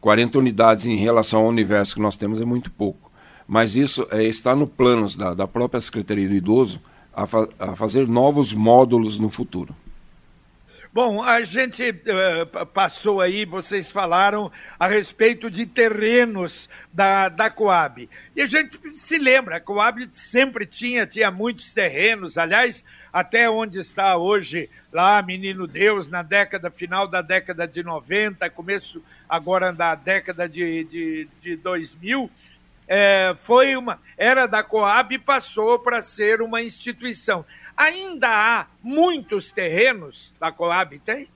40 0.00 0.38
unidades 0.38 0.86
em 0.86 0.96
relação 0.96 1.40
ao 1.40 1.48
universo 1.48 1.96
que 1.96 2.00
nós 2.00 2.16
temos 2.16 2.40
é 2.40 2.44
muito 2.44 2.70
pouco. 2.70 3.10
Mas 3.46 3.74
isso 3.76 4.06
é, 4.10 4.24
está 4.24 4.54
no 4.54 4.66
planos 4.66 5.16
da, 5.16 5.34
da 5.34 5.46
própria 5.46 5.80
Secretaria 5.80 6.28
do 6.28 6.34
Idoso 6.34 6.80
a, 7.18 7.26
fa 7.26 7.48
a 7.58 7.74
fazer 7.74 8.06
novos 8.06 8.54
módulos 8.54 9.18
no 9.18 9.28
futuro. 9.28 9.74
Bom, 10.92 11.22
a 11.22 11.42
gente 11.44 11.90
uh, 11.90 12.66
passou 12.66 13.20
aí, 13.20 13.44
vocês 13.44 13.90
falaram 13.90 14.50
a 14.78 14.86
respeito 14.86 15.50
de 15.50 15.66
terrenos 15.66 16.68
da, 16.92 17.28
da 17.28 17.50
Coab. 17.50 18.08
E 18.34 18.40
a 18.40 18.46
gente 18.46 18.78
se 18.92 19.18
lembra, 19.18 19.56
a 19.56 19.60
Coab 19.60 20.08
sempre 20.12 20.64
tinha, 20.64 21.06
tinha 21.06 21.30
muitos 21.30 21.74
terrenos, 21.74 22.38
aliás, 22.38 22.84
até 23.12 23.50
onde 23.50 23.78
está 23.80 24.16
hoje 24.16 24.70
lá, 24.92 25.20
Menino 25.20 25.66
Deus, 25.66 26.08
na 26.08 26.22
década, 26.22 26.70
final 26.70 27.06
da 27.06 27.20
década 27.20 27.66
de 27.66 27.82
90, 27.82 28.48
começo 28.50 29.02
agora 29.28 29.72
da 29.72 29.94
década 29.94 30.48
de, 30.48 30.84
de, 30.84 31.28
de 31.42 31.56
2000, 31.56 32.30
é, 32.88 33.34
foi 33.36 33.76
uma, 33.76 34.00
era 34.16 34.46
da 34.46 34.62
Coab 34.62 35.14
e 35.14 35.18
passou 35.18 35.78
para 35.78 36.00
ser 36.00 36.40
uma 36.40 36.62
instituição. 36.62 37.44
Ainda 37.76 38.28
há 38.28 38.66
muitos 38.82 39.52
terrenos 39.52 40.32
da 40.40 40.50
Coab, 40.50 40.98
tem? 41.00 41.28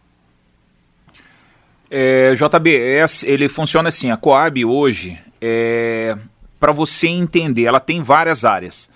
É, 1.90 2.34
JB, 2.34 2.74
é, 2.74 3.04
ele 3.24 3.50
funciona 3.50 3.90
assim, 3.90 4.10
a 4.10 4.16
Coab 4.16 4.64
hoje, 4.64 5.20
é, 5.40 6.16
para 6.58 6.72
você 6.72 7.06
entender, 7.06 7.64
ela 7.64 7.78
tem 7.78 8.00
várias 8.00 8.46
áreas. 8.46 8.90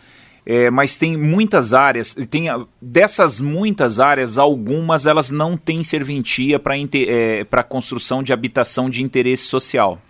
É, 0.49 0.71
mas 0.71 0.97
tem 0.97 1.17
muitas 1.17 1.75
áreas, 1.75 2.15
tem 2.31 2.47
dessas 2.81 3.41
muitas 3.41 3.99
áreas, 3.99 4.39
algumas 4.39 5.05
elas 5.05 5.29
não 5.29 5.57
têm 5.57 5.83
serventia 5.83 6.57
para 6.57 6.77
é, 6.79 7.45
construção 7.69 8.23
de 8.23 8.33
habitação 8.33 8.89
de 8.89 9.03
interesse 9.03 9.43
social. 9.43 10.01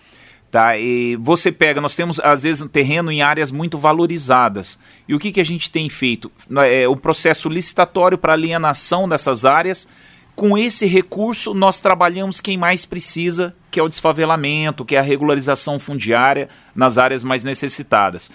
Tá? 0.56 0.78
E 0.78 1.16
você 1.16 1.52
pega, 1.52 1.82
nós 1.82 1.94
temos 1.94 2.18
às 2.18 2.44
vezes 2.44 2.62
um 2.62 2.66
terreno 2.66 3.12
em 3.12 3.20
áreas 3.20 3.50
muito 3.52 3.76
valorizadas. 3.76 4.78
E 5.06 5.14
o 5.14 5.18
que, 5.18 5.30
que 5.30 5.38
a 5.38 5.44
gente 5.44 5.70
tem 5.70 5.86
feito? 5.90 6.32
É, 6.66 6.88
o 6.88 6.96
processo 6.96 7.50
licitatório 7.50 8.16
para 8.16 8.32
alienação 8.32 9.06
dessas 9.06 9.44
áreas. 9.44 9.86
Com 10.34 10.56
esse 10.56 10.86
recurso, 10.86 11.52
nós 11.52 11.78
trabalhamos 11.78 12.40
quem 12.40 12.56
mais 12.56 12.86
precisa, 12.86 13.54
que 13.70 13.78
é 13.78 13.82
o 13.82 13.88
desfavelamento, 13.88 14.82
que 14.82 14.96
é 14.96 14.98
a 14.98 15.02
regularização 15.02 15.78
fundiária 15.78 16.48
nas 16.74 16.96
áreas 16.96 17.22
mais 17.22 17.44
necessitadas. 17.44 18.30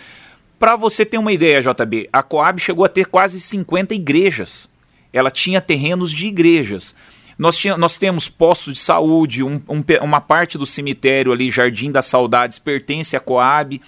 Para 0.60 0.76
você 0.76 1.04
ter 1.04 1.18
uma 1.18 1.34
ideia, 1.34 1.60
JB, 1.60 2.08
a 2.14 2.22
Coab 2.22 2.62
chegou 2.62 2.86
a 2.86 2.90
ter 2.90 3.08
quase 3.08 3.40
50 3.40 3.96
igrejas. 3.96 4.70
Ela 5.12 5.32
tinha 5.32 5.60
terrenos 5.60 6.12
de 6.12 6.28
igrejas. 6.28 6.94
Nós, 7.38 7.58
tinha, 7.58 7.78
nós 7.78 7.98
temos 7.98 8.30
postos 8.30 8.74
de 8.74 8.80
saúde, 8.80 9.44
um, 9.44 9.62
um, 9.68 9.84
uma 10.02 10.22
parte 10.22 10.58
do 10.58 10.66
cemitério 10.66 11.32
ali, 11.32 11.50
Jardim 11.50 11.92
das 11.92 12.06
Saudades, 12.06 12.60
pertence 12.60 13.16
à 13.16 13.20
Coab. 13.20 13.82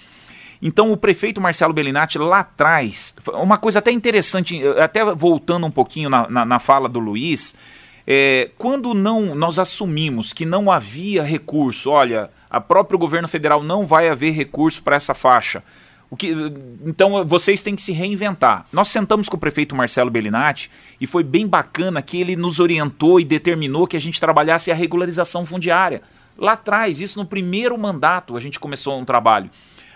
Então 0.60 0.90
o 0.90 0.96
prefeito 0.96 1.40
Marcelo 1.40 1.74
Bellinati 1.74 2.18
lá 2.18 2.40
atrás, 2.40 3.14
uma 3.34 3.58
coisa 3.58 3.80
até 3.80 3.90
interessante, 3.90 4.60
até 4.78 5.04
voltando 5.14 5.66
um 5.66 5.70
pouquinho 5.70 6.08
na, 6.08 6.28
na, 6.28 6.44
na 6.44 6.58
fala 6.58 6.88
do 6.88 6.98
Luiz, 6.98 7.54
é, 8.06 8.50
quando 8.56 8.94
não 8.94 9.34
nós 9.34 9.58
assumimos 9.58 10.32
que 10.32 10.44
não 10.46 10.70
havia 10.70 11.22
recurso, 11.22 11.90
olha, 11.90 12.30
a 12.48 12.60
próprio 12.60 12.98
governo 12.98 13.28
federal 13.28 13.62
não 13.62 13.84
vai 13.84 14.08
haver 14.08 14.32
recurso 14.32 14.82
para 14.82 14.96
essa 14.96 15.12
faixa. 15.14 15.62
O 16.14 16.16
que, 16.16 16.32
então 16.86 17.24
vocês 17.24 17.60
têm 17.60 17.74
que 17.74 17.82
se 17.82 17.90
reinventar. 17.90 18.66
Nós 18.72 18.86
sentamos 18.86 19.28
com 19.28 19.36
o 19.36 19.40
prefeito 19.40 19.74
Marcelo 19.74 20.12
Bellinati 20.12 20.70
e 21.00 21.08
foi 21.08 21.24
bem 21.24 21.44
bacana 21.44 22.00
que 22.00 22.20
ele 22.20 22.36
nos 22.36 22.60
orientou 22.60 23.18
e 23.18 23.24
determinou 23.24 23.84
que 23.84 23.96
a 23.96 24.00
gente 24.00 24.20
trabalhasse 24.20 24.70
a 24.70 24.76
regularização 24.76 25.44
fundiária. 25.44 26.02
Lá 26.38 26.52
atrás, 26.52 27.00
isso 27.00 27.18
no 27.18 27.26
primeiro 27.26 27.76
mandato, 27.76 28.36
a 28.36 28.40
gente 28.40 28.60
começou 28.60 28.96
um 28.96 29.04
trabalho. 29.04 29.50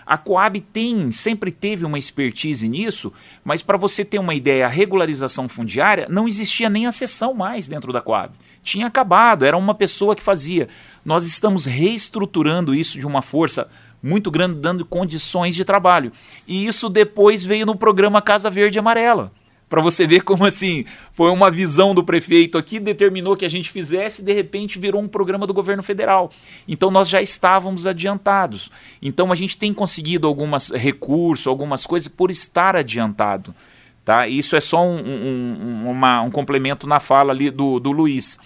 A 0.05 0.17
Coab 0.17 0.59
tem, 0.59 1.09
sempre 1.09 1.53
teve 1.53 1.85
uma 1.85 1.97
expertise 1.97 2.67
nisso, 2.67 3.13
mas 3.41 3.61
para 3.61 3.77
você 3.77 4.03
ter 4.03 4.19
uma 4.19 4.33
ideia, 4.33 4.65
a 4.65 4.69
regularização 4.69 5.47
fundiária 5.47 6.05
não 6.09 6.27
existia 6.27 6.69
nem 6.69 6.85
a 6.85 6.91
sessão 6.91 7.33
mais 7.33 7.69
dentro 7.69 7.93
da 7.93 8.01
Coab. 8.01 8.33
Tinha 8.61 8.87
acabado, 8.87 9.45
era 9.45 9.55
uma 9.55 9.73
pessoa 9.73 10.17
que 10.17 10.21
fazia. 10.21 10.67
Nós 11.05 11.25
estamos 11.25 11.65
reestruturando 11.65 12.75
isso 12.75 12.99
de 12.99 13.07
uma 13.07 13.21
força 13.21 13.69
muito 14.01 14.31
grande, 14.31 14.59
dando 14.59 14.85
condições 14.85 15.55
de 15.55 15.65
trabalho. 15.65 16.11
E 16.47 16.65
isso 16.65 16.89
depois 16.89 17.43
veio 17.43 17.65
no 17.65 17.75
programa 17.75 18.21
Casa 18.21 18.49
Verde 18.49 18.77
e 18.77 18.79
Amarela. 18.79 19.31
Para 19.69 19.83
você 19.83 20.07
ver 20.07 20.23
como 20.23 20.45
assim, 20.45 20.83
foi 21.13 21.29
uma 21.29 21.51
visão 21.51 21.93
do 21.93 22.03
prefeito 22.03 22.57
aqui, 22.57 22.79
determinou 22.79 23.37
que 23.37 23.45
a 23.45 23.49
gente 23.49 23.69
fizesse 23.69 24.21
e 24.21 24.25
de 24.25 24.33
repente 24.33 24.79
virou 24.79 24.99
um 24.99 25.07
programa 25.07 25.45
do 25.45 25.53
governo 25.53 25.83
federal. 25.83 26.31
Então 26.67 26.89
nós 26.89 27.07
já 27.07 27.21
estávamos 27.21 27.85
adiantados. 27.85 28.71
Então 28.99 29.31
a 29.31 29.35
gente 29.35 29.57
tem 29.57 29.71
conseguido 29.71 30.25
alguns 30.25 30.71
recursos, 30.71 31.45
algumas 31.45 31.85
coisas 31.85 32.07
por 32.07 32.31
estar 32.31 32.75
adiantado. 32.75 33.53
Tá? 34.03 34.27
Isso 34.27 34.55
é 34.55 34.59
só 34.59 34.83
um, 34.83 34.97
um, 34.97 35.89
uma, 35.91 36.23
um 36.23 36.31
complemento 36.31 36.87
na 36.87 36.99
fala 36.99 37.31
ali 37.31 37.51
do, 37.51 37.79
do 37.79 37.91
Luiz. 37.91 38.39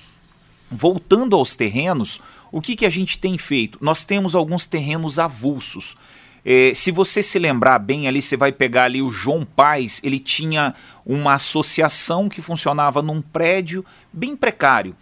Voltando 0.70 1.38
aos 1.38 1.56
terrenos, 1.56 2.20
o 2.54 2.62
que, 2.62 2.76
que 2.76 2.86
a 2.86 2.90
gente 2.90 3.18
tem 3.18 3.36
feito? 3.36 3.80
Nós 3.82 4.06
temos 4.06 4.36
alguns 4.36 4.68
terrenos 4.68 5.18
avulsos. 5.18 5.98
É, 6.46 6.72
se 6.76 6.92
você 6.92 7.24
se 7.24 7.40
lembrar 7.40 7.80
bem 7.80 8.08
ali, 8.08 8.22
você 8.22 8.38
vai 8.38 8.52
pegar 8.52 8.84
ali 8.84 9.02
o 9.02 9.10
João 9.10 9.44
Paz, 9.44 10.00
ele 10.04 10.20
tinha 10.20 10.76
uma 11.04 11.34
associação 11.34 12.30
que 12.30 12.44
funcionava 12.44 13.02
num 13.02 13.24
prédio 13.24 13.84
bem 14.14 14.36
precário 14.36 14.96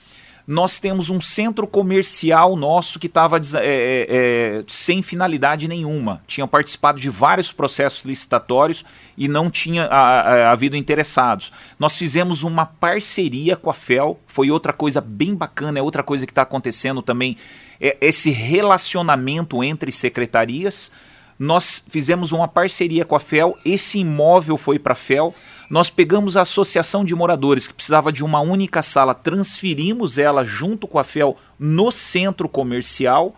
nós 0.45 0.79
temos 0.79 1.09
um 1.09 1.21
centro 1.21 1.67
comercial 1.67 2.55
nosso 2.55 2.99
que 2.99 3.07
estava 3.07 3.37
é, 3.37 3.39
é, 3.55 4.07
é, 4.09 4.63
sem 4.67 5.01
finalidade 5.01 5.67
nenhuma. 5.67 6.21
Tinham 6.27 6.47
participado 6.47 6.99
de 6.99 7.09
vários 7.09 7.51
processos 7.51 8.03
licitatórios 8.03 8.83
e 9.17 9.27
não 9.27 9.49
tinha 9.49 9.85
a, 9.85 10.21
a, 10.21 10.51
havido 10.51 10.75
interessados. 10.75 11.51
Nós 11.79 11.95
fizemos 11.95 12.43
uma 12.43 12.65
parceria 12.65 13.55
com 13.55 13.69
a 13.69 13.73
FEL, 13.73 14.19
foi 14.25 14.49
outra 14.49 14.73
coisa 14.73 14.99
bem 14.99 15.35
bacana, 15.35 15.79
é 15.79 15.81
outra 15.81 16.03
coisa 16.03 16.25
que 16.25 16.31
está 16.31 16.41
acontecendo 16.41 17.01
também, 17.01 17.37
é 17.79 17.97
esse 18.01 18.31
relacionamento 18.31 19.63
entre 19.63 19.91
secretarias. 19.91 20.91
Nós 21.37 21.83
fizemos 21.89 22.31
uma 22.31 22.47
parceria 22.47 23.03
com 23.03 23.15
a 23.15 23.19
FEL, 23.19 23.57
esse 23.65 23.99
imóvel 23.99 24.57
foi 24.57 24.77
para 24.77 24.93
a 24.93 24.95
FEL 24.95 25.33
nós 25.71 25.89
pegamos 25.89 26.35
a 26.35 26.41
associação 26.41 27.05
de 27.05 27.15
moradores 27.15 27.65
que 27.65 27.73
precisava 27.73 28.11
de 28.11 28.25
uma 28.25 28.41
única 28.41 28.81
sala, 28.81 29.15
transferimos 29.15 30.17
ela 30.17 30.43
junto 30.43 30.85
com 30.85 30.99
a 30.99 31.03
FEL 31.03 31.37
no 31.57 31.89
centro 31.91 32.49
comercial 32.49 33.33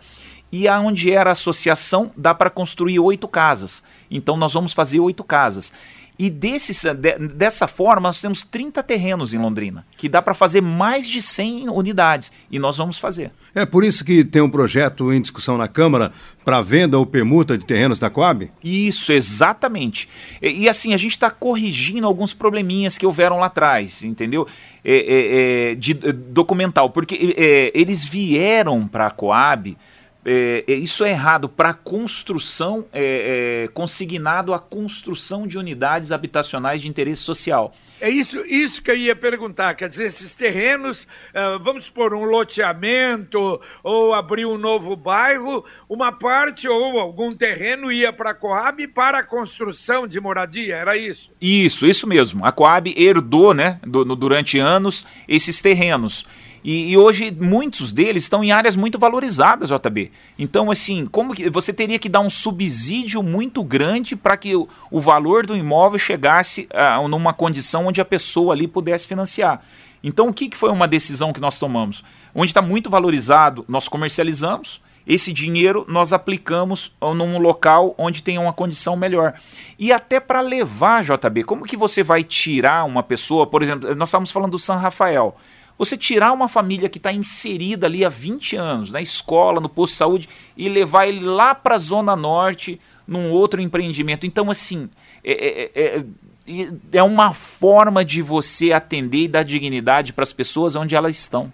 e 0.50 0.66
aonde 0.66 1.12
era 1.12 1.30
a 1.30 1.32
associação 1.32 2.10
dá 2.16 2.34
para 2.34 2.50
construir 2.50 2.98
oito 2.98 3.28
casas. 3.28 3.84
Então 4.10 4.36
nós 4.36 4.52
vamos 4.52 4.72
fazer 4.72 4.98
oito 4.98 5.22
casas. 5.22 5.72
E 6.16 6.30
desses, 6.30 6.84
de, 6.84 7.18
dessa 7.18 7.66
forma, 7.66 8.02
nós 8.02 8.20
temos 8.20 8.44
30 8.44 8.82
terrenos 8.84 9.34
em 9.34 9.38
Londrina, 9.38 9.84
que 9.96 10.08
dá 10.08 10.22
para 10.22 10.32
fazer 10.32 10.60
mais 10.60 11.08
de 11.08 11.20
100 11.20 11.68
unidades, 11.68 12.30
e 12.48 12.58
nós 12.58 12.76
vamos 12.76 12.98
fazer. 12.98 13.32
É 13.52 13.66
por 13.66 13.82
isso 13.84 14.04
que 14.04 14.24
tem 14.24 14.40
um 14.40 14.50
projeto 14.50 15.12
em 15.12 15.20
discussão 15.20 15.58
na 15.58 15.66
Câmara 15.66 16.12
para 16.44 16.62
venda 16.62 16.96
ou 16.98 17.04
permuta 17.04 17.58
de 17.58 17.64
terrenos 17.64 17.98
da 17.98 18.08
Coab? 18.10 18.50
Isso, 18.62 19.12
exatamente. 19.12 20.08
E, 20.40 20.62
e 20.62 20.68
assim, 20.68 20.94
a 20.94 20.96
gente 20.96 21.12
está 21.12 21.30
corrigindo 21.30 22.06
alguns 22.06 22.32
probleminhas 22.32 22.96
que 22.96 23.06
houveram 23.06 23.40
lá 23.40 23.46
atrás, 23.46 24.04
entendeu? 24.04 24.46
É, 24.84 24.94
é, 24.94 25.72
é, 25.72 25.74
de, 25.74 25.94
documental, 25.94 26.90
porque 26.90 27.34
é, 27.36 27.72
eles 27.74 28.04
vieram 28.04 28.86
para 28.86 29.06
a 29.06 29.10
Coab 29.10 29.76
é, 30.24 30.64
é, 30.66 30.74
isso 30.74 31.04
é 31.04 31.10
errado 31.10 31.48
para 31.48 31.74
construção, 31.74 32.86
é, 32.92 33.64
é, 33.64 33.68
consignado 33.68 34.54
a 34.54 34.58
construção 34.58 35.46
de 35.46 35.58
unidades 35.58 36.12
habitacionais 36.12 36.80
de 36.80 36.88
interesse 36.88 37.22
social. 37.22 37.72
É 38.00 38.08
isso, 38.08 38.38
isso 38.46 38.82
que 38.82 38.90
eu 38.90 38.96
ia 38.96 39.14
perguntar, 39.14 39.74
quer 39.74 39.88
dizer, 39.88 40.06
esses 40.06 40.34
terrenos, 40.34 41.04
uh, 41.34 41.62
vamos 41.62 41.86
supor, 41.86 42.14
um 42.14 42.24
loteamento 42.24 43.60
ou 43.82 44.14
abrir 44.14 44.46
um 44.46 44.58
novo 44.58 44.96
bairro, 44.96 45.64
uma 45.88 46.12
parte 46.12 46.68
ou 46.68 46.98
algum 46.98 47.34
terreno 47.36 47.92
ia 47.92 48.12
para 48.12 48.30
a 48.30 48.34
Coab 48.34 48.86
para 48.88 49.18
a 49.18 49.22
construção 49.22 50.06
de 50.06 50.20
moradia, 50.20 50.76
era 50.76 50.96
isso? 50.96 51.32
Isso, 51.40 51.86
isso 51.86 52.06
mesmo. 52.06 52.44
A 52.44 52.52
Coab 52.52 52.92
herdou, 52.96 53.54
né, 53.54 53.78
do, 53.82 54.04
no, 54.04 54.16
durante 54.16 54.58
anos, 54.58 55.04
esses 55.28 55.60
terrenos. 55.60 56.26
E, 56.64 56.92
e, 56.92 56.96
hoje 56.96 57.30
muitos 57.30 57.92
deles 57.92 58.22
estão 58.22 58.42
em 58.42 58.50
áreas 58.50 58.74
muito 58.74 58.98
valorizadas, 58.98 59.68
JB. 59.68 60.10
Então, 60.38 60.70
assim, 60.70 61.04
como 61.04 61.34
que 61.34 61.50
você 61.50 61.74
teria 61.74 61.98
que 61.98 62.08
dar 62.08 62.20
um 62.20 62.30
subsídio 62.30 63.22
muito 63.22 63.62
grande 63.62 64.16
para 64.16 64.34
que 64.34 64.56
o, 64.56 64.66
o, 64.90 64.98
valor 64.98 65.44
do 65.44 65.54
imóvel 65.54 65.98
chegasse 65.98 66.66
a 66.72 67.06
numa 67.06 67.34
condição 67.34 67.86
onde 67.86 68.00
a 68.00 68.04
pessoa 68.04 68.54
ali 68.54 68.66
pudesse 68.66 69.06
financiar. 69.06 69.62
Então, 70.02 70.28
o 70.28 70.32
que, 70.32 70.48
que 70.48 70.56
foi 70.56 70.70
uma 70.70 70.88
decisão 70.88 71.34
que 71.34 71.40
nós 71.40 71.58
tomamos? 71.58 72.02
Onde 72.34 72.50
está 72.50 72.62
muito 72.62 72.88
valorizado, 72.88 73.64
nós 73.68 73.86
comercializamos. 73.86 74.80
Esse 75.06 75.34
dinheiro 75.34 75.84
nós 75.86 76.14
aplicamos 76.14 76.90
num 76.98 77.38
local 77.38 77.94
onde 77.98 78.22
tem 78.22 78.38
uma 78.38 78.54
condição 78.54 78.96
melhor. 78.96 79.34
E 79.78 79.92
até 79.92 80.18
para 80.18 80.40
levar, 80.40 81.04
JB, 81.04 81.44
como 81.44 81.66
que 81.66 81.76
você 81.76 82.02
vai 82.02 82.24
tirar 82.24 82.84
uma 82.84 83.02
pessoa, 83.02 83.46
por 83.46 83.62
exemplo, 83.62 83.94
nós 83.94 84.08
estávamos 84.08 84.32
falando 84.32 84.52
do 84.52 84.58
São 84.58 84.78
Rafael. 84.78 85.36
Você 85.76 85.96
tirar 85.96 86.32
uma 86.32 86.46
família 86.46 86.88
que 86.88 86.98
está 86.98 87.12
inserida 87.12 87.86
ali 87.86 88.04
há 88.04 88.08
20 88.08 88.56
anos, 88.56 88.92
na 88.92 89.00
escola, 89.00 89.60
no 89.60 89.68
posto 89.68 89.92
de 89.92 89.98
saúde, 89.98 90.28
e 90.56 90.68
levar 90.68 91.06
ele 91.06 91.24
lá 91.24 91.54
para 91.54 91.74
a 91.74 91.78
Zona 91.78 92.14
Norte, 92.14 92.80
num 93.06 93.30
outro 93.30 93.60
empreendimento. 93.60 94.26
Então, 94.26 94.50
assim, 94.50 94.88
é, 95.24 95.70
é, 95.74 96.04
é, 96.46 96.68
é 96.92 97.02
uma 97.02 97.34
forma 97.34 98.04
de 98.04 98.22
você 98.22 98.72
atender 98.72 99.24
e 99.24 99.28
dar 99.28 99.42
dignidade 99.42 100.12
para 100.12 100.22
as 100.22 100.32
pessoas 100.32 100.76
onde 100.76 100.94
elas 100.94 101.16
estão. 101.16 101.52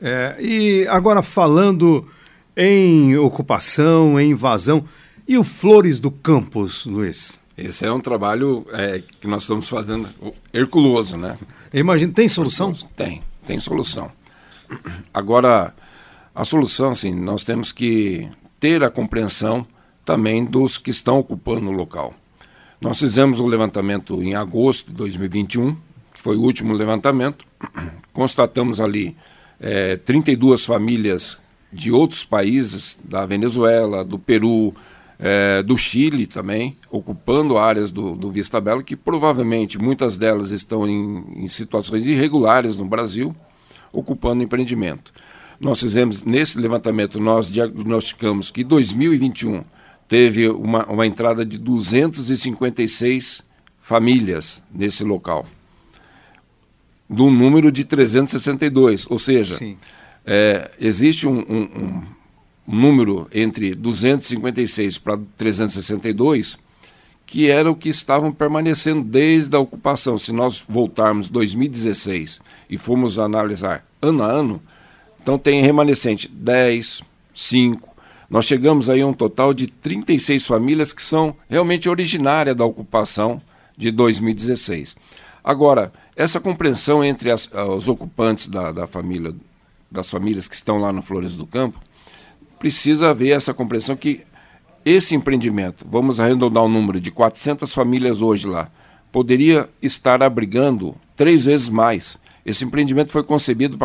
É, 0.00 0.36
e 0.38 0.86
agora 0.88 1.22
falando 1.22 2.06
em 2.56 3.16
ocupação, 3.16 4.20
em 4.20 4.30
invasão, 4.30 4.84
e 5.26 5.38
o 5.38 5.44
Flores 5.44 5.98
do 5.98 6.10
Campos, 6.10 6.84
Luiz? 6.84 7.40
Esse 7.56 7.86
é 7.86 7.92
um 7.92 8.00
trabalho 8.00 8.66
é, 8.72 9.02
que 9.20 9.26
nós 9.26 9.42
estamos 9.42 9.68
fazendo 9.68 10.08
herculoso, 10.52 11.16
né? 11.16 11.38
Eu 11.72 11.80
imagino, 11.80 12.12
tem 12.12 12.28
solução? 12.28 12.74
Tem, 12.94 13.22
tem 13.46 13.58
solução. 13.58 14.12
Agora, 15.12 15.74
a 16.34 16.44
solução, 16.44 16.90
assim, 16.90 17.14
nós 17.14 17.44
temos 17.44 17.72
que 17.72 18.28
ter 18.60 18.84
a 18.84 18.90
compreensão 18.90 19.66
também 20.04 20.44
dos 20.44 20.76
que 20.76 20.90
estão 20.90 21.18
ocupando 21.18 21.70
o 21.70 21.72
local. 21.72 22.14
Nós 22.78 22.98
fizemos 22.98 23.40
o 23.40 23.46
levantamento 23.46 24.22
em 24.22 24.34
agosto 24.34 24.88
de 24.88 24.94
2021, 24.94 25.74
que 26.12 26.20
foi 26.20 26.36
o 26.36 26.42
último 26.42 26.74
levantamento. 26.74 27.46
Constatamos 28.12 28.80
ali 28.80 29.16
é, 29.58 29.96
32 29.96 30.64
famílias 30.64 31.38
de 31.72 31.90
outros 31.90 32.24
países, 32.24 32.98
da 33.02 33.24
Venezuela, 33.24 34.04
do 34.04 34.18
Peru, 34.18 34.74
é, 35.18 35.62
do 35.62 35.76
Chile 35.76 36.26
também, 36.26 36.76
ocupando 36.90 37.56
áreas 37.56 37.90
do, 37.90 38.14
do 38.14 38.30
Vista 38.30 38.60
Bela, 38.60 38.82
que 38.82 38.96
provavelmente 38.96 39.78
muitas 39.78 40.16
delas 40.16 40.50
estão 40.50 40.86
em, 40.88 41.44
em 41.44 41.48
situações 41.48 42.06
irregulares 42.06 42.76
no 42.76 42.84
Brasil, 42.84 43.34
ocupando 43.92 44.42
empreendimento. 44.42 45.12
Nós 45.58 45.80
fizemos, 45.80 46.22
nesse 46.22 46.58
levantamento, 46.58 47.18
nós 47.18 47.48
diagnosticamos 47.48 48.50
que 48.50 48.62
2021 48.62 49.64
teve 50.06 50.48
uma, 50.48 50.84
uma 50.86 51.06
entrada 51.06 51.44
de 51.44 51.58
256 51.58 53.42
famílias 53.80 54.62
nesse 54.72 55.02
local, 55.02 55.46
do 57.08 57.30
número 57.30 57.70
de 57.70 57.84
362, 57.84 59.06
ou 59.08 59.18
seja, 59.18 59.58
é, 60.24 60.70
existe 60.80 61.26
um, 61.26 61.38
um, 61.38 61.62
um, 61.62 62.02
número 62.66 63.28
entre 63.32 63.74
256 63.74 64.98
para 64.98 65.18
362 65.36 66.58
que 67.26 67.50
era 67.50 67.68
o 67.68 67.74
que 67.74 67.88
estavam 67.88 68.30
permanecendo 68.30 69.02
desde 69.02 69.56
a 69.56 69.58
ocupação. 69.58 70.16
Se 70.16 70.30
nós 70.30 70.62
voltarmos 70.66 71.28
2016 71.28 72.40
e 72.70 72.78
formos 72.78 73.18
analisar 73.18 73.84
ano 74.00 74.22
a 74.22 74.30
ano, 74.30 74.62
então 75.20 75.36
tem 75.36 75.60
remanescente 75.60 76.28
10, 76.28 77.02
5. 77.34 77.96
Nós 78.30 78.44
chegamos 78.44 78.88
aí 78.88 79.00
a 79.00 79.06
um 79.06 79.12
total 79.12 79.52
de 79.52 79.66
36 79.66 80.46
famílias 80.46 80.92
que 80.92 81.02
são 81.02 81.36
realmente 81.50 81.88
originárias 81.88 82.56
da 82.56 82.64
ocupação 82.64 83.42
de 83.76 83.90
2016. 83.90 84.96
Agora, 85.42 85.92
essa 86.14 86.40
compreensão 86.40 87.04
entre 87.04 87.30
as, 87.30 87.50
os 87.52 87.88
ocupantes 87.88 88.46
da, 88.46 88.70
da 88.70 88.86
família, 88.86 89.34
das 89.90 90.08
famílias 90.08 90.46
que 90.46 90.54
estão 90.54 90.78
lá 90.78 90.92
no 90.92 91.02
Flores 91.02 91.36
do 91.36 91.46
Campo, 91.46 91.80
precisa 92.58 93.10
haver 93.10 93.30
essa 93.30 93.54
compreensão 93.54 93.96
que 93.96 94.22
esse 94.84 95.14
empreendimento, 95.14 95.84
vamos 95.88 96.20
arredondar 96.20 96.62
o 96.62 96.68
número 96.68 97.00
de 97.00 97.10
400 97.10 97.72
famílias 97.74 98.22
hoje 98.22 98.46
lá, 98.46 98.70
poderia 99.10 99.68
estar 99.82 100.22
abrigando 100.22 100.94
três 101.16 101.44
vezes 101.44 101.68
mais 101.68 102.18
esse 102.46 102.64
empreendimento 102.64 103.10
foi 103.10 103.24
concebido 103.24 103.76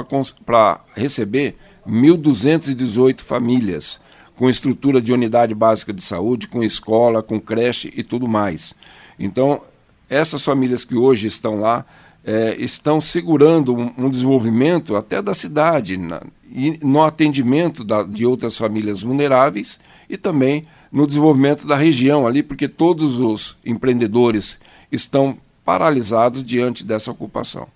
para 0.45 0.80
receber 0.95 1.57
1.218 1.88 3.22
famílias, 3.22 3.99
com 4.36 4.47
estrutura 4.47 5.01
de 5.01 5.11
unidade 5.11 5.55
básica 5.55 5.91
de 5.91 6.03
saúde, 6.03 6.47
com 6.47 6.63
escola, 6.63 7.24
com 7.24 7.39
creche 7.39 7.91
e 7.95 8.03
tudo 8.03 8.28
mais. 8.28 8.76
Então, 9.17 9.63
essas 10.07 10.43
famílias 10.43 10.84
que 10.84 10.95
hoje 10.95 11.26
estão 11.26 11.59
lá 11.59 11.84
é, 12.24 12.55
estão 12.59 13.01
segurando 13.01 13.76
um, 13.76 13.91
um, 13.97 14.09
desenvolvimento 14.11 14.95
até 14.95 15.24
da 15.24 15.34
cidade, 15.34 15.97
na, 15.97 16.22
e 16.52 16.80
no 16.86 17.02
atendimento 17.02 17.84
da, 17.84 18.04
de 18.04 18.26
outras 18.26 18.58
famílias 18.58 19.02
vulneráveis 19.02 19.80
e 20.10 20.18
também 20.18 20.68
no 20.91 21.08
desenvolvimento 21.08 21.66
da 21.66 21.76
região 21.76 22.28
ali, 22.28 22.43
porque 22.43 22.68
todos 22.68 23.18
os 23.18 23.58
empreendedores 23.66 24.60
estão 24.91 25.38
paralisados 25.64 26.43
diante 26.43 26.84
dessa 26.84 27.12
ocupação. 27.12 27.68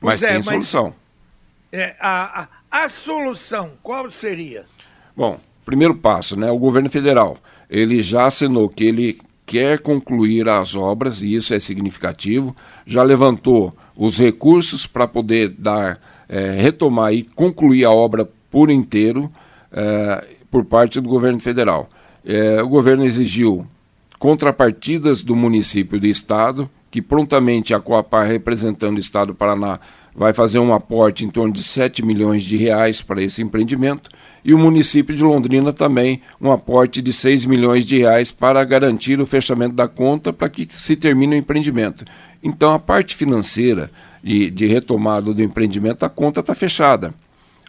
Mas 0.00 0.22
é, 0.22 0.32
tem 0.32 0.42
solução. 0.42 0.94
É, 1.70 1.94
a, 2.00 2.48
a, 2.70 2.84
a 2.84 2.88
solução, 2.88 3.72
qual 3.82 4.10
seria? 4.10 4.64
Bom, 5.14 5.38
primeiro 5.64 5.94
passo, 5.94 6.38
né? 6.38 6.50
O 6.50 6.58
governo 6.58 6.88
federal, 6.88 7.36
ele 7.68 8.00
já 8.00 8.26
assinou 8.26 8.68
que 8.68 8.84
ele 8.84 9.18
quer 9.44 9.78
concluir 9.80 10.48
as 10.48 10.74
obras, 10.74 11.22
e 11.22 11.34
isso 11.34 11.54
é 11.54 11.58
significativo, 11.58 12.54
já 12.86 13.02
levantou 13.02 13.74
os 13.96 14.18
recursos 14.18 14.86
para 14.86 15.08
poder 15.08 15.48
dar, 15.48 15.98
é, 16.28 16.52
retomar 16.52 17.12
e 17.12 17.22
concluir 17.22 17.84
a 17.84 17.90
obra 17.90 18.28
por 18.50 18.70
inteiro 18.70 19.28
é, 19.72 20.26
por 20.50 20.64
parte 20.64 21.00
do 21.00 21.08
governo 21.08 21.40
federal. 21.40 21.88
É, 22.24 22.62
o 22.62 22.68
governo 22.68 23.04
exigiu 23.04 23.66
contrapartidas 24.18 25.22
do 25.22 25.36
município 25.36 25.96
e 25.96 26.00
do 26.00 26.06
estado, 26.06 26.68
que 26.90 27.00
prontamente 27.00 27.72
a 27.72 27.80
Coapar, 27.80 28.26
representando 28.26 28.96
o 28.96 29.00
Estado 29.00 29.28
do 29.28 29.34
Paraná, 29.34 29.78
vai 30.14 30.32
fazer 30.32 30.58
um 30.58 30.74
aporte 30.74 31.24
em 31.24 31.30
torno 31.30 31.52
de 31.52 31.62
7 31.62 32.04
milhões 32.04 32.42
de 32.42 32.56
reais 32.56 33.00
para 33.00 33.22
esse 33.22 33.40
empreendimento, 33.40 34.10
e 34.44 34.52
o 34.52 34.58
município 34.58 35.14
de 35.14 35.22
Londrina 35.22 35.72
também 35.72 36.20
um 36.40 36.50
aporte 36.50 37.00
de 37.00 37.12
6 37.12 37.46
milhões 37.46 37.84
de 37.84 37.98
reais 37.98 38.32
para 38.32 38.64
garantir 38.64 39.20
o 39.20 39.26
fechamento 39.26 39.76
da 39.76 39.86
conta 39.86 40.32
para 40.32 40.48
que 40.48 40.66
se 40.68 40.96
termine 40.96 41.36
o 41.36 41.38
empreendimento. 41.38 42.04
Então 42.42 42.74
a 42.74 42.80
parte 42.80 43.14
financeira 43.14 43.90
de, 44.22 44.50
de 44.50 44.66
retomada 44.66 45.32
do 45.32 45.42
empreendimento, 45.42 46.04
a 46.04 46.08
conta 46.08 46.40
está 46.40 46.54
fechada. 46.54 47.14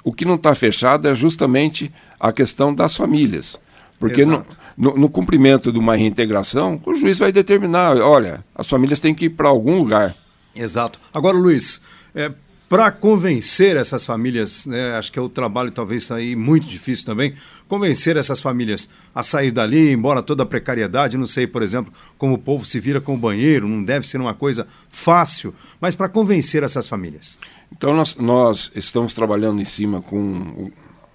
O 0.03 0.13
que 0.13 0.25
não 0.25 0.35
está 0.35 0.55
fechado 0.55 1.07
é 1.07 1.15
justamente 1.15 1.91
a 2.19 2.31
questão 2.31 2.73
das 2.73 2.95
famílias. 2.95 3.59
Porque 3.99 4.25
no, 4.25 4.45
no, 4.77 4.97
no, 4.97 5.09
cumprimento 5.09 5.73
de 5.73 5.77
uma 5.77 5.95
reintegração, 5.95 6.81
o 6.85 6.95
juiz 6.95 7.19
vai 7.19 7.33
determinar, 7.33 7.97
olha, 7.97 8.43
as 8.55 8.67
famílias 8.67 8.99
têm 9.01 9.13
que 9.13 9.25
ir 9.25 9.31
para 9.31 9.49
algum 9.49 9.77
lugar. 9.77 10.15
Exato. 10.55 10.99
Agora, 11.13 11.37
Luiz, 11.37 11.81
é, 12.15 12.31
para 12.69 12.91
convencer 12.91 13.75
essas 13.75 14.05
famílias, 14.05 14.65
né, 14.65 14.95
acho 14.95 15.11
que 15.11 15.19
é 15.19 15.21
o 15.21 15.27
trabalho 15.27 15.71
talvez 15.71 16.09
aí 16.11 16.35
muito 16.35 16.67
difícil 16.67 17.05
também, 17.05 17.33
convencer 17.69 18.17
essas 18.17 18.41
famílias 18.41 18.89
a 19.13 19.21
sair 19.21 19.51
dali, 19.51 19.91
embora 19.91 20.23
toda 20.23 20.41
a 20.41 20.45
precariedade, 20.45 21.15
não 21.15 21.27
sei, 21.27 21.45
por 21.45 21.61
exemplo, 21.61 21.93
como 22.17 22.33
o 22.33 22.37
povo 22.37 22.65
se 22.65 22.79
vira 22.79 22.99
com 22.99 23.13
o 23.13 23.17
banheiro, 23.17 23.67
não 23.67 23.83
deve 23.83 24.07
ser 24.07 24.19
uma 24.19 24.33
coisa 24.33 24.67
fácil, 24.89 25.53
mas 25.79 25.93
para 25.93 26.09
convencer 26.09 26.63
essas 26.63 26.87
famílias. 26.87 27.39
Então 27.71 27.95
nós, 27.95 28.15
nós 28.15 28.71
estamos 28.75 29.13
trabalhando 29.13 29.61
em 29.61 29.65
cima 29.65 30.01
com 30.01 30.17
o, 30.17 30.71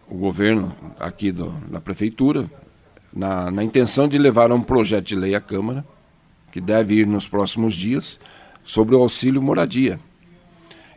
o 0.09 0.15
governo 0.15 0.75
aqui 0.99 1.33
do, 1.33 1.51
da 1.69 1.81
prefeitura, 1.81 2.49
na, 3.13 3.51
na 3.51 3.65
intenção 3.65 4.07
de 4.07 4.17
levar 4.17 4.53
um 4.53 4.63
projeto 4.63 5.07
de 5.07 5.17
lei 5.17 5.35
à 5.35 5.41
Câmara, 5.41 5.85
que 6.53 6.61
deve 6.61 6.95
ir 6.95 7.07
nos 7.07 7.27
próximos 7.27 7.75
dias, 7.75 8.21
sobre 8.65 8.95
o 8.95 9.01
auxílio 9.01 9.43
moradia. 9.43 9.99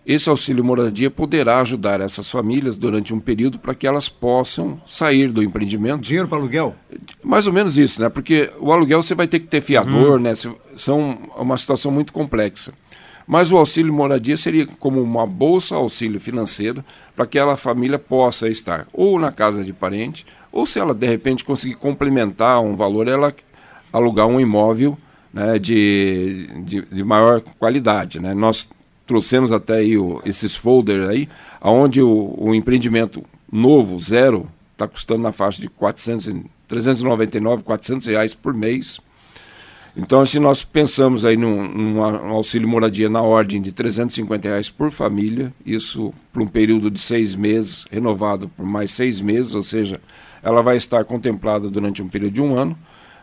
Esse 0.07 0.29
auxílio 0.29 0.63
moradia 0.63 1.11
poderá 1.11 1.59
ajudar 1.59 1.99
essas 1.99 2.31
famílias 2.31 2.77
durante 2.77 3.13
um 3.13 3.19
período 3.19 3.59
para 3.59 3.75
que 3.75 3.85
elas 3.85 4.07
possam 4.07 4.81
sair 4.85 5.29
do 5.29 5.43
empreendimento. 5.43 5.99
Dinheiro 5.99 6.29
para 6.29 6.37
aluguel? 6.37 6.73
Mais 7.21 7.45
ou 7.45 7.51
menos 7.51 7.77
isso, 7.77 8.01
né? 8.01 8.07
Porque 8.07 8.49
o 8.57 8.71
aluguel 8.71 9.03
você 9.03 9.13
vai 9.13 9.27
ter 9.27 9.41
que 9.41 9.49
ter 9.49 9.59
fiador, 9.59 10.13
uhum. 10.13 10.19
né? 10.19 10.33
São 10.77 11.17
uma 11.37 11.57
situação 11.57 11.91
muito 11.91 12.13
complexa. 12.13 12.71
Mas 13.27 13.51
o 13.51 13.57
auxílio 13.57 13.91
moradia 13.91 14.37
seria 14.37 14.65
como 14.65 15.01
uma 15.01 15.27
bolsa 15.27 15.75
auxílio 15.75 16.21
financeiro 16.21 16.85
para 17.13 17.25
que 17.25 17.37
aquela 17.37 17.57
família 17.57 17.99
possa 17.99 18.47
estar 18.47 18.87
ou 18.93 19.19
na 19.19 19.33
casa 19.33 19.61
de 19.61 19.73
parente, 19.73 20.25
ou 20.53 20.65
se 20.65 20.79
ela 20.79 20.93
de 20.93 21.05
repente 21.05 21.43
conseguir 21.43 21.75
complementar 21.75 22.61
um 22.61 22.77
valor, 22.77 23.09
ela 23.09 23.35
alugar 23.91 24.25
um 24.25 24.39
imóvel 24.39 24.97
né, 25.33 25.59
de, 25.59 26.47
de, 26.63 26.81
de, 26.83 27.03
maior 27.03 27.41
qualidade. 27.59 28.21
Né? 28.21 28.33
Nós 28.33 28.69
trouxemos 29.07 29.51
até 29.51 29.77
aí 29.77 29.97
o, 29.97 30.21
esses 30.25 30.55
folders 30.55 31.07
aí, 31.09 31.29
onde 31.61 32.01
o, 32.01 32.35
o 32.37 32.53
empreendimento 32.53 33.23
novo, 33.51 33.97
zero, 33.97 34.47
está 34.73 34.87
custando 34.87 35.23
na 35.23 35.31
faixa 35.31 35.61
de 35.61 35.69
400, 35.69 36.43
399, 36.67 37.63
400 37.63 38.05
reais 38.07 38.33
por 38.35 38.53
mês. 38.53 38.99
Então, 39.95 40.23
se 40.27 40.37
nós 40.37 40.63
pensamos 40.63 41.25
aí 41.25 41.35
num, 41.35 41.67
num, 41.67 42.03
auxílio 42.03 42.67
moradia 42.67 43.09
na 43.09 43.23
ordem 43.23 43.59
de 43.59 43.71
350 43.71 44.47
reais 44.47 44.69
por 44.69 44.91
família, 44.91 45.51
isso 45.65 46.13
por 46.31 46.43
um 46.43 46.47
período 46.47 46.91
de 46.91 46.99
seis 46.99 47.33
meses, 47.33 47.87
renovado 47.89 48.47
por 48.49 48.63
mais 48.63 48.91
seis 48.91 49.19
meses, 49.19 49.55
ou 49.55 49.63
seja, 49.63 49.99
ela 50.43 50.61
vai 50.61 50.77
estar 50.77 51.03
contemplada 51.03 51.67
durante 51.67 52.03
um 52.03 52.07
período 52.07 52.33
de 52.33 52.41
um 52.41 52.55
ano, 52.55 52.77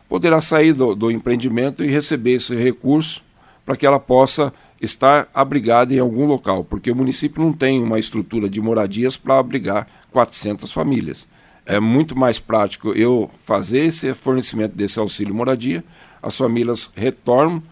poderá 0.08 0.40
sair 0.40 0.72
do, 0.72 0.96
do 0.96 1.12
empreendimento 1.12 1.84
e 1.84 1.86
receber 1.86 2.32
esse 2.32 2.56
recurso 2.56 3.22
para 3.64 3.76
que 3.76 3.86
ela 3.86 4.00
possa 4.00 4.52
estar 4.84 5.28
abrigada 5.34 5.92
em 5.92 5.98
algum 5.98 6.26
local, 6.26 6.64
porque 6.64 6.90
o 6.90 6.96
município 6.96 7.42
não 7.42 7.52
tem 7.52 7.82
uma 7.82 7.98
estrutura 7.98 8.48
de 8.48 8.60
moradias 8.60 9.16
para 9.16 9.38
abrigar 9.38 9.88
400 10.12 10.70
famílias. 10.72 11.26
É 11.66 11.80
muito 11.80 12.16
mais 12.16 12.38
prático 12.38 12.92
eu 12.92 13.30
fazer 13.44 13.86
esse 13.86 14.12
fornecimento 14.14 14.76
desse 14.76 14.98
auxílio 14.98 15.34
moradia, 15.34 15.82
as 16.22 16.36
famílias 16.36 16.90
retornam. 16.94 17.62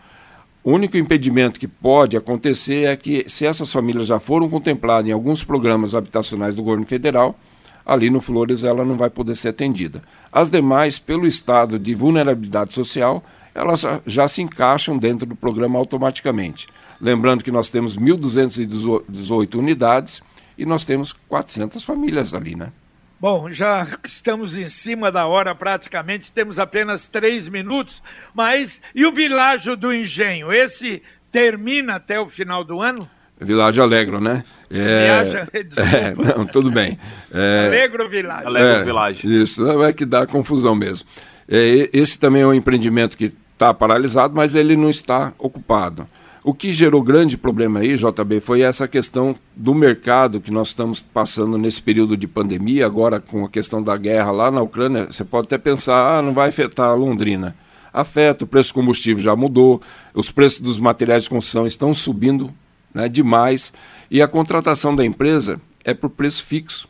O 0.65 0.73
único 0.73 0.97
impedimento 0.97 1.61
que 1.61 1.69
pode 1.69 2.17
acontecer 2.17 2.87
é 2.87 2.97
que, 2.97 3.25
se 3.29 3.45
essas 3.45 3.71
famílias 3.73 4.07
já 4.07 4.19
foram 4.19 4.49
contempladas 4.49 5.09
em 5.09 5.13
alguns 5.13 5.45
programas 5.45 5.95
habitacionais 5.95 6.57
do 6.57 6.63
governo 6.63 6.87
federal, 6.87 7.39
ali 7.85 8.11
no 8.11 8.21
Flores 8.21 8.65
ela 8.65 8.85
não 8.85 8.97
vai 8.97 9.11
poder 9.11 9.37
ser 9.37 9.49
atendida. 9.49 10.03
As 10.31 10.49
demais, 10.49 10.99
pelo 10.99 11.27
estado 11.27 11.79
de 11.79 11.95
vulnerabilidade 11.95 12.73
social, 12.73 13.23
elas 13.55 13.85
já 14.07 14.27
se 14.27 14.43
encaixam 14.43 14.97
dentro 14.99 15.27
do 15.27 15.37
programa 15.37 15.79
automaticamente. 15.79 16.69
Lembrando 17.01 17.45
que 17.45 17.51
nós 17.51 17.71
temos 17.71 17.97
1.218 17.97 19.55
unidades 19.57 20.23
e 20.57 20.65
nós 20.65 20.85
temos 20.85 21.13
400 21.29 21.83
famílias 21.85 22.35
ali, 22.35 22.55
né? 22.55 22.73
Bom, 23.21 23.51
já 23.51 23.87
estamos 24.05 24.57
em 24.57 24.67
cima 24.67 25.13
da 25.13 25.27
hora 25.27 25.55
praticamente, 25.55 26.33
temos 26.33 26.59
apenas 26.59 27.07
três 27.07 27.49
minutos, 27.49 28.03
mas 28.35 28.83
e 28.93 29.07
o 29.07 29.13
Világio 29.13 29.77
do 29.77 29.95
Engenho? 29.95 30.53
Esse 30.53 31.01
termina 31.31 31.95
até 31.97 32.19
o 32.19 32.27
final 32.27 32.65
do 32.65 32.81
ano? 32.81 33.09
Világio 33.41 33.83
Alegro, 33.83 34.21
né? 34.21 34.43
É, 34.71 35.05
Viaja, 35.05 35.49
é, 35.55 36.37
não, 36.37 36.47
tudo 36.47 36.71
bem. 36.71 36.99
É, 37.33 37.67
Alegro 37.67 38.09
Világio. 38.09 38.47
Alegro 38.47 38.69
é, 38.69 38.85
Világio. 38.85 39.43
Isso, 39.43 39.83
é 39.83 39.93
que 39.93 40.05
dá 40.05 40.27
confusão 40.27 40.75
mesmo. 40.75 41.07
É, 41.49 41.91
esse 41.93 42.19
também 42.19 42.43
é 42.43 42.47
um 42.47 42.55
empreendimento 42.55 43.17
que 43.17 43.33
está 43.63 43.73
paralisado, 43.73 44.35
mas 44.35 44.57
ele 44.57 44.77
não 44.77 44.91
está 44.91 45.33
ocupado. 45.39 46.07
O 46.45 46.53
que 46.53 46.73
gerou 46.73 47.01
grande 47.01 47.39
problema 47.39 47.79
aí, 47.79 47.97
JB, 47.97 48.41
foi 48.41 48.63
essa 48.63 48.89
questão 48.89 49.37
do 49.55 49.73
mercado 49.73 50.41
que 50.41 50.51
nós 50.51 50.69
estamos 50.69 51.01
passando 51.01 51.57
nesse 51.57 51.81
período 51.81 52.17
de 52.17 52.27
pandemia, 52.27 52.85
agora 52.85 53.21
com 53.21 53.45
a 53.45 53.49
questão 53.49 53.81
da 53.81 53.97
guerra 53.97 54.33
lá 54.33 54.51
na 54.51 54.61
Ucrânia. 54.61 55.07
Você 55.07 55.25
pode 55.25 55.47
até 55.47 55.57
pensar, 55.57 56.19
ah, 56.19 56.21
não 56.21 56.35
vai 56.35 56.49
afetar 56.49 56.89
a 56.89 56.95
Londrina. 56.95 57.55
Afeta, 57.93 58.45
o 58.45 58.49
preço 58.49 58.71
do 58.71 58.75
combustível 58.75 59.23
já 59.23 59.37
mudou, 59.37 59.81
os 60.13 60.33
preços 60.33 60.59
dos 60.59 60.81
materiais 60.81 61.25
de 61.25 61.31
construção 61.31 61.65
estão 61.65 61.95
subindo 61.95 62.53
né, 62.93 63.09
demais 63.09 63.73
e 64.11 64.21
a 64.21 64.27
contratação 64.27 64.97
da 64.97 65.05
empresa 65.05 65.61
é 65.85 65.95
por 65.95 66.11
preço 66.11 66.45
fixo. 66.45 66.89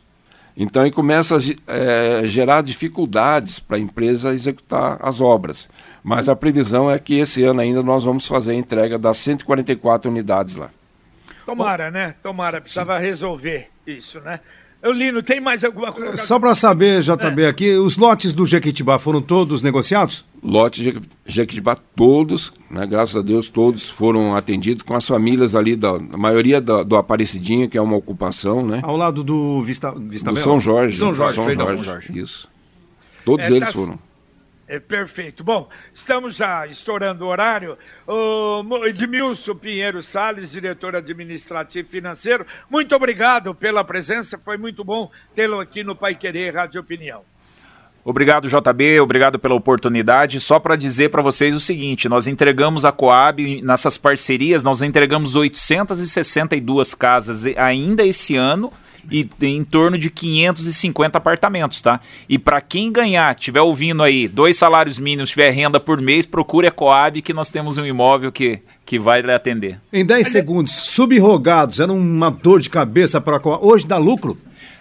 Então 0.55 0.83
aí 0.83 0.91
começa 0.91 1.37
a 1.37 1.39
é, 1.67 2.23
gerar 2.25 2.61
dificuldades 2.61 3.59
para 3.59 3.77
a 3.77 3.79
empresa 3.79 4.33
executar 4.33 4.97
as 5.01 5.19
obras. 5.19 5.67
Mas 6.03 6.29
a 6.29 6.35
previsão 6.35 6.89
é 6.89 6.99
que 6.99 7.15
esse 7.15 7.43
ano 7.43 7.61
ainda 7.61 7.81
nós 7.81 8.03
vamos 8.03 8.27
fazer 8.27 8.51
a 8.51 8.55
entrega 8.55 8.99
das 8.99 9.17
144 9.17 10.09
unidades 10.11 10.55
lá. 10.55 10.69
Tomara, 11.45 11.89
né? 11.89 12.15
Tomara, 12.21 12.61
precisava 12.61 12.99
Sim. 12.99 13.05
resolver 13.05 13.69
isso, 13.85 14.19
né? 14.21 14.39
Lino, 14.91 15.23
tem 15.23 15.39
mais 15.39 15.63
alguma 15.63 15.93
coisa? 15.93 16.17
Só 16.17 16.37
para 16.37 16.53
saber, 16.53 17.01
JB, 17.01 17.43
é. 17.43 17.47
aqui, 17.47 17.73
os 17.75 17.95
lotes 17.95 18.33
do 18.33 18.45
Jequitibá 18.45 18.99
foram 18.99 19.21
todos 19.21 19.61
negociados? 19.61 20.25
Lotes 20.43 20.83
de 20.83 21.01
Jequitibá, 21.25 21.75
todos, 21.75 22.51
né, 22.69 22.85
graças 22.85 23.15
a 23.15 23.21
Deus, 23.21 23.47
todos 23.47 23.89
foram 23.89 24.35
atendidos 24.35 24.83
com 24.83 24.93
as 24.93 25.07
famílias 25.07 25.55
ali, 25.55 25.75
da, 25.75 25.91
a 25.91 26.17
maioria 26.17 26.59
da, 26.59 26.83
do 26.83 26.97
Aparecidinho, 26.97 27.69
que 27.69 27.77
é 27.77 27.81
uma 27.81 27.95
ocupação, 27.95 28.65
né? 28.65 28.81
Ao 28.83 28.97
lado 28.97 29.23
do 29.23 29.61
Vista, 29.61 29.93
Vista 29.97 30.31
do 30.31 30.35
São 30.35 30.59
Jorge. 30.59 30.97
São 30.97 31.13
Jorge, 31.13 31.35
São 31.35 31.49
Jorge, 31.49 31.83
Jorge. 31.83 32.19
Isso. 32.19 32.49
Todos 33.23 33.45
é, 33.45 33.51
eles 33.51 33.69
tá... 33.69 33.73
foram. 33.73 33.97
É, 34.67 34.79
perfeito. 34.79 35.43
Bom, 35.43 35.69
estamos 35.93 36.35
já 36.35 36.65
estourando 36.67 37.25
o 37.25 37.27
horário. 37.27 37.77
O 38.07 38.85
Edmilson 38.85 39.55
Pinheiro 39.55 40.01
Sales, 40.01 40.51
diretor 40.51 40.95
administrativo 40.95 41.87
e 41.87 41.91
financeiro, 41.91 42.45
muito 42.69 42.95
obrigado 42.95 43.53
pela 43.53 43.83
presença. 43.83 44.37
Foi 44.37 44.57
muito 44.57 44.83
bom 44.83 45.11
tê-lo 45.35 45.59
aqui 45.59 45.83
no 45.83 45.95
Pai 45.95 46.15
Querer 46.15 46.55
Rádio 46.55 46.81
Opinião. 46.81 47.23
Obrigado, 48.05 48.49
JB, 48.49 48.99
obrigado 48.99 49.39
pela 49.39 49.55
oportunidade. 49.55 50.39
Só 50.41 50.59
para 50.59 50.75
dizer 50.75 51.09
para 51.09 51.21
vocês 51.21 51.55
o 51.55 51.59
seguinte: 51.59 52.09
nós 52.09 52.27
entregamos 52.27 52.83
a 52.83 52.91
Coab 52.91 53.61
nessas 53.61 53.97
parcerias, 53.97 54.61
nós 54.61 54.81
entregamos 54.81 55.35
862 55.35 56.93
casas 56.93 57.45
ainda 57.57 58.05
esse 58.05 58.35
ano 58.35 58.71
e 59.11 59.27
em 59.41 59.63
torno 59.63 59.97
de 59.97 60.09
550 60.09 61.17
apartamentos, 61.17 61.81
tá? 61.81 61.99
E 62.27 62.37
para 62.37 62.61
quem 62.61 62.91
ganhar, 62.91 63.35
tiver 63.35 63.61
ouvindo 63.61 64.03
aí, 64.03 64.27
dois 64.27 64.57
salários 64.57 64.99
mínimos, 64.99 65.29
tiver 65.29 65.49
renda 65.51 65.79
por 65.79 66.01
mês, 66.01 66.25
procure 66.25 66.67
a 66.67 66.71
Coab 66.71 67.21
que 67.21 67.33
nós 67.33 67.49
temos 67.49 67.77
um 67.77 67.85
imóvel 67.85 68.31
que, 68.31 68.59
que 68.85 68.97
vai 68.97 69.21
lhe 69.21 69.31
atender. 69.31 69.79
Em 69.91 70.05
10 70.05 70.27
segundos, 70.27 70.73
subrogados, 70.73 71.79
era 71.79 71.91
uma 71.91 72.29
dor 72.29 72.61
de 72.61 72.69
cabeça 72.69 73.19
para 73.19 73.37
a 73.37 73.39
Coab. 73.39 73.65
Hoje 73.65 73.85
dá 73.85 73.97
lucro? 73.97 74.37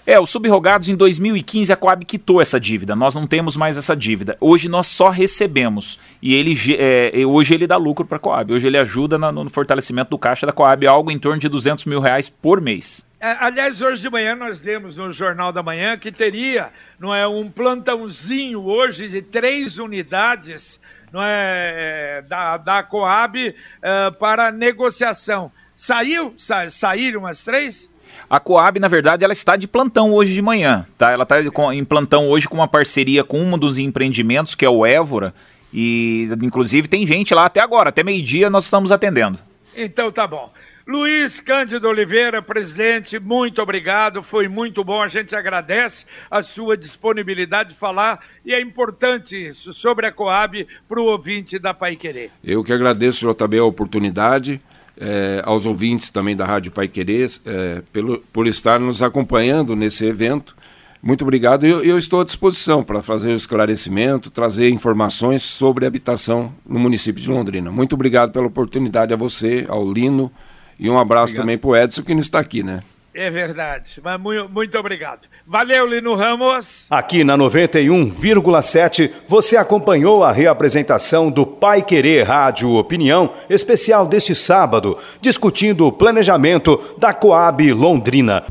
É, 0.06 0.18
os 0.18 0.30
subrogados 0.30 0.88
em 0.88 0.96
2015 0.96 1.72
a 1.72 1.76
Coab 1.76 2.04
quitou 2.04 2.40
essa 2.40 2.58
dívida. 2.58 2.96
Nós 2.96 3.14
não 3.14 3.26
temos 3.26 3.56
mais 3.56 3.76
essa 3.76 3.94
dívida. 3.94 4.36
Hoje 4.40 4.68
nós 4.68 4.88
só 4.88 5.08
recebemos. 5.10 5.98
E 6.20 6.34
ele 6.34 6.56
é, 6.76 7.12
hoje 7.24 7.54
ele 7.54 7.66
dá 7.66 7.76
lucro 7.76 8.04
para 8.04 8.16
a 8.16 8.20
Coab. 8.20 8.52
Hoje 8.52 8.66
ele 8.66 8.78
ajuda 8.78 9.16
no 9.16 9.48
fortalecimento 9.48 10.10
do 10.10 10.18
caixa 10.18 10.46
da 10.46 10.52
Coab, 10.52 10.86
algo 10.86 11.10
em 11.10 11.18
torno 11.18 11.38
de 11.38 11.48
200 11.48 11.84
mil 11.84 12.00
reais 12.00 12.28
por 12.28 12.60
mês. 12.60 13.06
É, 13.20 13.36
aliás, 13.38 13.80
hoje 13.80 14.02
de 14.02 14.10
manhã 14.10 14.34
nós 14.34 14.60
lemos 14.60 14.96
no 14.96 15.12
Jornal 15.12 15.52
da 15.52 15.62
Manhã 15.62 15.96
que 15.96 16.10
teria 16.10 16.70
não 16.98 17.14
é, 17.14 17.24
um 17.24 17.48
plantãozinho 17.48 18.64
hoje 18.64 19.08
de 19.08 19.22
três 19.22 19.78
unidades 19.78 20.80
não 21.12 21.22
é, 21.22 22.18
é 22.18 22.22
da, 22.22 22.56
da 22.56 22.82
Coab 22.82 23.54
é, 23.80 24.10
para 24.10 24.50
negociação. 24.50 25.52
Saiu? 25.76 26.34
Sa, 26.36 26.68
saíram 26.68 27.24
as 27.24 27.44
três? 27.44 27.91
A 28.28 28.40
Coab, 28.40 28.78
na 28.78 28.88
verdade, 28.88 29.24
ela 29.24 29.32
está 29.32 29.56
de 29.56 29.68
plantão 29.68 30.12
hoje 30.12 30.32
de 30.32 30.42
manhã, 30.42 30.86
tá? 30.96 31.10
Ela 31.10 31.24
está 31.24 31.36
em 31.74 31.84
plantão 31.84 32.28
hoje 32.28 32.48
com 32.48 32.56
uma 32.56 32.68
parceria 32.68 33.22
com 33.22 33.40
um 33.40 33.58
dos 33.58 33.78
empreendimentos, 33.78 34.54
que 34.54 34.64
é 34.64 34.70
o 34.70 34.86
Évora, 34.86 35.34
e 35.72 36.28
inclusive 36.42 36.88
tem 36.88 37.06
gente 37.06 37.34
lá 37.34 37.46
até 37.46 37.60
agora, 37.60 37.88
até 37.90 38.02
meio-dia 38.02 38.50
nós 38.50 38.64
estamos 38.64 38.92
atendendo. 38.92 39.38
Então 39.76 40.10
tá 40.12 40.26
bom. 40.26 40.52
Luiz 40.84 41.40
Cândido 41.40 41.88
Oliveira, 41.88 42.42
presidente, 42.42 43.16
muito 43.18 43.62
obrigado, 43.62 44.20
foi 44.20 44.48
muito 44.48 44.82
bom. 44.82 45.00
A 45.00 45.06
gente 45.06 45.34
agradece 45.36 46.04
a 46.28 46.42
sua 46.42 46.76
disponibilidade 46.76 47.70
de 47.70 47.76
falar 47.76 48.18
e 48.44 48.52
é 48.52 48.60
importante 48.60 49.36
isso 49.36 49.72
sobre 49.72 50.06
a 50.06 50.12
Coab 50.12 50.66
para 50.88 51.00
o 51.00 51.04
ouvinte 51.04 51.56
da 51.56 51.72
Pai 51.72 51.94
Querer. 51.94 52.32
Eu 52.42 52.64
que 52.64 52.72
agradeço, 52.72 53.32
JB, 53.32 53.58
a 53.58 53.64
oportunidade. 53.64 54.60
É, 55.04 55.42
aos 55.44 55.66
ouvintes 55.66 56.10
também 56.10 56.36
da 56.36 56.46
Rádio 56.46 56.70
Pai 56.70 56.86
Querer, 56.86 57.28
é, 57.44 57.82
pelo, 57.92 58.18
por 58.32 58.46
estar 58.46 58.78
nos 58.78 59.02
acompanhando 59.02 59.74
nesse 59.74 60.04
evento. 60.04 60.54
Muito 61.02 61.22
obrigado. 61.22 61.66
Eu, 61.66 61.82
eu 61.82 61.98
estou 61.98 62.20
à 62.20 62.24
disposição 62.24 62.84
para 62.84 63.02
fazer 63.02 63.32
o 63.32 63.36
esclarecimento, 63.36 64.30
trazer 64.30 64.70
informações 64.70 65.42
sobre 65.42 65.84
habitação 65.84 66.54
no 66.64 66.78
município 66.78 67.20
de 67.20 67.28
Londrina. 67.28 67.72
Muito 67.72 67.94
obrigado 67.94 68.30
pela 68.30 68.46
oportunidade 68.46 69.12
a 69.12 69.16
você, 69.16 69.66
ao 69.68 69.84
Lino 69.90 70.30
e 70.78 70.88
um 70.88 70.96
abraço 70.96 71.32
obrigado. 71.32 71.42
também 71.42 71.58
para 71.58 71.70
o 71.70 71.76
Edson, 71.76 72.02
que 72.02 72.14
não 72.14 72.20
está 72.20 72.38
aqui, 72.38 72.62
né? 72.62 72.84
É 73.14 73.28
verdade, 73.28 74.00
mas 74.02 74.18
muito, 74.18 74.48
muito 74.48 74.78
obrigado. 74.78 75.28
Valeu, 75.46 75.86
Lino 75.86 76.14
Ramos. 76.14 76.86
Aqui 76.90 77.22
na 77.22 77.36
91,7, 77.36 79.10
você 79.28 79.56
acompanhou 79.56 80.24
a 80.24 80.32
reapresentação 80.32 81.30
do 81.30 81.44
Pai 81.44 81.82
Querer 81.82 82.22
Rádio 82.22 82.72
Opinião, 82.72 83.30
especial 83.50 84.06
deste 84.06 84.34
sábado, 84.34 84.96
discutindo 85.20 85.86
o 85.86 85.92
planejamento 85.92 86.96
da 86.98 87.12
Coab 87.12 87.70
Londrina. 87.72 88.44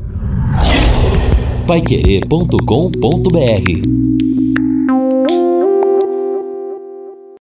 Paiquerê.com.br 1.66 4.31